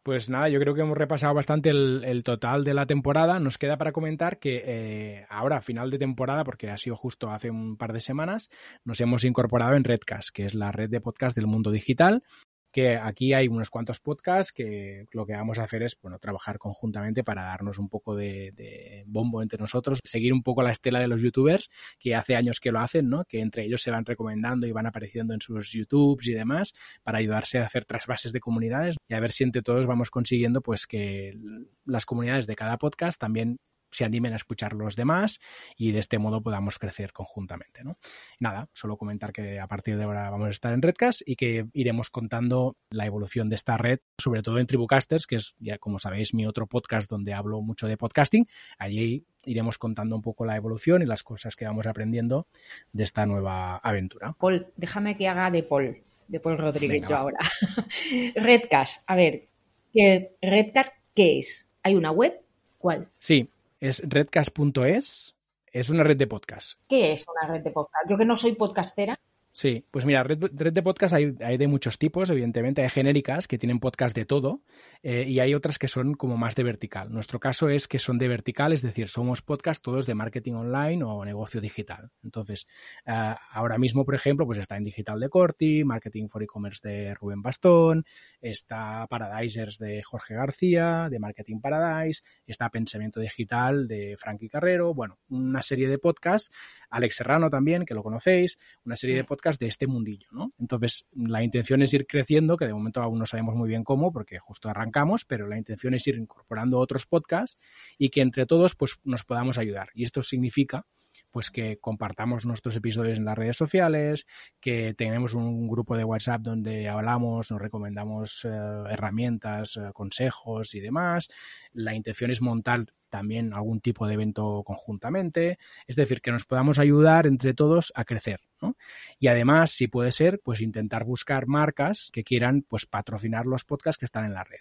Pues 0.03 0.31
nada, 0.31 0.49
yo 0.49 0.59
creo 0.59 0.75
que 0.75 0.81
hemos 0.81 0.97
repasado 0.97 1.35
bastante 1.35 1.69
el, 1.69 2.23
total 2.25 2.65
de 2.65 2.73
la 2.73 2.87
temporada. 2.87 3.39
Nos 3.39 3.59
queda 3.59 3.77
para 3.77 3.93
comentar 3.93 4.39
que 4.39 4.63
eh, 4.65 5.27
ahora, 5.29 5.61
final 5.61 5.91
de 5.91 5.99
temporada, 5.99 6.43
porque 6.43 6.71
ha 6.71 6.79
sido 6.79 6.97
justo 6.97 7.31
hace 7.31 7.51
un 7.51 7.77
par 7.77 7.93
de 7.93 8.01
semanas, 8.01 8.49
nos 8.83 8.99
hemos 9.03 9.25
incorporado 9.25 9.75
en 9.75 9.85
Redcast, 9.85 10.31
que 10.35 10.47
es 10.47 10.55
la 10.55 10.73
red 10.73 10.89
de 10.89 11.03
podcast 11.03 11.37
del 11.37 11.47
mundo 11.47 11.71
digital 11.71 12.23
que 12.71 12.97
aquí 12.97 13.33
hay 13.33 13.49
unos 13.49 13.71
cuantos 13.71 14.01
podcasts 14.01 14.53
que 14.53 15.07
lo 15.13 15.27
que 15.27 15.33
vamos 15.33 15.59
a 15.59 15.65
hacer 15.65 15.83
es 15.83 15.97
bueno, 16.01 16.19
trabajar 16.19 16.59
conjuntamente 16.59 17.25
para 17.25 17.43
darnos 17.43 17.79
un 17.79 17.89
poco 17.89 18.15
de, 18.15 19.05
bombo 19.07 19.43
entre 19.43 19.59
nosotros, 19.59 20.01
seguir 20.05 20.33
un 20.33 20.43
poco 20.43 20.63
la 20.63 20.71
estela 20.71 21.01
de 21.01 21.09
los 21.09 21.23
youtubers 21.23 21.71
que 21.99 22.15
hace 22.15 22.37
años 22.37 22.61
que 22.61 22.73
lo 22.73 22.81
hacen, 22.81 23.09
¿no? 23.09 23.25
que 23.25 23.41
entre 23.41 23.65
ellos 23.65 23.83
se 23.83 23.91
van 23.91 24.05
recomendando 24.05 24.67
y 24.67 24.73
van 24.73 24.87
apareciendo 24.87 25.35
en 25.35 25.41
sus 25.41 25.73
youtubes 25.73 26.29
y 26.29 26.33
demás 26.33 26.75
para 27.03 27.19
ayudarse 27.19 27.59
a 27.59 27.65
hacer 27.65 27.85
trasvases 27.85 28.33
de 28.33 28.41
comunidades 28.41 28.97
y 29.09 29.15
a 29.15 29.21
ver 29.21 29.33
si 29.33 29.45
entre 29.45 29.63
todos 29.63 29.87
vamos 29.87 30.11
consiguiendo 30.11 30.61
pues 30.61 30.87
que 30.87 31.37
las 31.85 32.07
comunidades 32.07 32.47
de 32.47 32.57
cada 32.57 32.79
podcast 32.79 33.21
también 33.21 33.59
se 33.91 34.05
animen 34.05 34.33
a 34.33 34.37
escuchar 34.37 34.73
los 34.73 34.97
demás 34.97 35.41
y 35.77 35.93
de 35.93 35.99
este 35.99 36.19
modo 36.19 36.43
podamos 36.43 36.79
crecer 36.79 37.13
conjuntamente. 37.13 37.85
¿no? 37.85 37.97
Nada, 38.39 38.69
solo 38.73 38.97
comentar 38.97 39.33
que 39.33 39.59
a 39.59 39.67
partir 39.67 39.97
de 39.97 40.05
ahora 40.05 40.31
vamos 40.31 40.47
a 40.47 40.51
estar 40.51 40.73
en 40.73 40.83
Redcast 40.83 41.23
y 41.27 41.37
que 41.37 41.67
iremos 41.73 42.11
contando 42.11 42.77
la 42.91 43.07
evolución 43.07 43.49
de 43.49 43.57
esta 43.57 43.77
red, 43.77 44.01
sobre 44.19 44.43
todo 44.43 44.59
en 44.59 44.67
Tribucasters, 44.67 45.27
que 45.27 45.37
es 45.37 45.57
ya 45.59 45.79
como 45.79 45.99
sabéis 45.99 46.35
mi 46.35 46.47
otro 46.47 46.67
podcast 46.67 47.11
donde 47.11 47.35
hablo 47.35 47.61
mucho 47.63 47.87
de 47.87 47.97
podcasting. 47.97 48.47
Allí 48.79 49.25
iremos 49.47 49.79
contando 49.79 50.17
un 50.17 50.23
poco 50.23 50.45
la 50.45 50.57
evolución 50.57 51.03
y 51.03 51.07
las 51.07 51.23
cosas 51.23 51.57
que 51.57 51.65
vamos 51.65 51.87
aprendiendo 51.87 52.47
de 52.93 53.05
esta 53.05 53.27
nueva 53.27 53.77
aventura. 53.77 54.35
Paul, 54.39 54.67
déjame 54.77 55.17
que 55.17 55.29
haga 55.29 55.51
de 55.51 55.63
Paul, 55.63 55.99
de 56.29 56.41
Paul 56.41 56.59
Rodríguez 56.59 57.07
yo 57.09 57.17
ahora. 57.17 57.39
Redcast, 58.35 59.03
a 59.07 59.17
ver, 59.17 59.47
¿qué, 59.93 60.33
Redcast 60.43 60.93
qué 61.15 61.41
es? 61.41 61.67
¿Hay 61.83 61.95
una 61.95 62.11
web? 62.11 62.41
¿Cuál? 62.79 63.09
Sí, 63.19 63.49
es 63.81 64.03
redcast.es, 64.07 65.37
es 65.73 65.91
una 65.91 66.05
red 66.05 66.17
de 66.17 66.27
podcast. 66.27 66.79
¿Qué 66.89 67.15
es 67.15 67.25
una 67.27 67.51
red 67.51 67.65
de 67.65 67.71
podcast? 67.71 68.09
Yo 68.09 68.19
que 68.19 68.27
no 68.27 68.37
soy 68.37 68.55
podcastera. 68.55 69.19
Sí, 69.53 69.85
pues 69.91 70.05
mira, 70.05 70.23
red, 70.23 70.39
de 70.39 70.83
podcast 70.83 71.13
hay, 71.13 71.33
de 71.33 71.67
muchos 71.67 71.99
tipos, 71.99 72.31
evidentemente. 72.31 72.83
Hay 72.83 72.89
genéricas 72.89 73.49
que 73.49 73.59
tienen 73.59 73.81
podcast 73.81 74.15
de 74.15 74.25
todo 74.25 74.63
eh, 75.03 75.25
y 75.27 75.41
hay 75.41 75.55
otras 75.55 75.77
que 75.77 75.89
son 75.89 76.15
como 76.15 76.37
más 76.37 76.55
de 76.55 76.63
vertical. 76.63 77.13
Nuestro 77.13 77.41
caso 77.41 77.69
es 77.69 77.89
que 77.89 77.99
son 77.99 78.17
de 78.17 78.29
vertical, 78.29 78.73
es 78.73 78.83
decir, 78.83 79.09
somos 79.09 79.43
podcast 79.43 79.83
todos 79.83 80.07
de 80.07 80.15
marketing 80.15 80.53
online 80.53 81.03
o 81.03 81.25
negocio 81.25 81.61
digital. 81.61 82.13
Entonces, 82.23 82.69
eh, 83.07 83.35
ahora 83.51 83.77
mismo, 83.77 84.05
por 84.05 84.15
ejemplo, 84.15 84.47
pues 84.47 84.59
está 84.59 84.77
en 84.77 84.85
Digital 84.85 85.19
de 85.19 85.29
Corti, 85.29 85.83
Marketing 85.83 86.29
for 86.29 86.45
E-Commerce 86.45 86.89
de 86.89 87.15
Rubén 87.15 87.43
Bastón, 87.43 88.05
está 88.41 89.05
Paradisers 89.09 89.79
de 89.79 90.01
Jorge 90.05 90.35
García, 90.35 91.09
de 91.11 91.19
Marketing 91.19 91.61
Paradise, 91.61 92.23
está 92.47 92.69
Pensamiento 92.69 93.19
Digital 93.19 93.89
de 93.89 94.15
Frankie 94.17 94.49
Carrero, 94.49 94.95
bueno, 94.95 95.19
una 95.29 95.61
serie 95.61 95.89
de 95.89 95.99
podcasts. 95.99 96.55
Alex 96.89 97.17
Serrano 97.17 97.51
también, 97.51 97.85
que 97.85 97.95
lo 97.95 98.03
conocéis, 98.05 98.57
una 98.85 98.95
serie 98.95 99.17
de 99.17 99.25
podcasts 99.25 99.40
de 99.41 99.67
este 99.67 99.87
mundillo, 99.87 100.29
¿no? 100.33 100.53
Entonces, 100.59 101.07
la 101.13 101.43
intención 101.43 101.83
es 101.83 101.93
ir 101.95 102.07
creciendo, 102.07 102.57
que 102.57 102.67
de 102.67 102.75
momento 102.75 103.03
aún 103.03 103.19
no 103.19 103.27
sabemos 103.27 103.55
muy 103.55 103.69
bien 103.69 103.85
cómo, 103.85 104.13
porque 104.13 104.39
justo 104.39 104.69
arrancamos, 104.69 105.25
pero 105.25 105.47
la 105.47 105.59
intención 105.59 105.95
es 105.95 106.07
ir 106.07 106.17
incorporando 106.17 106.79
otros 106.79 107.07
podcasts 107.07 107.59
y 107.99 108.11
que 108.11 108.21
entre 108.21 108.47
todos, 108.47 108.75
pues, 108.75 108.99
nos 109.05 109.25
podamos 109.25 109.59
ayudar. 109.59 109.91
Y 109.95 110.05
esto 110.05 110.23
significa 110.23 110.87
pues 111.31 111.51
que 111.51 111.79
compartamos 111.79 112.45
nuestros 112.45 112.77
episodios 112.77 113.19
en 113.19 113.25
las 113.25 113.39
redes 113.39 113.57
sociales, 113.57 114.27
que 114.61 114.95
tenemos 114.95 115.35
un 115.35 115.69
grupo 115.69 115.97
de 115.97 116.05
WhatsApp 116.05 116.43
donde 116.43 116.89
hablamos, 116.89 117.51
nos 117.51 117.61
recomendamos 117.61 118.45
eh, 118.45 118.49
herramientas, 118.91 119.77
eh, 119.77 119.91
consejos 119.93 120.75
y 120.75 120.81
demás. 120.81 121.31
La 121.73 121.95
intención 121.95 122.31
es 122.31 122.43
montar 122.43 122.87
también 123.09 123.53
algún 123.53 123.81
tipo 123.81 124.07
de 124.07 124.15
evento 124.15 124.63
conjuntamente, 124.65 125.59
es 125.87 125.97
decir, 125.97 126.21
que 126.21 126.33
nos 126.33 126.47
podamos 126.47 126.79
ayudar 126.79 127.27
entre 127.27 127.55
todos 127.55 127.93
a 127.95 128.05
crecer. 128.05 128.41
¿No? 128.61 128.77
Y 129.19 129.29
además, 129.29 129.71
si 129.71 129.89
puede 129.89 130.13
ser, 130.13 130.41
pues 130.43 130.61
intentar 130.61 131.05
buscar 131.05 131.47
marcas 131.47 132.11
que 132.13 132.25
quieran 132.25 132.63
pues 132.63 132.87
patrocinar 132.87 133.47
los 133.47 133.65
podcasts 133.65 133.99
que 133.99 134.05
están 134.05 134.25
en 134.25 134.35
la 134.35 134.45
red. 134.45 134.61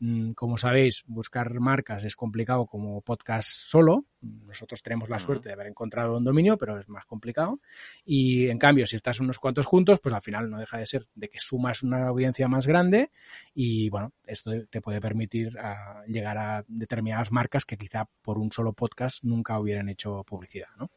Mm, 0.00 0.32
como 0.32 0.56
sabéis, 0.56 1.04
buscar 1.06 1.60
marcas 1.60 2.04
es 2.04 2.16
complicado 2.16 2.66
como 2.66 3.00
podcast 3.00 3.48
solo. 3.48 4.04
Nosotros 4.20 4.82
tenemos 4.82 5.08
la 5.08 5.18
suerte 5.18 5.48
de 5.48 5.54
haber 5.54 5.66
encontrado 5.66 6.16
un 6.16 6.24
dominio, 6.24 6.56
pero 6.56 6.78
es 6.78 6.88
más 6.88 7.04
complicado. 7.04 7.60
Y 8.04 8.48
en 8.48 8.58
cambio, 8.58 8.86
si 8.86 8.96
estás 8.96 9.20
unos 9.20 9.38
cuantos 9.38 9.66
juntos, 9.66 10.00
pues 10.00 10.14
al 10.14 10.22
final 10.22 10.50
no 10.50 10.58
deja 10.58 10.78
de 10.78 10.86
ser 10.86 11.06
de 11.14 11.28
que 11.28 11.38
sumas 11.38 11.82
una 11.82 12.08
audiencia 12.08 12.48
más 12.48 12.66
grande 12.66 13.10
y 13.54 13.88
bueno, 13.90 14.12
esto 14.24 14.52
te 14.68 14.80
puede 14.80 15.00
permitir 15.00 15.56
ah, 15.58 16.02
llegar 16.06 16.38
a 16.38 16.64
determinadas 16.68 17.32
marcas 17.32 17.64
que 17.64 17.76
quizá 17.76 18.06
por 18.22 18.38
un 18.38 18.50
solo 18.50 18.72
podcast 18.72 19.22
nunca 19.24 19.58
hubieran 19.58 19.88
hecho 19.88 20.24
publicidad, 20.24 20.68
¿no? 20.78 20.90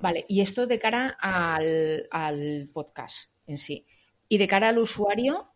Vale, 0.00 0.24
y 0.28 0.40
esto 0.40 0.66
de 0.66 0.78
cara 0.78 1.16
al, 1.20 2.08
al 2.10 2.68
podcast 2.72 3.30
en 3.46 3.58
sí. 3.58 3.86
Y 4.28 4.38
de 4.38 4.48
cara 4.48 4.70
al 4.70 4.78
usuario, 4.78 5.48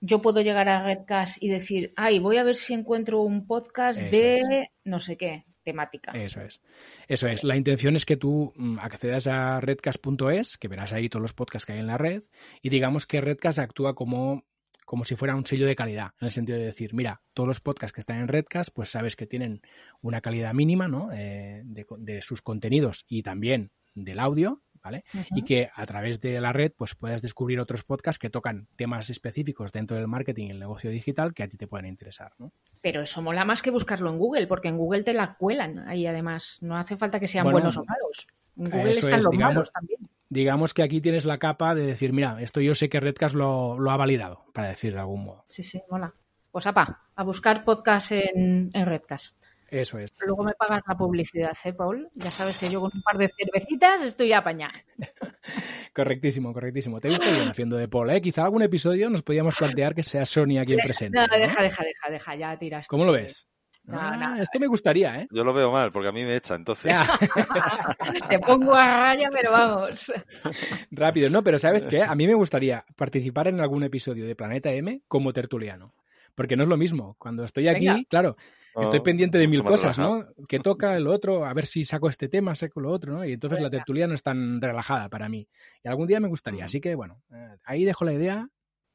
yo 0.00 0.20
puedo 0.20 0.40
llegar 0.40 0.68
a 0.68 0.82
Redcast 0.82 1.36
y 1.40 1.48
decir, 1.48 1.92
ay, 1.96 2.18
voy 2.18 2.36
a 2.36 2.44
ver 2.44 2.56
si 2.56 2.74
encuentro 2.74 3.22
un 3.22 3.46
podcast 3.46 3.98
Eso 3.98 4.10
de 4.10 4.70
no 4.84 5.00
sé 5.00 5.16
qué 5.16 5.44
temática. 5.62 6.12
Eso 6.12 6.40
es. 6.40 6.60
Eso 7.06 7.28
es. 7.28 7.44
La 7.44 7.56
intención 7.56 7.94
es 7.94 8.04
que 8.04 8.16
tú 8.16 8.52
mm, 8.56 8.78
accedas 8.80 9.28
a 9.28 9.60
redcast.es, 9.60 10.58
que 10.58 10.68
verás 10.68 10.92
ahí 10.92 11.08
todos 11.08 11.22
los 11.22 11.32
podcasts 11.32 11.66
que 11.66 11.74
hay 11.74 11.78
en 11.78 11.86
la 11.86 11.98
red, 11.98 12.22
y 12.62 12.68
digamos 12.68 13.06
que 13.06 13.20
Redcast 13.20 13.60
actúa 13.60 13.94
como, 13.94 14.44
como 14.84 15.04
si 15.04 15.14
fuera 15.14 15.36
un 15.36 15.46
sello 15.46 15.66
de 15.66 15.76
calidad, 15.76 16.12
en 16.20 16.26
el 16.26 16.32
sentido 16.32 16.58
de 16.58 16.64
decir, 16.64 16.94
mira, 16.94 17.22
todos 17.32 17.46
los 17.46 17.60
podcasts 17.60 17.92
que 17.94 18.00
están 18.00 18.18
en 18.18 18.28
Redcast, 18.28 18.70
pues 18.74 18.88
sabes 18.88 19.14
que 19.14 19.26
tienen 19.26 19.62
una 20.00 20.20
calidad 20.20 20.52
mínima 20.52 20.88
¿no? 20.88 21.12
Eh, 21.12 21.62
de, 21.64 21.86
de 21.98 22.22
sus 22.22 22.42
contenidos 22.42 23.04
y 23.06 23.22
también 23.22 23.70
del 23.94 24.18
audio, 24.18 24.60
¿vale? 24.82 25.04
Y 25.34 25.42
que 25.42 25.70
a 25.74 25.86
través 25.86 26.20
de 26.20 26.40
la 26.40 26.52
red 26.52 26.72
pues 26.76 26.94
puedas 26.94 27.22
descubrir 27.22 27.60
otros 27.60 27.84
podcasts 27.84 28.18
que 28.18 28.30
tocan 28.30 28.66
temas 28.76 29.10
específicos 29.10 29.70
dentro 29.72 29.96
del 29.96 30.08
marketing 30.08 30.46
y 30.48 30.50
el 30.50 30.58
negocio 30.58 30.90
digital 30.90 31.34
que 31.34 31.42
a 31.44 31.48
ti 31.48 31.56
te 31.56 31.66
pueden 31.68 31.86
interesar, 31.86 32.32
¿no? 32.38 32.52
Pero 32.80 33.02
eso 33.02 33.22
mola 33.22 33.44
más 33.44 33.62
que 33.62 33.70
buscarlo 33.70 34.10
en 34.10 34.18
Google, 34.18 34.46
porque 34.48 34.68
en 34.68 34.76
Google 34.78 35.04
te 35.04 35.12
la 35.14 35.36
cuelan 35.36 35.88
ahí 35.88 36.06
además. 36.06 36.58
No 36.60 36.76
hace 36.76 36.96
falta 36.96 37.20
que 37.20 37.28
sean 37.28 37.44
Bueno, 37.44 37.56
buenos 37.58 37.76
o 37.76 37.84
malos. 37.84 38.26
En 38.56 38.64
Google 38.70 38.90
eso 38.90 39.06
están 39.06 39.18
es, 39.18 39.24
los 39.24 39.30
digamos- 39.32 39.54
malos 39.54 39.72
también. 39.72 40.00
Digamos 40.28 40.72
que 40.72 40.82
aquí 40.82 41.02
tienes 41.02 41.26
la 41.26 41.36
capa 41.36 41.74
de 41.74 41.82
decir, 41.86 42.14
mira, 42.14 42.40
esto 42.40 42.62
yo 42.62 42.74
sé 42.74 42.88
que 42.88 43.00
Redcast 43.00 43.34
lo, 43.34 43.78
lo 43.78 43.90
ha 43.90 43.98
validado, 43.98 44.46
para 44.54 44.68
decir 44.70 44.94
de 44.94 45.00
algún 45.00 45.24
modo. 45.26 45.44
Sí, 45.50 45.62
sí, 45.62 45.82
mola. 45.90 46.14
Pues 46.50 46.66
apa, 46.66 47.02
a 47.14 47.22
buscar 47.22 47.64
podcast 47.64 48.12
en, 48.12 48.70
en 48.72 48.86
Redcast. 48.86 49.41
Eso 49.72 49.98
es. 49.98 50.12
Luego 50.26 50.44
me 50.44 50.52
pagas 50.52 50.82
la 50.86 50.94
publicidad, 50.94 51.56
¿eh, 51.64 51.72
Paul? 51.72 52.06
Ya 52.14 52.30
sabes 52.30 52.58
que 52.58 52.68
yo 52.68 52.78
con 52.78 52.90
un 52.94 53.00
par 53.00 53.16
de 53.16 53.30
cervecitas 53.34 54.02
estoy 54.02 54.30
apañada. 54.34 54.74
Correctísimo, 55.94 56.52
correctísimo. 56.52 57.00
Te 57.00 57.08
he 57.08 57.10
visto 57.10 57.30
bien 57.30 57.48
haciendo 57.48 57.76
de 57.78 57.88
Paul, 57.88 58.10
¿eh? 58.10 58.20
Quizá 58.20 58.44
algún 58.44 58.62
episodio 58.62 59.08
nos 59.08 59.22
podíamos 59.22 59.54
plantear 59.54 59.94
que 59.94 60.02
sea 60.02 60.26
Sonia 60.26 60.64
quien 60.66 60.78
presente. 60.78 61.18
No, 61.18 61.26
¿no? 61.26 61.38
deja, 61.38 61.62
deja, 61.62 61.82
deja, 61.84 62.10
deja, 62.10 62.34
ya 62.36 62.58
tiras. 62.58 62.86
¿Cómo 62.86 63.04
lo 63.06 63.12
ves? 63.12 63.48
No, 63.84 63.98
Ah, 63.98 64.16
no. 64.16 64.42
Esto 64.42 64.60
me 64.60 64.66
gustaría, 64.66 65.20
¿eh? 65.22 65.26
Yo 65.30 65.42
lo 65.42 65.52
veo 65.54 65.72
mal, 65.72 65.90
porque 65.90 66.08
a 66.08 66.12
mí 66.12 66.22
me 66.22 66.36
echa, 66.36 66.54
entonces. 66.54 66.92
Ya, 66.92 67.04
Te 68.28 68.38
pongo 68.40 68.74
a 68.74 68.86
raya, 68.86 69.28
pero 69.32 69.52
vamos. 69.52 70.04
rápido, 70.90 71.30
¿no? 71.30 71.42
Pero 71.42 71.58
¿sabes 71.58 71.88
qué? 71.88 72.02
A 72.02 72.14
mí 72.14 72.26
me 72.26 72.34
gustaría 72.34 72.84
participar 72.96 73.48
en 73.48 73.60
algún 73.60 73.82
episodio 73.84 74.26
de 74.26 74.36
Planeta 74.36 74.70
M 74.70 75.00
como 75.08 75.32
tertuliano. 75.32 75.94
Porque 76.34 76.56
no 76.56 76.62
es 76.62 76.68
lo 76.68 76.76
mismo. 76.76 77.16
Cuando 77.18 77.44
estoy 77.44 77.68
aquí, 77.68 77.86
Venga. 77.86 78.02
claro, 78.08 78.36
No, 78.74 78.82
estoy 78.82 79.00
pendiente 79.00 79.38
de 79.38 79.48
mil 79.48 79.62
cosas, 79.62 79.96
relajado. 79.96 80.32
¿no? 80.38 80.46
Que 80.46 80.58
toca 80.58 80.96
el 80.96 81.06
otro, 81.06 81.44
a 81.44 81.52
ver 81.52 81.66
si 81.66 81.84
saco 81.84 82.08
este 82.08 82.28
tema, 82.28 82.54
saco 82.54 82.80
lo 82.80 82.90
otro, 82.90 83.12
¿no? 83.12 83.24
Y 83.24 83.32
entonces 83.32 83.60
la 83.60 83.68
tertulia 83.70 84.06
no 84.06 84.14
es 84.14 84.22
tan 84.22 84.60
relajada 84.60 85.08
para 85.08 85.28
mí. 85.28 85.46
Y 85.84 85.88
algún 85.88 86.06
día 86.06 86.20
me 86.20 86.28
gustaría. 86.28 86.64
Así 86.64 86.80
que, 86.80 86.94
bueno, 86.94 87.22
eh, 87.32 87.56
ahí 87.64 87.84
dejo 87.84 88.04
la 88.04 88.12
idea. 88.14 88.48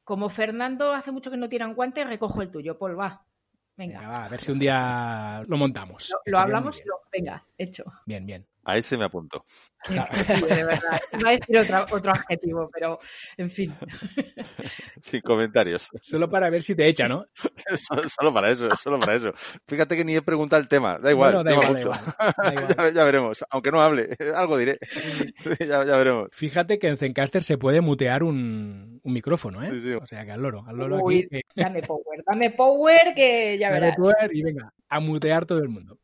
Como 0.04 0.30
Fernando 0.30 0.92
hace 0.92 1.12
mucho 1.12 1.30
que 1.30 1.36
no 1.36 1.48
tiran 1.48 1.74
guante, 1.74 2.02
recojo 2.04 2.42
el 2.42 2.50
tuyo, 2.50 2.78
Paul, 2.78 2.98
va. 2.98 3.24
Venga, 3.76 4.00
Venga. 4.00 4.10
va, 4.10 4.24
a 4.24 4.28
ver 4.28 4.40
si 4.40 4.50
un 4.50 4.58
día 4.58 5.42
lo 5.46 5.56
montamos. 5.56 6.10
Lo, 6.10 6.18
lo 6.32 6.38
hablamos, 6.38 6.80
lo- 6.84 7.00
venga, 7.12 7.44
hecho. 7.56 7.84
Bien, 8.06 8.26
bien. 8.26 8.44
A 8.70 8.76
ese 8.76 8.98
me 8.98 9.04
apunto. 9.04 9.46
De 9.88 9.94
verdad. 10.64 11.00
Iba 11.18 11.30
a 11.30 11.32
decir 11.32 11.58
otro 11.90 12.10
adjetivo, 12.10 12.68
pero 12.70 12.98
en 13.38 13.50
fin. 13.50 13.74
Sin 15.00 15.22
comentarios. 15.22 15.88
Solo 16.02 16.28
para 16.28 16.50
ver 16.50 16.60
si 16.62 16.74
te 16.74 16.86
echa, 16.86 17.08
¿no? 17.08 17.24
Solo, 17.88 18.08
solo 18.08 18.32
para 18.34 18.50
eso, 18.50 18.68
solo 18.76 19.00
para 19.00 19.14
eso. 19.14 19.32
Fíjate 19.66 19.96
que 19.96 20.04
ni 20.04 20.16
he 20.16 20.20
preguntado 20.22 20.60
el 20.60 20.68
tema. 20.68 20.98
Da 20.98 21.10
igual, 21.10 21.32
da 21.32 21.44
me 21.44 21.52
igual, 21.52 21.72
da 21.72 21.80
apunto. 21.80 21.80
igual, 21.80 22.34
da 22.36 22.52
igual. 22.52 22.76
ya, 22.76 22.90
ya 22.92 23.04
veremos. 23.04 23.44
Aunque 23.50 23.70
no 23.72 23.80
hable, 23.80 24.10
algo 24.36 24.58
diré. 24.58 24.78
ya, 25.60 25.84
ya 25.84 25.96
veremos. 25.96 26.28
Fíjate 26.32 26.78
que 26.78 26.88
en 26.88 26.96
Zencaster 26.98 27.42
se 27.42 27.56
puede 27.56 27.80
mutear 27.80 28.22
un, 28.22 29.00
un 29.02 29.12
micrófono, 29.14 29.62
¿eh? 29.62 29.70
Sí, 29.70 29.80
sí. 29.80 29.92
O 29.94 30.06
sea 30.06 30.26
que 30.26 30.32
al 30.32 30.42
loro, 30.42 30.62
al 30.66 30.76
loro 30.76 30.98
Uy, 31.02 31.20
aquí. 31.20 31.28
que- 31.54 31.62
dame 31.62 31.80
power, 31.82 32.22
dame 32.26 32.50
power 32.50 33.14
que 33.16 33.56
ya 33.58 33.68
dale 33.70 33.80
verás. 33.80 33.96
power 33.96 34.30
y 34.36 34.42
venga, 34.42 34.72
a 34.90 35.00
mutear 35.00 35.46
todo 35.46 35.60
el 35.60 35.68
mundo. 35.70 35.98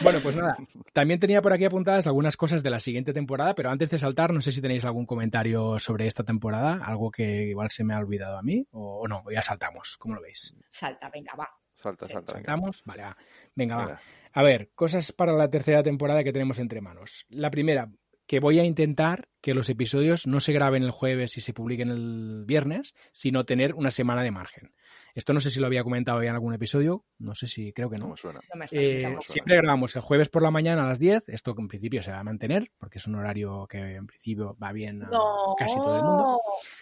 Bueno, 0.00 0.20
pues 0.22 0.36
nada, 0.36 0.56
también 0.92 1.20
tenía 1.20 1.42
por 1.42 1.52
aquí 1.52 1.64
apuntadas 1.64 2.06
algunas 2.06 2.36
cosas 2.36 2.62
de 2.62 2.70
la 2.70 2.80
siguiente 2.80 3.12
temporada, 3.12 3.54
pero 3.54 3.70
antes 3.70 3.90
de 3.90 3.98
saltar, 3.98 4.32
no 4.32 4.40
sé 4.40 4.50
si 4.50 4.60
tenéis 4.60 4.84
algún 4.84 5.06
comentario 5.06 5.78
sobre 5.78 6.06
esta 6.06 6.24
temporada, 6.24 6.80
algo 6.84 7.10
que 7.10 7.44
igual 7.44 7.70
se 7.70 7.84
me 7.84 7.94
ha 7.94 7.98
olvidado 7.98 8.38
a 8.38 8.42
mí, 8.42 8.66
o, 8.72 9.00
o 9.02 9.08
no, 9.08 9.22
ya 9.30 9.42
saltamos, 9.42 9.96
¿cómo 9.98 10.14
lo 10.14 10.22
veis? 10.22 10.56
Salta, 10.70 11.08
venga, 11.10 11.34
va. 11.38 11.48
Salta, 11.74 12.08
salta. 12.08 12.34
venga. 12.34 12.46
¿Saltamos? 12.46 12.82
Vale, 12.84 13.02
va. 13.02 13.16
Venga, 13.54 13.76
va. 13.76 13.86
Venga. 13.86 14.00
A 14.32 14.42
ver, 14.42 14.70
cosas 14.74 15.12
para 15.12 15.32
la 15.32 15.50
tercera 15.50 15.82
temporada 15.82 16.24
que 16.24 16.32
tenemos 16.32 16.58
entre 16.58 16.80
manos. 16.80 17.26
La 17.28 17.50
primera, 17.50 17.90
que 18.26 18.40
voy 18.40 18.58
a 18.58 18.64
intentar 18.64 19.28
que 19.42 19.52
los 19.52 19.68
episodios 19.68 20.26
no 20.26 20.40
se 20.40 20.52
graben 20.52 20.82
el 20.82 20.90
jueves 20.90 21.36
y 21.36 21.40
se 21.40 21.52
publiquen 21.52 21.90
el 21.90 22.44
viernes, 22.46 22.94
sino 23.12 23.44
tener 23.44 23.74
una 23.74 23.90
semana 23.90 24.22
de 24.22 24.30
margen. 24.30 24.72
Esto 25.14 25.32
no 25.32 25.40
sé 25.40 25.50
si 25.50 25.60
lo 25.60 25.66
había 25.66 25.82
comentado 25.84 26.22
ya 26.22 26.30
en 26.30 26.34
algún 26.34 26.54
episodio, 26.54 27.04
no 27.18 27.34
sé 27.34 27.46
si 27.46 27.72
creo 27.72 27.90
que 27.90 27.98
No 27.98 28.06
no. 28.06 28.10
me 28.12 28.16
suena. 28.16 28.40
No 28.52 28.58
me 28.58 28.64
está 28.64 28.76
Eh, 28.78 29.16
siempre 29.20 29.56
grabamos 29.56 29.94
el 29.96 30.02
jueves 30.02 30.28
por 30.28 30.42
la 30.42 30.50
mañana 30.50 30.84
a 30.84 30.88
las 30.88 30.98
10, 30.98 31.28
esto 31.28 31.54
que 31.54 31.60
en 31.60 31.68
principio 31.68 32.02
se 32.02 32.10
va 32.12 32.20
a 32.20 32.24
mantener, 32.24 32.70
porque 32.78 32.98
es 32.98 33.06
un 33.06 33.16
horario 33.16 33.66
que 33.68 33.78
en 33.96 34.06
principio 34.06 34.56
va 34.62 34.72
bien 34.72 35.02
a 35.02 35.08
No, 35.10 35.54
casi 35.58 35.78
todo 35.80 35.96
el 35.96 36.02
mundo. 36.02 36.40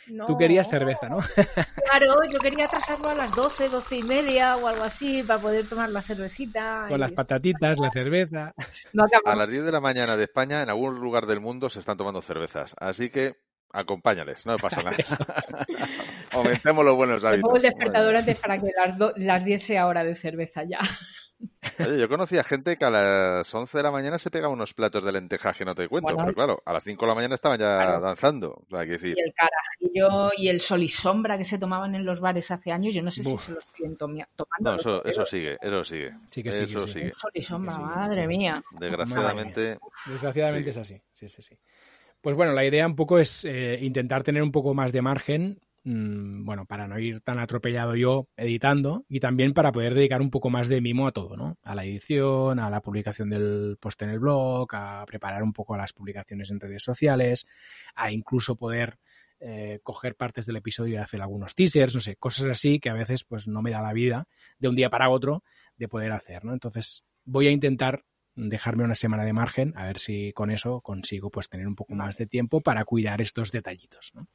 no. 0.09 0.25
Tú 0.27 0.37
querías 0.37 0.69
cerveza, 0.69 1.09
¿no? 1.09 1.19
Claro, 1.91 2.15
yo 2.31 2.39
quería 2.39 2.67
atrasarlo 2.67 3.09
a 3.09 3.15
las 3.15 3.35
12, 3.35 3.69
12 3.69 3.97
y 3.99 4.03
media 4.05 4.57
o 4.57 4.67
algo 4.69 4.85
así 4.85 5.23
para 5.25 5.41
poder 5.41 5.67
tomar 5.69 5.91
la 5.91 6.03
cervecita. 6.03 6.85
Con 6.89 6.99
y- 6.99 7.01
las 7.01 7.13
patatitas, 7.13 7.79
la 7.79 7.91
cerveza. 7.91 8.55
No 8.93 9.07
A 9.25 9.37
las 9.37 9.49
10 9.51 9.65
de 9.65 9.73
la 9.73 9.81
mañana 9.81 10.17
de 10.17 10.25
España, 10.25 10.63
en 10.63 10.69
algún 10.69 11.01
lugar 11.01 11.27
del 11.27 11.41
mundo 11.41 11.69
se 11.69 11.81
están 11.81 11.97
tomando 11.97 12.23
cervezas. 12.23 12.75
Así 12.79 13.11
que 13.11 13.37
acompáñales, 13.73 14.45
no 14.47 14.57
pasa 14.57 14.83
nada. 14.83 14.97
Aumentemos 16.33 16.85
los 16.85 16.97
buenos 16.97 17.25
hábitos. 17.25 17.43
pongo 17.43 17.57
el 17.57 17.63
despertador 17.63 18.17
antes 18.17 18.39
para 18.39 18.59
que 18.59 18.71
las, 18.77 18.97
do- 18.99 19.13
las 19.17 19.45
10 19.45 19.65
sea 19.65 19.87
hora 19.87 20.05
de 20.05 20.17
cerveza 20.17 20.63
ya. 20.65 20.79
Oye, 21.79 21.99
yo 21.99 22.09
conocía 22.09 22.45
gente 22.45 22.77
que 22.77 22.85
a 22.85 22.91
las 22.91 23.55
11 23.55 23.79
de 23.79 23.83
la 23.83 23.91
mañana 23.91 24.19
se 24.19 24.31
pegaba 24.31 24.53
unos 24.53 24.75
platos 24.75 25.03
de 25.03 25.11
lentejas 25.13 25.57
que 25.57 25.65
no 25.65 25.75
te 25.75 25.89
cuento, 25.89 26.13
Bueno. 26.15 26.25
pero 26.25 26.35
claro, 26.35 26.63
a 26.67 26.73
las 26.75 26.85
5 26.85 27.03
de 27.03 27.09
la 27.09 27.15
mañana 27.15 27.35
estaban 27.35 27.59
ya 27.59 27.77
Claro. 27.79 28.01
danzando. 28.01 28.51
O 28.51 28.67
sea, 28.71 28.85
que 28.85 28.93
decir, 28.93 29.15
Y 29.17 29.23
el 29.23 29.33
carajillo 29.33 30.31
y 30.37 30.49
el 30.49 30.61
sol 30.61 30.83
y 30.83 30.91
sombra 30.91 31.39
que 31.39 31.47
se 31.47 31.57
tomaban 31.59 31.95
en 31.95 32.05
los 32.05 32.21
bares 32.21 32.51
hace 32.51 32.71
años, 32.73 32.93
yo 32.95 33.03
no 33.03 33.11
sé 33.11 33.23
Buf. 33.23 33.41
si 33.41 33.47
se 33.47 33.53
los 33.53 33.65
siguen 33.75 33.97
tomando. 33.97 34.27
no, 34.61 34.75
eso, 34.75 35.03
eso 35.05 35.25
sigue, 35.25 35.57
eso 35.63 35.83
sigue. 35.83 36.13
Sí 36.31 36.43
que 36.43 36.51
eso 36.51 36.81
sí. 36.81 36.93
sigue. 36.93 37.13
Sol 37.19 37.31
y 37.33 37.43
sombra, 37.43 37.73
Sí, 37.73 37.79
sí. 37.79 37.85
madre 37.85 38.27
mía. 38.27 38.63
Desgraciadamente, 38.79 39.79
Desgraciadamente 40.07 40.65
Sí. 40.73 40.79
es 40.81 40.87
así. 40.87 41.03
Sí, 41.13 41.29
sí, 41.31 41.41
sí. 41.43 41.59
Pues 42.21 42.37
bueno, 42.37 42.53
la 42.53 42.67
idea 42.67 42.87
un 42.87 42.97
poco 42.97 43.19
es 43.19 43.47
eh, 43.47 43.79
intentar 43.81 44.23
tener 44.23 44.43
un 44.43 44.53
poco 44.53 44.75
más 44.75 44.93
de 44.93 45.01
margen, 45.01 45.59
mm, 45.85 46.45
bueno, 46.45 46.67
para 46.67 46.87
no 46.87 46.99
ir 46.99 47.21
tan 47.21 47.39
atropellado 47.39 47.97
yo 47.97 48.29
editando 48.37 49.07
y 49.09 49.21
también 49.21 49.55
para 49.55 49.73
poder 49.73 49.95
dedicar 49.95 50.21
un 50.21 50.31
poco 50.31 50.51
más 50.51 50.69
de 50.69 50.83
mimo 50.83 51.07
a 51.07 51.13
todo, 51.13 51.37
¿no? 51.37 51.57
A 51.63 51.75
la 51.75 51.85
edición, 51.85 52.59
a 52.59 52.69
la 52.69 52.83
publicación 52.83 53.31
del 53.31 53.79
post 53.81 54.03
en 54.03 54.11
el 54.11 54.19
blog, 54.19 54.69
a 54.73 55.05
preparar 55.07 55.43
un 55.43 55.55
poco 55.55 55.79
las 55.79 55.95
publicaciones 55.95 56.51
en 56.51 56.61
redes 56.61 56.83
sociales, 56.83 57.47
a 57.95 58.13
incluso 58.13 58.55
poder 58.55 58.99
eh, 59.41 59.81
coger 59.83 60.15
partes 60.15 60.45
del 60.45 60.57
episodio 60.57 60.95
y 60.95 60.97
hacer 60.99 61.23
algunos 61.23 61.55
teasers, 61.55 61.95
no 61.95 62.03
sé, 62.03 62.17
cosas 62.17 62.49
así 62.49 62.79
que 62.79 62.91
a 62.91 62.95
veces 62.95 63.25
pues 63.25 63.49
no 63.49 63.63
me 63.63 63.71
da 63.71 63.81
la 63.81 63.95
vida 63.95 64.29
de 64.59 64.69
un 64.69 64.77
día 64.77 64.91
para 64.91 65.09
otro 65.09 65.43
de 65.79 65.89
poder 65.89 66.13
hacer, 66.13 66.45
¿no? 66.45 66.53
Entonces 66.53 67.03
voy 67.25 67.47
a 67.47 67.51
intentar 67.51 68.05
dejarme 68.49 68.85
una 68.85 68.95
semana 68.95 69.25
de 69.25 69.33
margen, 69.33 69.73
a 69.77 69.85
ver 69.87 69.99
si 69.99 70.33
con 70.33 70.51
eso 70.51 70.81
consigo 70.81 71.31
pues 71.31 71.49
tener 71.49 71.67
un 71.67 71.77
poco 71.77 71.95
más 71.95 72.17
de 72.17 72.27
tiempo 72.27 72.61
para 72.61 72.85
cuidar 72.85 73.21
estos 73.21 73.53
detallitos, 73.53 74.11
¿no? 74.15 74.27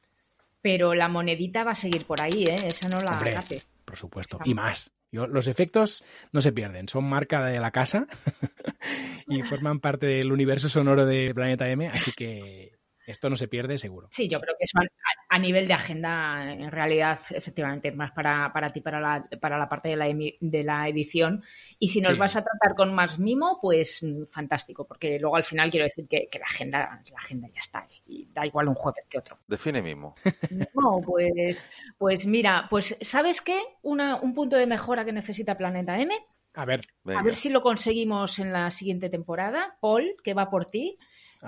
Pero 0.62 0.94
la 0.94 1.08
monedita 1.08 1.64
va 1.64 1.72
a 1.72 1.76
seguir 1.76 2.04
por 2.06 2.20
ahí, 2.20 2.44
¿eh? 2.44 2.56
Esa 2.66 2.88
no 2.88 3.00
la 3.00 3.12
Hombre. 3.12 3.30
agape. 3.30 3.62
Por 3.84 3.96
supuesto. 3.96 4.38
Y 4.44 4.54
más. 4.54 4.90
Yo- 5.12 5.26
los 5.28 5.46
efectos 5.46 6.02
no 6.32 6.40
se 6.40 6.52
pierden, 6.52 6.88
son 6.88 7.04
marca 7.04 7.44
de 7.44 7.60
la 7.60 7.70
casa 7.70 8.06
y 9.28 9.42
forman 9.42 9.78
parte 9.80 10.06
del 10.06 10.32
universo 10.32 10.68
sonoro 10.68 11.06
de 11.06 11.32
Planeta 11.34 11.68
M, 11.68 11.88
así 11.88 12.10
que 12.12 12.75
Esto 13.06 13.30
no 13.30 13.36
se 13.36 13.46
pierde 13.48 13.78
seguro. 13.78 14.08
Sí, 14.12 14.28
yo 14.28 14.40
creo 14.40 14.54
que 14.58 14.64
eso 14.64 14.78
a, 14.80 15.36
a 15.36 15.38
nivel 15.38 15.68
de 15.68 15.74
agenda, 15.74 16.52
en 16.52 16.70
realidad, 16.72 17.20
efectivamente, 17.30 17.88
es 17.88 17.94
más 17.96 18.10
para, 18.12 18.52
para 18.52 18.72
ti, 18.72 18.80
para 18.80 19.00
la, 19.00 19.24
para 19.40 19.58
la 19.58 19.68
parte 19.68 19.88
de 19.90 19.96
la, 19.96 20.08
emi- 20.08 20.36
de 20.40 20.64
la 20.64 20.88
edición. 20.88 21.44
Y 21.78 21.88
si 21.88 22.00
nos 22.00 22.12
Sí. 22.14 22.18
vas 22.18 22.34
a 22.36 22.42
tratar 22.42 22.74
con 22.76 22.92
más 22.94 23.18
mimo, 23.18 23.58
pues 23.62 24.00
fantástico, 24.32 24.86
porque 24.86 25.18
luego 25.20 25.36
al 25.36 25.44
final 25.44 25.70
quiero 25.70 25.84
decir 25.84 26.08
que, 26.08 26.28
que 26.30 26.38
la 26.38 26.46
agenda 26.46 27.00
la 27.10 27.18
agenda 27.18 27.48
ya 27.54 27.60
está. 27.60 27.86
Y 28.06 28.26
da 28.32 28.44
igual 28.44 28.68
un 28.68 28.74
jueves 28.74 29.04
que 29.08 29.18
otro. 29.18 29.38
Define 29.46 29.82
mismo. 29.82 30.14
No, 30.50 31.00
pues, 31.04 31.56
pues 31.98 32.26
mira, 32.26 32.66
pues 32.68 32.96
¿sabes 33.02 33.40
qué? 33.40 33.60
Una, 33.82 34.16
un 34.16 34.34
punto 34.34 34.56
de 34.56 34.66
mejora 34.66 35.04
que 35.04 35.12
necesita 35.12 35.56
Planeta 35.56 35.98
M. 35.98 36.14
A 36.54 36.64
ver, 36.64 36.80
Venga. 37.04 37.20
A 37.20 37.22
ver 37.22 37.34
si 37.36 37.50
lo 37.50 37.60
conseguimos 37.62 38.38
en 38.38 38.52
la 38.52 38.70
siguiente 38.70 39.10
temporada. 39.10 39.76
Paul, 39.80 40.16
que 40.24 40.34
va 40.34 40.48
por 40.50 40.66
ti. 40.66 40.96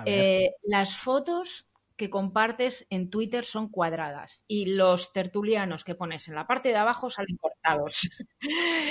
Eh, 0.05 0.51
las 0.63 0.95
fotos 0.97 1.65
que 1.97 2.09
compartes 2.09 2.85
en 2.89 3.09
Twitter 3.09 3.43
son 3.43 3.67
cuadradas 3.67 4.41
y 4.47 4.67
los 4.67 5.11
tertulianos 5.11 5.83
que 5.83 5.95
pones 5.95 6.29
en 6.29 6.35
la 6.35 6.47
parte 6.47 6.69
de 6.69 6.77
abajo 6.77 7.09
salen 7.09 7.35
cortados. 7.35 8.09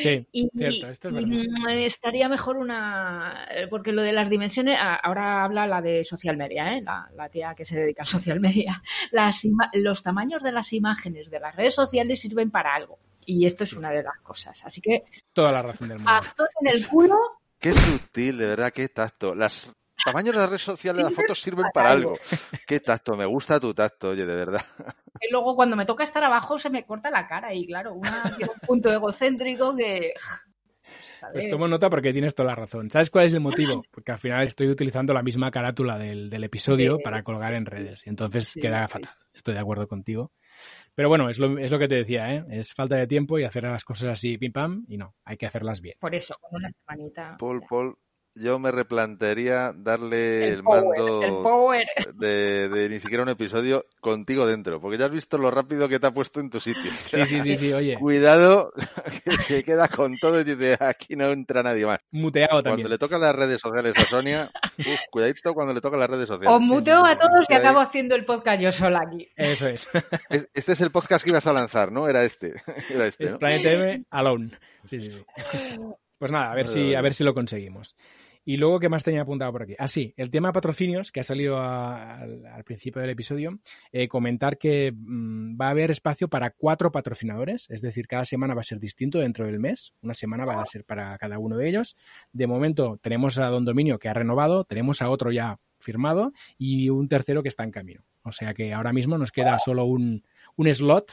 Sí, 0.02 0.26
y, 0.32 0.50
cierto, 0.54 0.88
esto 0.90 1.08
es 1.08 1.14
verdad. 1.14 1.28
mm, 1.30 1.68
estaría 1.86 2.28
mejor 2.28 2.58
una 2.58 3.46
eh, 3.50 3.66
porque 3.68 3.92
lo 3.92 4.02
de 4.02 4.12
las 4.12 4.28
dimensiones 4.28 4.78
ahora 4.78 5.42
habla 5.42 5.66
la 5.66 5.80
de 5.80 6.04
social 6.04 6.36
media, 6.36 6.76
¿eh? 6.76 6.82
la, 6.82 7.08
la 7.16 7.30
tía 7.30 7.54
que 7.54 7.64
se 7.64 7.80
dedica 7.80 8.02
a 8.02 8.06
social 8.06 8.40
media. 8.40 8.82
Las 9.10 9.42
ima- 9.42 9.70
los 9.72 10.02
tamaños 10.02 10.42
de 10.42 10.52
las 10.52 10.70
imágenes 10.74 11.30
de 11.30 11.40
las 11.40 11.56
redes 11.56 11.74
sociales 11.74 12.20
sirven 12.20 12.50
para 12.50 12.74
algo 12.74 12.98
y 13.24 13.46
esto 13.46 13.64
es 13.64 13.72
una 13.72 13.90
de 13.90 14.02
las 14.02 14.18
cosas. 14.22 14.60
Así 14.64 14.82
que 14.82 15.04
Toda 15.32 15.52
la 15.52 15.62
razón 15.62 15.88
del 15.88 15.98
mundo. 15.98 16.10
actos 16.12 16.48
en 16.60 16.68
el 16.74 16.86
culo 16.86 17.16
Qué 17.58 17.72
sutil, 17.72 18.38
de 18.38 18.46
verdad, 18.46 18.70
qué 18.72 18.88
tacto. 18.88 19.34
Las 19.34 19.72
tamaños 20.04 20.34
de 20.34 20.40
las 20.40 20.48
redes 20.48 20.62
sociales, 20.62 21.04
las 21.04 21.14
fotos 21.14 21.40
sirven 21.40 21.66
para 21.72 21.90
algo. 21.90 22.14
Qué 22.66 22.80
tacto, 22.80 23.16
me 23.16 23.26
gusta 23.26 23.58
tu 23.60 23.74
tacto, 23.74 24.10
oye, 24.10 24.24
de 24.26 24.36
verdad. 24.36 24.62
Y 25.20 25.30
luego 25.32 25.54
cuando 25.56 25.76
me 25.76 25.84
toca 25.86 26.04
estar 26.04 26.22
abajo 26.22 26.58
se 26.58 26.70
me 26.70 26.84
corta 26.86 27.10
la 27.10 27.26
cara 27.26 27.52
y 27.52 27.66
claro, 27.66 27.94
una 27.94 28.36
un 28.40 28.66
punto 28.66 28.92
egocéntrico 28.92 29.74
que... 29.76 30.12
Pues 31.32 31.48
tomo 31.48 31.66
nota 31.66 31.90
porque 31.90 32.12
tienes 32.12 32.32
toda 32.34 32.50
la 32.50 32.54
razón. 32.54 32.90
¿Sabes 32.90 33.10
cuál 33.10 33.24
es 33.26 33.32
el 33.32 33.40
motivo? 33.40 33.82
Porque 33.90 34.12
al 34.12 34.18
final 34.18 34.46
estoy 34.46 34.68
utilizando 34.68 35.12
la 35.12 35.22
misma 35.22 35.50
carátula 35.50 35.98
del, 35.98 36.30
del 36.30 36.44
episodio 36.44 36.96
Sí. 36.96 37.02
para 37.02 37.24
colgar 37.24 37.54
en 37.54 37.66
redes. 37.66 38.06
Y 38.06 38.10
entonces 38.10 38.44
Sí, 38.50 38.60
queda 38.60 38.86
fatal. 38.86 39.12
Estoy 39.34 39.54
de 39.54 39.60
acuerdo 39.60 39.88
contigo. 39.88 40.30
Pero 40.94 41.08
bueno, 41.08 41.28
es 41.28 41.40
lo, 41.40 41.58
es 41.58 41.72
lo 41.72 41.78
que 41.80 41.88
te 41.88 41.96
decía, 41.96 42.32
¿eh? 42.34 42.44
Es 42.50 42.72
falta 42.72 42.94
de 42.94 43.08
tiempo 43.08 43.36
y 43.38 43.42
hacer 43.44 43.64
las 43.64 43.84
cosas 43.84 44.10
así, 44.10 44.38
pim 44.38 44.52
pam, 44.52 44.84
y 44.88 44.96
no, 44.96 45.16
hay 45.24 45.36
que 45.36 45.46
hacerlas 45.46 45.80
bien. 45.80 45.96
Por 45.98 46.14
eso, 46.14 46.36
con 46.40 46.56
una 46.60 46.70
semanita... 46.70 47.36
Paul, 47.38 47.62
Paul, 47.68 47.96
yo 48.40 48.58
me 48.58 48.70
replantearía 48.70 49.72
darle 49.76 50.48
el, 50.48 50.54
el, 50.54 50.62
power, 50.62 50.84
mando 50.98 51.22
el 51.22 51.30
power. 51.42 51.86
de, 52.14 52.68
de 52.68 52.88
ni 52.88 53.00
siquiera 53.00 53.22
un 53.22 53.28
episodio 53.28 53.84
contigo 54.00 54.46
dentro, 54.46 54.80
porque 54.80 54.98
ya 54.98 55.06
has 55.06 55.10
visto 55.10 55.38
lo 55.38 55.50
rápido 55.50 55.88
que 55.88 55.98
te 55.98 56.06
ha 56.06 56.10
puesto 56.12 56.40
en 56.40 56.50
tu 56.50 56.60
sitio. 56.60 56.90
Sí, 56.98 57.24
sí, 57.24 57.40
sí, 57.40 57.54
sí, 57.54 57.72
oye, 57.72 57.96
Cuidado, 57.98 58.72
que 59.24 59.36
se 59.36 59.62
queda 59.64 59.88
con 59.88 60.16
todo 60.18 60.40
y 60.40 60.44
dice, 60.44 60.76
aquí 60.80 61.16
no 61.16 61.30
entra 61.32 61.62
nadie 61.62 61.86
más. 61.86 61.98
muteado 62.10 62.50
Cuando 62.50 62.70
también. 62.70 62.88
le 62.90 62.98
tocan 62.98 63.20
las 63.20 63.34
redes 63.34 63.60
sociales 63.60 63.94
a 63.96 64.04
Sonia, 64.06 64.50
uf, 64.78 65.00
cuidadito 65.10 65.54
cuando 65.54 65.72
le 65.74 65.80
tocan 65.80 66.00
las 66.00 66.10
redes 66.10 66.28
sociales. 66.28 66.54
Os 66.54 66.60
muteo 66.60 67.04
sí, 67.04 67.12
a 67.12 67.18
todos 67.18 67.44
y 67.48 67.54
acabo 67.54 67.80
haciendo 67.80 68.14
el 68.14 68.24
podcast 68.24 68.60
yo 68.60 68.72
sola 68.72 69.00
aquí. 69.06 69.28
Eso 69.36 69.66
es. 69.68 69.88
Es- 70.30 70.48
Este 70.54 70.72
es 70.72 70.80
el 70.80 70.90
podcast 70.90 71.24
que 71.24 71.30
ibas 71.30 71.46
a 71.46 71.52
lanzar, 71.52 71.90
¿no? 71.92 72.08
Era 72.08 72.22
este. 72.24 72.54
Era 72.90 73.06
este, 73.06 73.24
Es 73.24 73.32
¿no? 73.32 73.38
Planeta 73.38 73.70
M 73.70 74.04
Alone. 74.10 74.50
Sí, 74.84 75.00
sí, 75.00 75.10
sí. 75.10 75.24
Pues 76.18 76.32
nada, 76.32 76.50
a 76.50 76.54
ver 76.54 76.66
si, 76.66 76.94
a 76.94 77.00
ver 77.00 77.14
si 77.14 77.22
lo 77.24 77.32
conseguimos. 77.34 77.94
Y 78.48 78.56
luego, 78.56 78.80
¿qué 78.80 78.88
más 78.88 79.02
tenía 79.02 79.20
apuntado 79.20 79.52
por 79.52 79.64
aquí? 79.64 79.74
Ah, 79.78 79.88
sí, 79.88 80.14
el 80.16 80.30
tema 80.30 80.54
patrocinios, 80.54 81.12
que 81.12 81.20
ha 81.20 81.22
salido 81.22 81.58
al 81.58 82.64
principio 82.64 83.02
del 83.02 83.10
episodio, 83.10 83.58
eh, 83.92 84.08
comentar 84.08 84.56
que 84.56 84.90
mm, 84.90 85.60
va 85.60 85.66
a 85.66 85.70
haber 85.72 85.90
espacio 85.90 86.28
para 86.28 86.52
cuatro 86.52 86.90
patrocinadores, 86.90 87.68
es 87.68 87.82
decir, 87.82 88.06
cada 88.06 88.24
semana 88.24 88.54
va 88.54 88.60
a 88.60 88.64
ser 88.64 88.80
distinto 88.80 89.18
dentro 89.18 89.44
del 89.44 89.60
mes, 89.60 89.92
una 90.00 90.14
semana 90.14 90.46
va 90.46 90.62
a 90.62 90.64
ser 90.64 90.86
para 90.86 91.18
cada 91.18 91.38
uno 91.38 91.58
de 91.58 91.68
ellos. 91.68 91.94
De 92.32 92.46
momento 92.46 92.98
tenemos 93.02 93.38
a 93.38 93.48
Don 93.48 93.66
Dominio 93.66 93.98
que 93.98 94.08
ha 94.08 94.14
renovado, 94.14 94.64
tenemos 94.64 95.02
a 95.02 95.10
otro 95.10 95.30
ya 95.30 95.60
firmado 95.78 96.32
y 96.56 96.88
un 96.88 97.06
tercero 97.06 97.42
que 97.42 97.50
está 97.50 97.64
en 97.64 97.70
camino. 97.70 98.02
O 98.22 98.32
sea 98.32 98.54
que 98.54 98.72
ahora 98.72 98.94
mismo 98.94 99.18
nos 99.18 99.30
queda 99.30 99.58
solo 99.58 99.84
un, 99.84 100.24
un 100.58 100.74
slot 100.74 101.12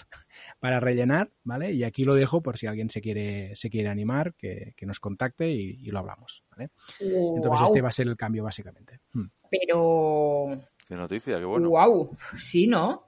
para 0.59 0.79
rellenar, 0.79 1.31
¿vale? 1.43 1.71
Y 1.71 1.83
aquí 1.83 2.03
lo 2.03 2.15
dejo 2.15 2.41
por 2.41 2.57
si 2.57 2.65
alguien 2.67 2.89
se 2.89 2.99
quiere, 2.99 3.55
se 3.55 3.69
quiere 3.69 3.89
animar, 3.89 4.33
que, 4.33 4.73
que 4.75 4.85
nos 4.85 4.99
contacte 4.99 5.49
y, 5.49 5.77
y 5.81 5.91
lo 5.91 5.99
hablamos, 5.99 6.43
¿vale? 6.49 6.71
Entonces 6.99 7.67
este 7.67 7.81
va 7.81 7.89
a 7.89 7.91
ser 7.91 8.07
el 8.07 8.17
cambio 8.17 8.43
básicamente. 8.43 8.99
Hmm. 9.13 9.27
Pero... 9.49 10.61
Qué 10.87 10.95
noticia, 10.95 11.39
qué 11.39 11.45
bueno. 11.45 11.69
Wow, 11.69 12.17
sí, 12.39 12.67
¿no? 12.67 13.04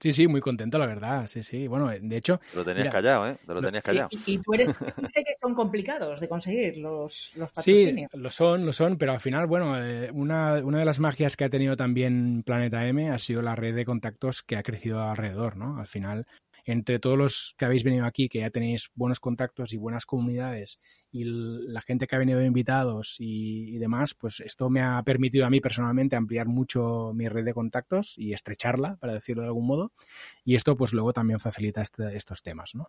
Sí, 0.00 0.12
sí, 0.12 0.26
muy 0.26 0.40
contento, 0.40 0.78
la 0.78 0.86
verdad. 0.86 1.26
Sí, 1.26 1.42
sí. 1.42 1.66
Bueno, 1.66 1.88
de 1.88 2.16
hecho, 2.16 2.40
Te 2.50 2.56
lo 2.56 2.64
tenías 2.64 2.84
Mira, 2.84 2.90
callado, 2.90 3.28
¿eh? 3.28 3.36
Te 3.46 3.54
lo 3.54 3.60
tenías 3.60 3.84
callado. 3.84 4.08
Y, 4.10 4.34
y 4.34 4.38
tú 4.38 4.54
eres 4.54 4.68
dice 4.96 5.24
que 5.24 5.34
son 5.40 5.54
complicados 5.54 6.20
de 6.20 6.28
conseguir 6.28 6.78
los, 6.78 7.30
los 7.34 7.50
sí, 7.52 8.06
lo 8.14 8.30
son, 8.30 8.64
lo 8.64 8.72
son, 8.72 8.96
pero 8.96 9.12
al 9.12 9.20
final, 9.20 9.46
bueno, 9.46 9.76
eh, 9.78 10.10
una, 10.12 10.54
una 10.64 10.78
de 10.78 10.84
las 10.86 11.00
magias 11.00 11.36
que 11.36 11.44
ha 11.44 11.50
tenido 11.50 11.76
también 11.76 12.42
Planeta 12.44 12.86
M 12.86 13.10
ha 13.10 13.18
sido 13.18 13.42
la 13.42 13.54
red 13.54 13.74
de 13.74 13.84
contactos 13.84 14.42
que 14.42 14.56
ha 14.56 14.62
crecido 14.62 15.02
alrededor, 15.02 15.56
¿no? 15.56 15.78
Al 15.78 15.86
final, 15.86 16.26
entre 16.72 16.98
todos 16.98 17.18
los 17.18 17.54
que 17.56 17.64
habéis 17.64 17.84
venido 17.84 18.04
aquí, 18.04 18.28
que 18.28 18.40
ya 18.40 18.50
tenéis 18.50 18.90
buenos 18.94 19.20
contactos 19.20 19.72
y 19.72 19.76
buenas 19.76 20.06
comunidades, 20.06 20.78
y 21.12 21.24
la 21.24 21.80
gente 21.80 22.06
que 22.06 22.14
ha 22.14 22.18
venido 22.18 22.38
de 22.38 22.46
invitados 22.46 23.16
y, 23.18 23.74
y 23.74 23.78
demás, 23.78 24.14
pues 24.14 24.40
esto 24.40 24.70
me 24.70 24.80
ha 24.82 25.02
permitido 25.02 25.46
a 25.46 25.50
mí 25.50 25.60
personalmente 25.60 26.16
ampliar 26.16 26.46
mucho 26.46 27.12
mi 27.14 27.28
red 27.28 27.44
de 27.44 27.54
contactos 27.54 28.14
y 28.16 28.32
estrecharla, 28.32 28.96
para 28.96 29.14
decirlo 29.14 29.42
de 29.42 29.48
algún 29.48 29.66
modo, 29.66 29.92
y 30.44 30.54
esto 30.54 30.76
pues 30.76 30.92
luego 30.92 31.12
también 31.12 31.40
facilita 31.40 31.82
este- 31.82 32.16
estos 32.16 32.42
temas, 32.42 32.74
¿no? 32.74 32.88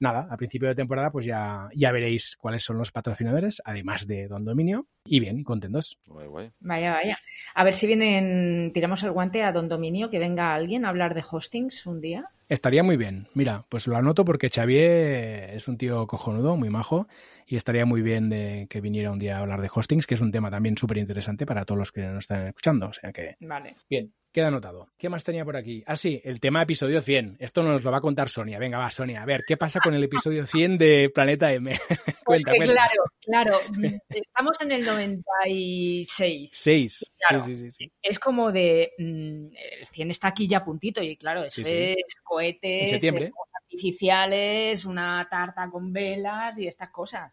Nada, 0.00 0.26
a 0.30 0.36
principio 0.36 0.68
de 0.68 0.74
temporada 0.74 1.10
pues 1.10 1.26
ya, 1.26 1.68
ya 1.74 1.92
veréis 1.92 2.36
cuáles 2.36 2.62
son 2.62 2.78
los 2.78 2.92
patrocinadores, 2.92 3.60
además 3.64 4.06
de 4.06 4.28
Don 4.28 4.44
Dominio, 4.44 4.86
y 5.04 5.20
bien, 5.20 5.42
contentos. 5.44 5.98
Guay, 6.06 6.26
guay. 6.28 6.50
Vaya, 6.60 6.92
vaya. 6.92 7.18
A 7.54 7.64
ver 7.64 7.74
si 7.74 7.86
vienen, 7.86 8.72
tiramos 8.72 9.02
el 9.02 9.10
guante 9.10 9.42
a 9.42 9.52
Don 9.52 9.68
Dominio, 9.68 10.10
que 10.10 10.18
venga 10.18 10.54
alguien 10.54 10.84
a 10.84 10.90
hablar 10.90 11.14
de 11.14 11.24
hostings 11.28 11.86
un 11.86 12.00
día. 12.00 12.24
Estaría 12.48 12.82
muy 12.82 12.96
bien. 12.96 13.28
Mira, 13.34 13.66
pues 13.68 13.86
lo 13.86 13.96
anoto 13.96 14.24
porque 14.24 14.48
Xavier 14.48 15.50
es 15.50 15.68
un 15.68 15.76
tío 15.76 16.06
cojonudo, 16.06 16.56
muy 16.56 16.70
majo, 16.70 17.06
y 17.46 17.56
estaría 17.56 17.84
muy 17.84 18.00
bien 18.00 18.30
de 18.30 18.66
que 18.70 18.80
viniera 18.80 19.10
un 19.10 19.18
día 19.18 19.36
a 19.36 19.40
hablar 19.40 19.60
de 19.60 19.70
hostings, 19.72 20.06
que 20.06 20.14
es 20.14 20.22
un 20.22 20.32
tema 20.32 20.50
también 20.50 20.76
súper 20.78 20.96
interesante 20.96 21.44
para 21.44 21.66
todos 21.66 21.78
los 21.78 21.92
que 21.92 22.02
nos 22.02 22.20
están 22.20 22.46
escuchando. 22.46 22.88
O 22.88 22.92
sea 22.92 23.12
que, 23.12 23.36
Vale. 23.40 23.76
bien, 23.90 24.14
queda 24.38 24.48
anotado. 24.48 24.86
¿Qué 24.96 25.08
más 25.08 25.24
tenía 25.24 25.44
por 25.44 25.56
aquí? 25.56 25.82
Ah, 25.84 25.96
sí, 25.96 26.20
el 26.22 26.38
tema 26.38 26.62
episodio 26.62 27.02
100. 27.02 27.38
Esto 27.40 27.64
nos 27.64 27.82
lo 27.82 27.90
va 27.90 27.98
a 27.98 28.00
contar 28.00 28.28
Sonia. 28.28 28.60
Venga, 28.60 28.78
va, 28.78 28.88
Sonia. 28.88 29.20
A 29.20 29.26
ver, 29.26 29.42
¿qué 29.44 29.56
pasa 29.56 29.80
con 29.80 29.94
el 29.94 30.04
episodio 30.04 30.46
100 30.46 30.78
de 30.78 31.10
Planeta 31.12 31.52
M? 31.52 31.72
Pues 32.28 32.44
cuenta, 32.44 32.52
que 32.52 32.56
cuenta. 32.58 32.74
claro, 32.74 33.04
claro. 33.22 33.60
mm, 33.78 33.96
Estamos 34.10 34.60
en 34.60 34.72
el 34.72 34.84
96. 34.84 36.50
Seis. 36.52 37.12
Claro. 37.26 37.42
Sí, 37.42 37.56
sí, 37.56 37.70
sí. 37.70 37.90
Es 38.02 38.18
como 38.18 38.52
de. 38.52 38.92
mm, 38.98 39.46
el 39.80 39.86
100 39.90 40.10
está 40.10 40.28
aquí 40.28 40.46
ya 40.46 40.58
a 40.58 40.64
puntito, 40.64 41.02
y 41.02 41.16
claro, 41.16 41.44
eso 41.44 41.62
es 41.62 41.96
cohetes, 42.22 43.02
eh, 43.02 43.32
artificiales, 43.62 44.84
una 44.84 45.26
tarta 45.30 45.70
con 45.70 45.90
velas 45.90 46.58
y 46.58 46.66
estas 46.66 46.90
cosas. 46.90 47.32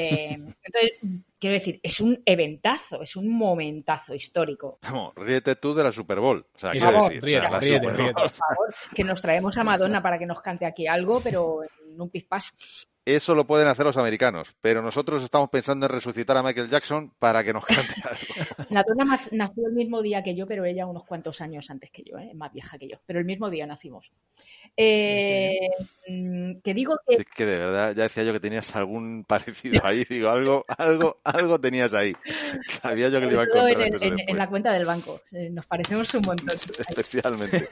Eh, 0.00 0.32
entonces, 0.32 0.92
quiero 1.40 1.54
decir, 1.54 1.80
es 1.82 2.00
un 2.00 2.22
eventazo, 2.24 3.02
es 3.02 3.16
un 3.16 3.28
momentazo 3.28 4.14
histórico. 4.14 4.78
Vamos, 4.82 5.12
ríete 5.16 5.56
tú 5.56 5.74
de 5.74 5.82
la 5.84 5.92
Super 5.92 6.20
Bowl. 6.20 6.46
O 6.54 6.58
sea, 6.58 6.70
quiero 6.72 7.04
decir, 7.04 7.22
ríete, 7.24 7.50
la 7.50 7.58
ríete, 7.60 7.74
Super 7.76 7.88
Bowl. 7.90 7.96
ríete. 7.98 8.14
Por 8.14 8.30
favor, 8.30 8.74
que 8.94 9.04
nos 9.04 9.20
traemos 9.22 9.56
a 9.58 9.64
Madonna 9.64 10.00
para 10.02 10.18
que 10.18 10.26
nos 10.26 10.40
cante 10.40 10.66
aquí 10.66 10.86
algo, 10.86 11.20
pero 11.20 11.62
en 11.64 12.00
un 12.00 12.10
pispás. 12.10 12.52
Eso 13.04 13.34
lo 13.34 13.46
pueden 13.46 13.66
hacer 13.68 13.86
los 13.86 13.96
americanos, 13.96 14.54
pero 14.60 14.82
nosotros 14.82 15.22
estamos 15.22 15.48
pensando 15.48 15.86
en 15.86 15.92
resucitar 15.92 16.36
a 16.36 16.42
Michael 16.42 16.68
Jackson 16.68 17.10
para 17.18 17.42
que 17.42 17.54
nos 17.54 17.64
cante 17.64 17.94
algo. 18.04 18.66
Madonna 18.70 19.04
ma- 19.06 19.20
nació 19.32 19.66
el 19.66 19.72
mismo 19.72 20.02
día 20.02 20.22
que 20.22 20.36
yo, 20.36 20.46
pero 20.46 20.64
ella 20.66 20.86
unos 20.86 21.06
cuantos 21.06 21.40
años 21.40 21.70
antes 21.70 21.90
que 21.90 22.02
yo, 22.04 22.18
¿eh? 22.18 22.32
más 22.34 22.52
vieja 22.52 22.76
que 22.78 22.86
yo, 22.86 22.98
pero 23.06 23.18
el 23.18 23.24
mismo 23.24 23.48
día 23.48 23.66
nacimos. 23.66 24.10
Eh, 24.80 25.58
mm, 26.06 26.60
que 26.62 26.72
digo 26.72 26.96
que 27.04 27.16
es 27.16 27.24
que 27.34 27.44
de 27.44 27.58
verdad, 27.58 27.96
ya 27.96 28.04
decía 28.04 28.22
yo 28.22 28.32
que 28.32 28.38
tenías 28.38 28.76
algún 28.76 29.24
parecido 29.28 29.80
ahí, 29.84 30.04
digo, 30.08 30.30
algo, 30.30 30.64
algo, 30.78 31.16
algo 31.24 31.60
tenías 31.60 31.92
ahí. 31.94 32.12
Sabía 32.64 33.08
yo 33.08 33.18
que 33.18 33.26
le 33.26 33.32
iba 33.32 33.42
a 33.42 33.46
encontrar 33.46 33.82
en, 34.02 34.20
en- 34.28 34.36
la 34.36 34.46
cuenta 34.48 34.72
del 34.72 34.86
banco, 34.86 35.20
eh, 35.32 35.50
nos 35.50 35.66
parecemos 35.66 36.14
un 36.14 36.22
montón. 36.24 36.46
Especialmente, 36.88 37.68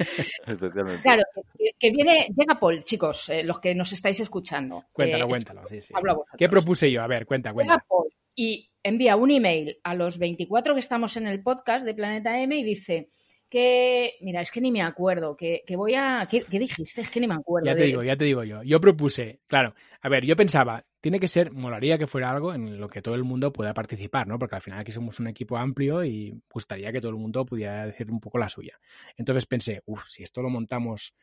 especialmente. 0.46 1.02
Claro, 1.02 1.22
que, 1.57 1.70
que 1.78 1.90
viene, 1.92 2.26
llega 2.36 2.59
Paul, 2.59 2.82
chicos, 2.84 3.28
eh, 3.28 3.44
los 3.44 3.61
que 3.61 3.72
nos 3.76 3.92
estáis 3.92 4.18
escuchando. 4.18 4.84
Cuéntalo, 4.92 5.26
Eh, 5.26 5.28
cuéntalo. 5.28 5.66
Sí, 5.68 5.80
sí. 5.80 5.94
hablo 5.96 6.11
a 6.11 6.14
vosotros. 6.14 6.36
¿Qué 6.38 6.48
propuse 6.48 6.90
yo? 6.90 7.02
A 7.02 7.07
ver, 7.07 7.24
cuenta, 7.24 7.50
Llega 7.50 7.54
cuenta. 7.54 7.84
Paul 7.88 8.09
y 8.34 8.68
envía 8.82 9.14
un 9.16 9.30
email 9.30 9.78
a 9.84 9.94
los 9.94 10.18
24 10.18 10.74
que 10.74 10.80
estamos 10.80 11.16
en 11.16 11.26
el 11.28 11.40
podcast 11.42 11.86
de 11.86 11.94
Planeta 11.94 12.38
M 12.40 12.57
y 12.59 12.64
dice, 12.64 13.09
que, 13.51 14.14
mira, 14.20 14.40
es 14.42 14.51
que 14.51 14.61
ni 14.61 14.70
me 14.70 14.82
acuerdo, 14.82 15.36
que, 15.36 15.62
que 15.66 15.76
voy 15.76 15.94
a... 15.94 16.26
¿qué, 16.30 16.42
qué 16.51 16.59
dijiste? 16.59 17.01
Es 17.03 17.11
que 17.11 17.20
ni 17.20 17.26
me 17.28 17.34
acuerdo. 17.34 17.66
Ya 17.66 17.74
te 17.74 17.80
de- 17.80 17.86
digo, 17.88 18.03
ya 18.03 18.16
te 18.16 18.24
digo 18.24 18.44
yo. 18.44 18.62
Yo 18.62 18.80
propuse, 18.80 19.40
claro, 19.47 19.74
a 20.01 20.09
ver, 20.09 20.24
yo 20.24 20.36
pensaba, 20.36 20.84
tiene 21.01 21.18
que 21.18 21.28
ser, 21.28 21.53
molaría 21.53 21.99
que 21.99 22.07
fuera 22.07 22.30
algo 22.30 22.53
en 22.55 22.78
lo 22.80 22.88
que 22.88 23.03
todo 23.03 23.14
el 23.14 23.24
mundo 23.24 23.53
pueda 23.53 23.72
participar, 23.74 24.26
¿no? 24.26 24.38
Porque 24.38 24.57
al 24.57 24.62
final 24.62 24.80
aquí 24.80 24.92
somos 24.92 25.20
un 25.20 25.28
equipo 25.28 25.57
amplio 25.57 26.05
y 26.05 26.40
gustaría 26.51 26.92
que 26.92 27.01
todo 27.01 27.11
el 27.11 27.16
mundo 27.16 27.44
pudiera 27.47 27.86
decir 27.86 28.11
un 28.11 28.20
poco 28.20 28.38
la 28.38 28.49
suya. 28.49 28.78
Entonces 29.16 29.47
pensé, 29.47 29.82
uff, 29.86 30.05
si 30.09 30.22
esto 30.22 30.42
lo 30.42 30.51
montamos 30.51 31.14